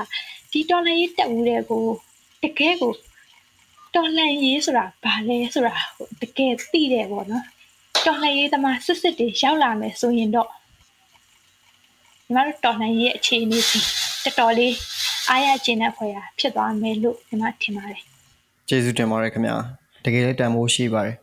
[0.51, 1.84] ဒီတော်လိုင်းရေးတက်ဦးတွေကို
[2.43, 2.93] တကယ်ကို
[3.95, 5.76] တော်လှန်ရေးဆိုတာဘာလဲဆိုတာ
[6.22, 7.45] တကယ်သိတယ်ပေါ့နော်
[8.05, 10.49] တော်လှန်ရေးသမားစစ်စစ်တွေရောက်လာမယ်ဆိုရင်တော့
[12.26, 13.80] ညီမတို့တော်လှန်ရေးရဲ့အခြေအနေစီ
[14.24, 14.76] တော်တော်လေး
[15.30, 18.01] အားရကျင်တဲ့ဖွယ်ရာဖြစ်သွားမယ်လို့ညီမထင်ပါတယ်
[18.68, 19.55] ကျေးဇူးတင်ပါတယ်ခင်ဗျာ
[20.06, 21.18] တကယ်လည်းတန်ဖိုးရှိပါတယ်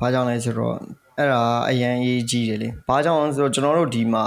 [0.00, 0.76] ဘာကြောင့်လဲဆိုတော့
[1.18, 4.24] အဲ့ဒါအရန်ရေးကြီးတယ်လေဘာကြောင့်လဲဆိုတော့ကျွန်တော်တို့ဒီမှာ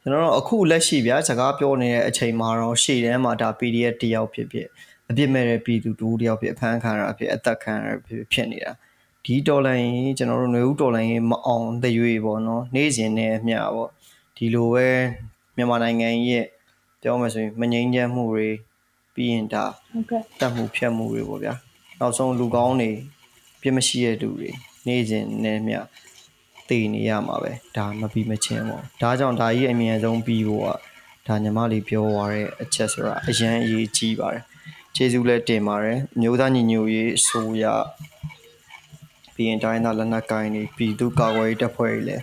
[0.00, 4.68] ကျွန်တော်တို့အခုလက်ရှိဗျာစကားပြောနေတဲ့အချိန်မှာတော့ရှေ့တန်းမှာဒါ PDF တယောက်ဖြစ်ဖြစ်
[5.10, 8.72] အပြစ်မဲ့တဲ့ပြည်သူတူတယောက်ဖြစ်အဖမ်းခံရဖြစ်အသက်ခံရဖြစ်ဖြစ်နေတာ
[9.24, 13.90] ဒီတော်လိုင်းကျွန်တော်တို့ຫນွေဦးတော်လိုင်းမအောင်တရွေပေါ့နော်နေ့စဉ်နဲ့အမျှပေါ့
[14.36, 14.88] ဒီလိုပဲ
[15.56, 16.46] မြန်မာနိုင်ငံရဲ့
[17.02, 18.48] ပြောမှဆိုရင်မငြိမ်းချမ်းမှုတွေ
[19.14, 21.54] ပြီးရင်ဒါဟုတ်ကဲ့တတ်မှုဖြတ်မှုတွေပေါ့ဗျာ
[22.02, 22.90] နောက်ဆုံးလူကောင်းတွေ
[23.60, 24.50] ပြစ်မရှိတဲ့သူတွေ
[24.86, 25.80] နေ့စဉ်နဲ့မျှ
[26.68, 30.68] တည်နေရမှာပဲဒါမပြီးမချင်းပေါ့ဒါကြောင့်ဒါကြီးအမြင်ဆုံးပြီးဖို့က
[31.26, 34.44] ဒါညီမလေးပြောသွားတဲ့အချက်ဆိုတာအရန်အရေးကြီးပါတယ်
[34.94, 37.64] ကျေးဇူးလည်းတင်ပါတယ်မျိုးသားညီညွတ်ရေးအစိုးရ
[39.34, 42.22] ပြီးရင်တိုင်းသားလက်နက်ကိုင်းတွေပြည်သူ့ကာကွယ်ရေးတပ်ဖွဲ့တွေလည်း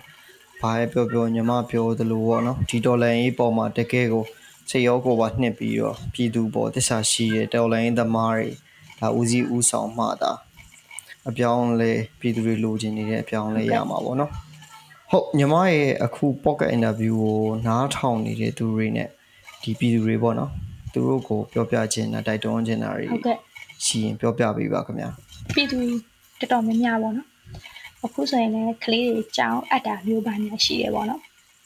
[0.60, 4.24] ဘာပဲပြောပြောညီမပြောသလိုပေါ့နော်ဒီဒေါ်လာရေးပေါ်မှာတကယ်ကို
[4.70, 8.50] စိတ်ရောကိုယ်ပါနှစ်ပြီးတော့ပြည်သူပေါ်တစ္ဆာရှိတဲ့ဒေါ်လာရေးသမားတွေ
[9.00, 10.32] ဒါဦးစီးဦးဆောင်မှသာ
[11.28, 14.30] အပြောင်းလဲပြည်သူတွေလိုချင်နေတဲ့အပြောင်းလဲရမှာပေါ့နော်
[15.10, 19.08] ဟုတ်ညီမရဲ့အခု pocket interview ကိုနားထောင်နေတဲ့သူတွေနဲ့
[19.62, 20.50] ဒီပြည်သူတွေပေါ့နော်
[20.92, 23.36] သူတို့ကိုပြောပြခြင်းနဲ့တိုက်တွန်းခြင်းတွေဟုတ်ကဲ့
[23.84, 25.08] ရှိရင်ပြောပြပေးပါခင်ဗျာ
[25.54, 25.78] ပြည်သူ
[26.40, 27.28] တော်တော်များများပေါ့နော်
[28.04, 31.20] အခုဆိုရင်လည်းကလေးတွေကြောင်းအပ်တာမျိုးပါညာရှိတယ်ပေါ့နော်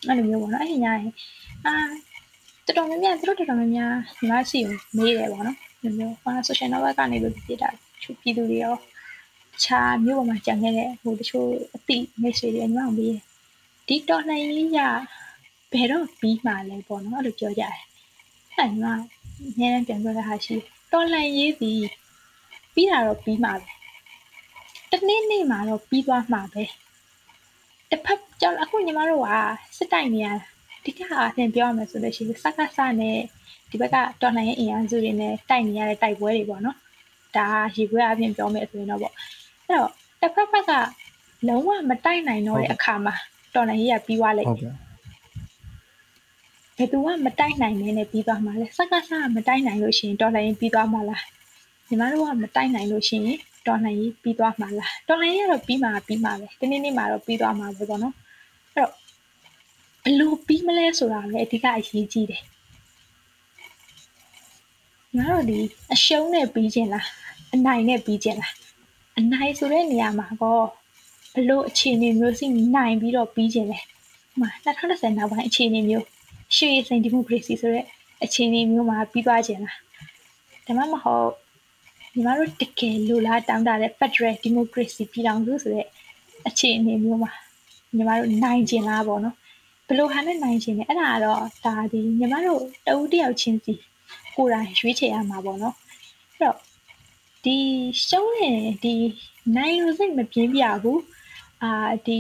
[0.07, 1.12] အဲ့လိုမျိုးပေါ့နော်အဲ့ဒီညာရင်
[1.66, 1.74] အာ
[2.66, 7.70] တော်တော်များများသူတို့တော်တော်များများညီမရှိကိုမေးတယ်ပေါ့နော်ဒီ မျိုးဟာ social network ကနေလို့ပြတာ
[8.03, 8.74] ချူပြည်သူတွေရော
[9.62, 13.22] ခြားမျိုးပေါ်မှာကြံခဲ့တဲ့ဟိုတချို့အတိမိတ်ဆွေတွေညီမအောင်မေးတယ်
[13.89, 14.80] ဒီတော်လှန်ရေးရ
[15.72, 17.76] ဘယ်တော့ပြီးမှလဲပေါ့နော်အဲ့လိုပြောကြတယ်
[18.57, 18.87] အဲ့ညီမ
[19.51, 20.57] အများနဲ့ပြန်ပြောတဲ့ဟာရှိ
[20.93, 21.87] တော်လှန်ရေးပြီး
[22.74, 23.59] ပြီးတာတော့ပြီးမှပဲ
[24.91, 26.62] တနေ့နေ့မှာတော့ပြီးသွားမှာပဲ
[27.91, 29.28] တစ်ဖက်ကြောင့်အခုညီမတို့က
[29.76, 30.37] စစ်တိုက်နေရတာ
[30.85, 33.18] ဒီကအားဖြင့်ပြောရမယ်ဆိုလို့ရှိရင်စကားစနဲ့
[33.75, 36.77] ဒီဘက်ကတော်လှန်ရေးအင်အားစုတွေနဲ့တိုက်နေရတဲ့တိုက်ပွဲတွေပေါ့နော်
[37.37, 37.47] ဒါ
[37.77, 39.14] ရေခွဲအပြင်ပြောမယ်ဆိုရင်တော့ပေါ့
[39.66, 40.72] အဲ့တော့တစ်ဖက်ဖက်က
[41.49, 43.14] လုံးဝမတိုက်နိုင်တော့တဲ့အခါမှာ
[43.55, 44.72] တော်လှန်ရေးကပြီးသွားလိုက်ဟုတ်ကဲ့
[46.77, 51.22] ဘယ်သူကမတိုက်နိုင်နေနဲ့ပြီးသွားမှာလဲစကားစကမတိုက်နိုင်လို့ရှိရင်တော်လှန်ရေးပြီးသွားမှာလား
[51.89, 58.14] ညီမတို့ကမတိုက်နိုင်လို့ရှိရင်တော်လှန်ရေးပြီးသွားမှာလားတော်လှန်ရေးကတော့ပြီးမှာပြီးမှာပဲဒီနေ့နေ့မှာတော့ပြီးသွားမှာပဲပေါ့နော်
[58.75, 58.93] အဲ့တော့
[60.05, 62.43] ဘလို့ပြီးမလဲဆိုတာပဲအဓိကအရေးကြီးတယ်
[65.18, 65.58] ငါတို့ဒီ
[65.92, 67.06] အရှုံးနဲ့ပြီးခြင်းလား
[67.54, 68.54] အနိုင်နဲ့ပြီးခြင်းလား
[69.18, 70.60] အနိုင်ဆိုတဲ့နေရာမှာကော
[71.34, 73.78] ဘလို့အခြေအနေမျိုးစီနိုင်ပြီးတော့ပြီးခြင်းလဲ
[74.40, 76.06] ဟို2020နောက်ပိုင်းအခြေအနေမျိုး
[76.56, 77.84] ရှေ့စိန်ဒီမိုကရေစီဆိုတဲ့
[78.24, 79.78] အခြေအနေမျိုးမှာပြီးသွားခြင်းလား
[80.66, 81.30] ဒါမှမဟုတ်
[82.14, 85.86] ညီမတို့တကယ်လိုလားတောင်းတတဲ့ Federal Democracy ပြည်ထောင်စုဆိုတဲ့
[86.48, 87.32] အခြေအနေမျိုးမှာ
[87.96, 89.36] ညီမတို့နိုင်ကျင်လားပေါ့နော်
[89.86, 93.74] ဘယ်လိုဟာနဲ့နိုင်ကျင်လဲအဲ့ဒါကတော့ဒါဒီညီမတို့တဦးတယောက်ချင်းစီ
[94.37, 95.76] ကိုယ်တိုင်ရွေးချယ်ရမှာပေါ့နော်
[96.32, 96.59] အဲ့တော့
[97.45, 97.57] ဒီ
[98.09, 98.51] ရှုံးနေ
[98.85, 98.95] ဒီ
[99.57, 101.03] နိုင်လို့စိတ်မပြင်းပြဘူး
[101.62, 101.70] အာ
[102.07, 102.18] ဒီ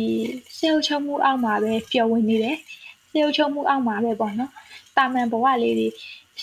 [0.58, 2.56] စေုံချုံမှုအောက်မှာပဲပျော်ဝင်နေတယ်
[3.12, 4.50] စေုံချုံမှုအောက်မှာပဲပေါ့နော်
[4.96, 5.88] တာမန်ဘဝလေးတွေ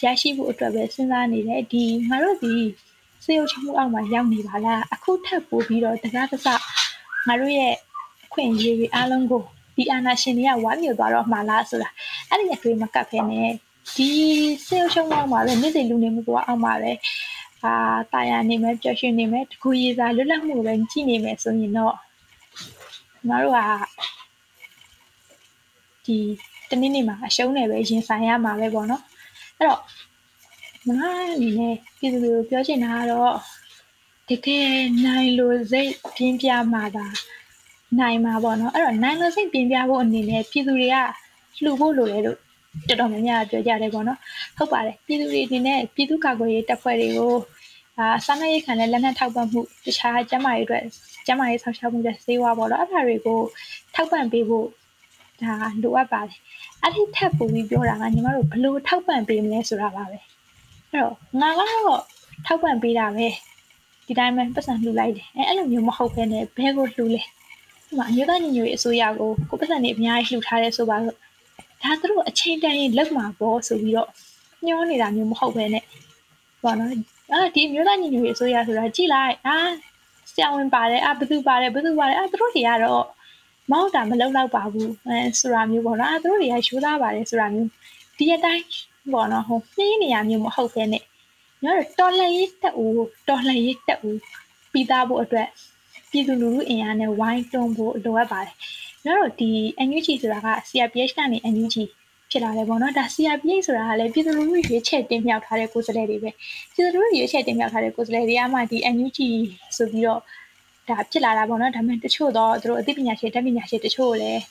[0.03, 2.53] ရရှိဖို့အတွက်ပဲစဉ်းစားနေတယ်ဒီငါတို့ဒီ
[3.24, 6.47] စေရုပ်ချမှုအောက်မှာရောက်နေပါလားအခုထပ်ပို့ပြီးတော့တကားတစ
[7.28, 7.74] ငါတို့ရဲ့
[8.26, 9.43] အခွင့်အရေးတွေအားလုံးကို
[9.76, 11.89] ဒီအာဏာရှင်တွေကဝါမျိုးသွားတော့မှာလားဆိုတာ
[12.30, 13.39] အဲ့ဒီအတွေ့မကပ်ဖ ೇನೆ
[13.95, 14.09] ဒီ
[14.65, 16.91] စေရုပ်ချမှုအောက်မှာပဲနေ့စဉ်လူနေမှုကအောက်မှာပဲ
[17.63, 17.73] အာ
[18.13, 21.95] တာယာနေမယ်ပျော်ရွှင်နေမယ်တကူရည်စားလွတ်လပ်မှုပဲကြည့်နေမယ်ဆိုရင်တော့
[23.29, 23.59] ငါတို့က
[26.05, 26.17] ဒီ
[26.69, 29.03] တနေ့နေ့မှာအရှုံးနေပဲရင်ဆိုင်ရမှာပဲပေါ့နော်
[29.57, 29.82] အဲ့တော့
[30.89, 33.36] ငါအနေနဲ့ပြည်သူတွေကိုပြောချင်တာကတော့
[34.29, 34.71] တကယ်
[35.05, 37.05] နိုင်လို့စိတ်ပြင်းပြမှာသာ
[37.99, 40.97] နိုင်မှာပေါ့နော်အဲ့တော့နိုင်လို့စိတ်ပြင်းပြဖို့အနေနဲ့ပြည်သူတွေက
[41.63, 42.39] လှူဖို့လိုတယ်လို့
[42.88, 44.19] တော်တော်များများပြောကြတယ်ပေါ့နော်
[44.57, 47.34] ဟုတ်ပါတယ်ပြည်သူတွေအနေနဲ့ပြည်သူ့ကာကွယ်ရေးတပ်ဖွဲ့တွေကို
[47.97, 50.84] အာစာနာရေးခံတဲ့လက်နက်ထောက်ပံ့မှုတခြားကျန်းမာရေးအတွက်
[51.26, 53.39] ကျန်းမာရေးဆောင်ရှားမှုတွေစေဝါပေါ့နော်အဲ့ဒါတွေကို
[53.93, 54.65] ထောက်ပံ့ပေးဖို့
[55.41, 55.53] ဒါ
[55.84, 56.38] လိုအပ်ပါတယ်
[56.82, 60.17] အဲ့ဒီထပ်ပို့ပြီးပြောတာကညီမတို့ဘယ်လိုထောက်ပံ့ပေးမလဲဆိုတာပါပဲ
[60.91, 62.01] အဲ့တော့ငါကတော့
[62.45, 63.28] ထောက်ပံ့ပေးတာပဲ
[64.07, 67.22] ဒီတိုင်းပဲပတ်စံလှူလိုက်တယ်အဲအဲ့လိုမျိုးမဟုတ်ဘဲနဲ့ဘဲကိုလှူလဲ
[67.88, 71.17] ဒီမှာအမျိုးသားညီညွတ်ရေးအစိုးရကိုကိုပတ်စံနေအများကြီးလှူထားတယ်ဆိုပါတော့
[71.84, 74.09] ဒါသူတို့အချိန်တန်ရင်လောက်မှာပေါ့ဆိုပြီးတော့
[74.65, 75.84] ညှောနေတာမျိုးမဟုတ်ဘဲနဲ့
[76.63, 76.89] ပေါ့နော်
[77.34, 79.57] အာဒီမျိုးသားညီညွတ်ရေးအစိုးရဆိုတာကြည်လိုက်အာ
[80.32, 83.05] ဆရာဝန်ပါတယ်အာဘသူပါတယ်ဘသူပါတယ်အာသူတို့တွေကတော့
[83.71, 87.69] မဟုတ်တာမလောက်တော့ပါဘူးအဲဆိုတာမျိုးပေါ့နော်အာသူတို့တွေကရှိုးသားပါတယ်ဆိုတာမျိုး
[88.17, 88.63] ဒီအတိုင်း
[89.13, 91.07] ပေါ့နော်ဟိုနှင်းနေရမျိုးမဟုတ်ဘဲနဲ့ညီ
[91.63, 92.93] မတို့တော်လှန်ရေးတက်ဦး
[93.27, 94.19] တော်လှန်ရေးတက်ဦး
[94.71, 95.47] ပြီးသားဖို့အတွက်
[96.11, 98.55] ပြည်သူလူထုအင်အားနဲ့ဝိုင်းတွန်းဖို့လိုအပ်ပါတယ်။
[99.05, 99.49] ညီမတို့ဒီ
[99.87, 101.75] NUG ဆိုတာက CRPH ကနေ NUG
[102.31, 106.29] ဖြစ်လာတယ်ပေါ့နော်ဒါ CRPH ဆိုတာကလည်းပြည်သူလူထုရွေးချယ်တင်မြှောက်ထားတဲ့ကိုယ်စားလှယ်တွေပဲ
[106.73, 109.19] ပြည်သူလူထုရွေးချယ်တင်မြှောက်ထားတဲ့ကိုယ်စားလှယ်တွေကမှဒီ NUG
[109.77, 110.21] ဆိုပြီးတော့
[110.89, 114.41] ဒါဖြစ်လာတာပေါ့နော်ဒါပေမဲ့တချို့တော့သူတို့အသိပညာရှင်တက်ပညာရှင်တချို့လည်း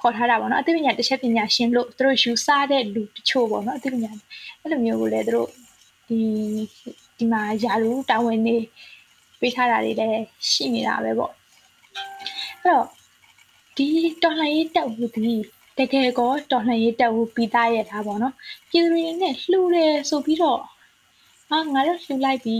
[0.00, 4.10] ခေါ်ထားတာပေါ့နော်အသိပညာတစ်ချက်ပညာရှင်လို့သူတို့ယူဆတဲ့လူတချို့ပေါ့နော်အသိပညာ
[4.60, 5.48] အဲ့လိုမျိုးကိုလည်းသူတို့
[6.08, 6.20] ဒီ
[7.18, 8.56] ဒီမှာယာလူတာဝန်နေ
[9.40, 11.32] ပေးထားတာတွေလည်းရှိနေတာပဲပေါ့
[12.62, 12.86] အဲ့တော့
[13.78, 13.88] ဒီ
[14.22, 15.34] တော်လှန်ရေးတက်ဘူးဒီ
[15.78, 18.34] တကယ်ကောတော်လှန်ရေးတက်ဘူးပြီးသားရတာပေါ့နော်
[18.70, 20.60] ပြည်သူတွေနဲ့လှူတယ်ဆိုပြီးတော့
[21.50, 22.56] ဟာငါတို့လှူလိုက်ပြီ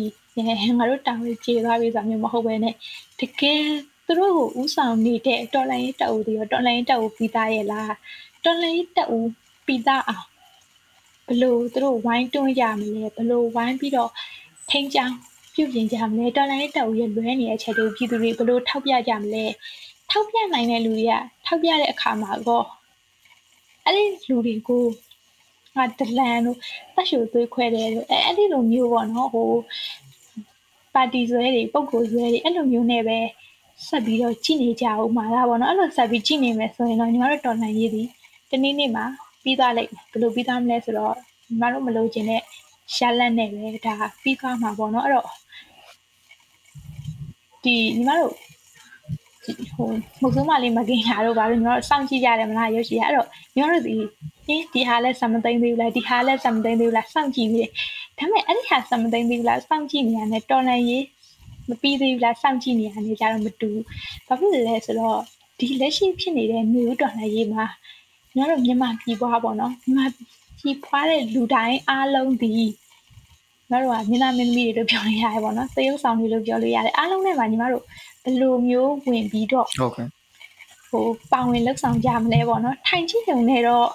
[0.79, 2.75] ငါတို့တောင်းရကြေသွားပြီဆိုတာမျိုးမဟုတ်ဘဲနဲ့
[3.21, 3.63] တကယ်
[4.07, 7.95] သူတို့ကိုဥဆောင်နေတဲ့တော်လိုင်းရေးတက်ဦးတွေရောတော်လိုင်းရေးတက်ဦးပြီးသားရဲ့လား
[8.45, 9.31] တော်လိုင်းရေးတက်ဦး
[9.67, 10.27] ပြီးသားအောင်
[11.29, 14.11] ဘလို့သူတို့ဝိုင်းတွန်းကြမလဲဘလို့ဝိုင်းပြီးတော့
[14.71, 15.17] ထိန်းချောင်း
[15.55, 19.45] ပြုပြင်ကြမလဲတော်လိုင်းရေးတက်ဦးရဲ့လွဲနေတဲ့အချက်တွေပြည်သူတွေဘလို့ထောက်ပြကြမလဲ
[20.11, 21.15] ထောက်ပြနိုင်တဲ့လူတွေက
[21.47, 22.67] ထောက်ပြတဲ့အခါမှာတော့
[23.85, 24.85] အဲ့ဒီလူတွေကို
[25.77, 26.59] ငါတလန်တို့
[26.95, 29.51] တက်ရှူသွေးခွဲတယ်လို့အဲအဲ့ဒီလိုမျိုးပေါ့နော်ဟို
[30.95, 33.19] ပါတီဆွဲတွေပုံကိုဆွဲတွေအဲ့လိုမျိုးနဲ့ပဲ
[33.89, 38.03] ဆက်ပြီးတော့ကြည့်နေကြအောင်မှာလားပေါ့နော်အဲ့လိုဆက်ပြီးကြည့်နေမယ်ဆိုရင်တော့ညီမတို့တော်လှန်ရေးဒီ
[38.51, 39.05] တနေ့နေ့မှာ
[39.43, 42.43] ပြီးသွားလိမ့်မယ်ဘယ်လိုပြီးသွားမလဲဆိုတော့ညီမတို့မလို့ခြင်းနဲ့
[42.95, 45.29] ရှာလက်နဲ့ပဲဒါပြီးသွားမှာပေါ့နော်အဲ့တော့
[47.65, 48.35] ဒီညီမတို့
[49.77, 49.89] ဟို
[50.21, 53.95] မုတ်ဆုံးမလေးမကင်လာတော့ဘာလို့ညီမတို့စောင့်ကြည့်ကြတယ်မလားရုပ်ရှင်အဲ့တော့ညီမတို့ဒီ
[54.49, 57.71] အင်းဒီဟာလဲစမသိမ့်သေးဘူးလားဒီဟာလဲစမသိမ့်သေးဘူးလားစောင့်ကြည့်နေတယ်
[58.19, 61.05] ဒါပေမဲ့အဲ့ဒီဟာစမသိမ့်သေးဘူးလားစောင့်ကြည့်နေရတယ်တော်လန်ရေး
[61.69, 63.71] မပြီးသေးဘူးလားစောင့်ကြည့်နေရတယ်ကြတော့မတူ
[64.27, 65.19] ဘာဖြစ်လဲဆိုတော့
[65.59, 67.65] ဒီလက်ရှိဖြစ်နေတဲ့မျိုးတော်လန်ရေးမှာ
[68.35, 70.07] ညီမတို့မြန်မာပြည်ပွားပေါ့နော်မြန်မာ
[70.61, 72.67] ပြည်ပွားတဲ့လူတိုင်းအားလုံးဒီညီ
[73.71, 77.85] မတို့ကမျက်နှာမင်းသမီးတွေလို့ပြောလို့ရတယ်ပေါ့နော်သရုပ်ဆောင်တွေလို့ပြောလို့ရတယ်အားလုံးနဲ့မှာညီမတို့
[78.29, 80.09] ဘယ်လိုမျိုးဝင်ပြီးတော့ဟုတ်ကဲ့
[80.91, 83.89] ဟိုပါဝင်လှုပ်ဆောင်ကြမလဲပေါ့နော်ထိုင်ကြည့်ုံနဲ့တော့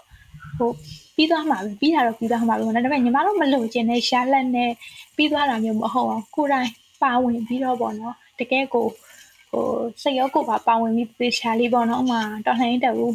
[0.57, 0.69] ဟို
[1.15, 4.71] ပြီးသွားမှာပဲပြီးတာတော့ပြီးသွားမှာပဲဒါပေမဲ့ညီမတို့မလို့ခြင်းနဲ့ရှားလက်နဲ့
[5.15, 6.69] ပြီးသွားတာမျိုးမဟုတ်အောင်ကိုယ်တိုင်
[7.03, 8.85] ပါဝင်ပြီးတော့ပေါ့နော်တကယ်ကို
[9.51, 9.65] ဟို
[10.01, 13.13] စိတ်ရောကိုယ်ပါပါဝင်ပြီးသေချာလေးပေါ့နော်ဥမာတော်လှန်တက်ဘူး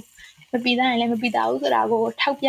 [0.53, 2.49] မပြီးသားရင်လည်းမပြီးသားဘူးဆိုတာကိုထောက်ပြ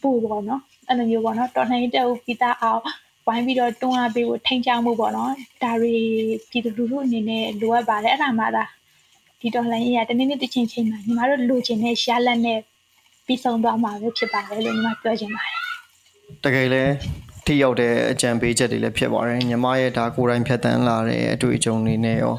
[0.00, 2.82] ဖို့ပေါ့နော်အဲ့လိုမျိုးပေါ့နော်တော်လှန်တက်ဘူးပြီးသားအောင်
[3.26, 5.94] ဝိုင်းပြီးတော့တွန်းအားပေးဖို့ထိန်းချောင်းမှုပေါ့နော်ဒါတွေ
[6.50, 8.64] ပြည်သူလူထုအနေနဲ့လိုအပ်ပါတယ်အဲ့ဒါမှသာ
[9.40, 12.58] ဒီတော်လှန်ရေးကတနေ့နေ့တစ်ချိန်ချိန်မှာညီမတို့လိုချင်တဲ့ရှားလက်နဲ့
[13.26, 15.56] ပြီးဆုံးသွားမှာပဲဖြစ်ပါတယ်လို့ညီမပြောချင်ပါတယ်
[16.44, 16.82] တကယ်လဲ
[17.46, 22.36] ထိရောက်တဲ့အကြံပေးချက်တွေလည်းဖြစ်ပါတယ်ညီမရဲ့ဒါကိုယ်တိုင်ဖြတ်တန်းလာတဲ့အတွေ့အကြုံတွေနဲ့ရော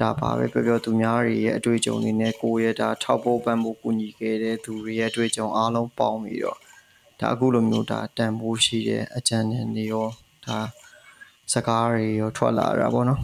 [0.00, 6.58] ဒါပါပဲပြောပြောသူများတွေရဲ့အတွေ့အကြုံတွေနဲ့ကိုယ့်ရဲ့ဒါထောက်ပို့ပံ့ပို့ကူညီခဲ့တဲ့သူတွေရဲ့အတွေ့အကြုံအားလုံးပေါင်းပြီးတော့
[7.20, 10.06] ဒါအခုလိုမျိုးဒါတန်ဖိုးရှိတဲ့အကြံဉာဏ်တွေရော
[10.46, 10.58] ဒါ
[11.52, 13.20] စကားတွေရောထွက်လာတာပေါ့နော်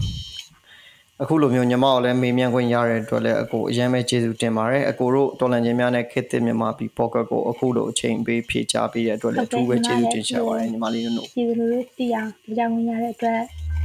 [1.23, 13.41] အခုလိုမျိုးညီမကိုလည်းမေးမြန်းခွင့်ရတဲ့အတွက်လည်းအကိုအရင်ပဲကျေးဇူးတင်ပါတယ်အကိုတို့တော်လန်ချင်းများနဲ့ခေတ်သစ်မြန်မာပြည် pocket ကိုအခုလိုအချိန်ပေးဖြည့်ချပေးတဲ့အတွက်လည်းအထူးပဲကျေးဇူးတင်ချပါတယ်ညီမလေးတို့ကျေးဇူးလို့သိအောင်ကြောင်းဝင်ရတဲ့အတွက်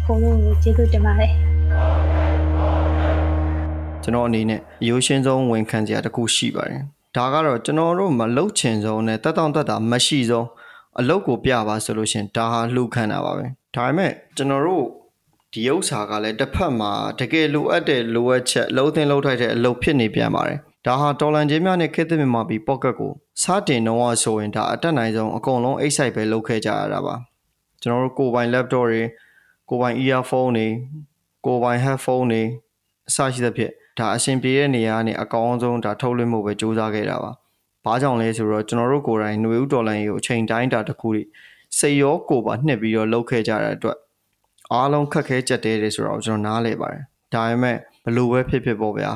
[0.05, 1.31] ကိုတို့ကျေးဇူးတင်ပါတယ်
[4.03, 6.81] ကျွန်တော်အနေနဲ့ရိုးရှင်းဆုံးဝန်ခံစရာတစ်ခုရှိပါတယ်
[7.15, 10.47] ဒါကတော့ကျွန်တော်တို့မလှုပ်ချင်ဆုံးနဲ့တက်တောင့်တက်တာမရှိဆုံး
[10.99, 13.45] အလုပ်ကိုပြပါဆိုလို့ရှင်ဒါဟာလှူခံတာပါပဲ
[13.75, 14.85] ဒါပေမဲ့ကျွန်တော်တို့
[15.53, 23.11] ဒီဥစ္စာကလည်းတစ်ဖက်မှာတကယ်လိုအပ်တဲ့လိုအပ်ချက်လုံးသင်းလုံးထိုက်တဲ့အလုပ်ဖြစ်နေပြန်ပါတယ်ဒါဟာတော်လန်ချင်းများနဲ့ခေတ်သစ်မြန်မာပြည် pocket ကို
[23.43, 27.15] စတင်တော့ဆိုရင်ဒါအတက်နိုင်ဆုံးအကုန်လုံးအိတ်ဆိုင်ပဲလုပ်ခဲ့ကြရတာပါ
[27.81, 29.01] ကျွန်တော်တို့ကိုယ်ပိုင် laptop တွေ
[29.69, 30.67] ကိုယ်ပိုင် earphone တွေ
[31.45, 32.43] ကိုယ်ပိုင် headphone တွေ
[33.09, 37.31] အစရှိသဖြင့် ဒါအရှင်ပြေတဲ့နေရာနဲ့အကောင်းဆုံးဒါထုတ်လွှင့်မှုပဲစူးစမ်းခဲ့တာပါ။
[37.85, 41.23] ဘာကြောင့်လဲဆိုတော့ကျွန်တော်တို့ကိုယ်တိုင်ຫນွေဥဒေါ်လာကိုအချိန်တိုင်းတာတစ်ခုတွေ
[41.77, 43.97] စိတ်ရောကိုယ်ပါနှစ်ပြီးတော့လုပ်ခဲ့ကြတဲ့အတွက်
[44.73, 47.03] အားလုံးခက်ခဲကြက်တဲတယ်ဆိုတော့ကျွန်တော်နားလဲပါတယ်
[47.33, 49.11] ဒါပေမဲ့ဘလို့ပဲဖြစ်ဖြစ်ပေါ့ဗျာ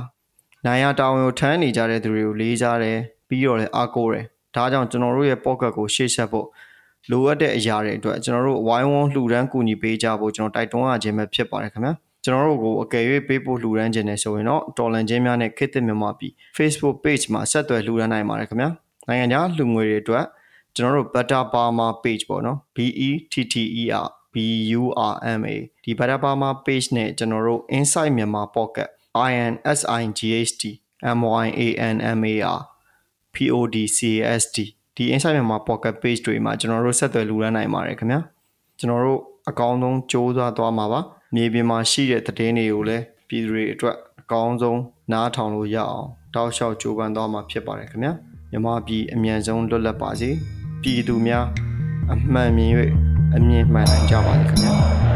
[0.65, 2.97] နိုင်ရတောင်းကိုထမ်းနေကြတဲ့သူတွေကိုလေးစားတယ်
[3.27, 4.25] ပြီးတော့လည်းအားကိုးတယ်
[4.55, 6.47] ဒါကြောင့်ကျွန်တော်တို့ရဲ့ pocket ကိုရှေ့ဆက်ဖို့
[7.11, 11.93] လိုအပ်တဲ့အရာတွေအတွက်ကျွန်တော်တို့ဝိုင်းဝန်းလှူဒန်းကူညီပေးကြဖို့ကျွန်တော်တိုက်တွန်းရခြင်းပဲဖြစ်ပါတယ်ခင်ဗျာ
[12.23, 18.69] ကျွန်တော်တို့ကိုအကယ်၍ပေးဖို့လှူဒန်းခြင်းနဲ့ဆိုရင်တော့တော်လန်ချင်းများနဲ့ခေတ်သစ်မြန်မာပြည် Facebook page မှာဆက်သွယ်လှူဒန်းနိုင်ပါတယ်ခင်ဗျာ
[19.07, 20.25] နိုင်ငံခြားလှူငွေတွေအတွက်
[20.75, 22.77] ကျွန်တော်တို့ Butter Parma page ပေါ့နော် B
[23.07, 28.89] E T T E R BURMA ဒီ Better Burma page နဲ့ကျွန်တော်တို့ Inside Myanmar Pocket
[29.29, 30.63] INSIGHT
[31.21, 32.59] MYANMAR
[33.35, 34.57] PODCAST
[34.95, 38.19] ဒီ Inside Myanmar Pocket page တွေမှာကျွန်တော်တို့ဆက်သွယ်လူရမ်းနိုင်ပါတယ်ခင်ဗျာ
[38.79, 39.19] ကျွန်တော်တို့
[39.49, 41.01] အကောင်းဆုံးစူးစမ်းသွားမှာပါ
[41.35, 44.81] မြေပြင်မှာရှိတဲ့သတင်းတွေကိုလည်းပြည်သူတွေအတွက်အကောင်းဆုံး
[45.11, 48.13] နားထောင်လို့ရအောင်တောက်လျှောက်ကြိုးပမ်းသွားမှာဖြစ်ပါတယ်ခင်ဗျာ
[48.51, 50.29] မြမပြည်အမြန်ဆုံးလွတ်လပ်ပါစေ
[50.81, 51.45] ပြည်သူများ
[52.13, 52.71] အမှန်မြင်၍
[53.35, 55.08] အမြင်မှန်နိုင်ကြပါစေခင်ဗျာ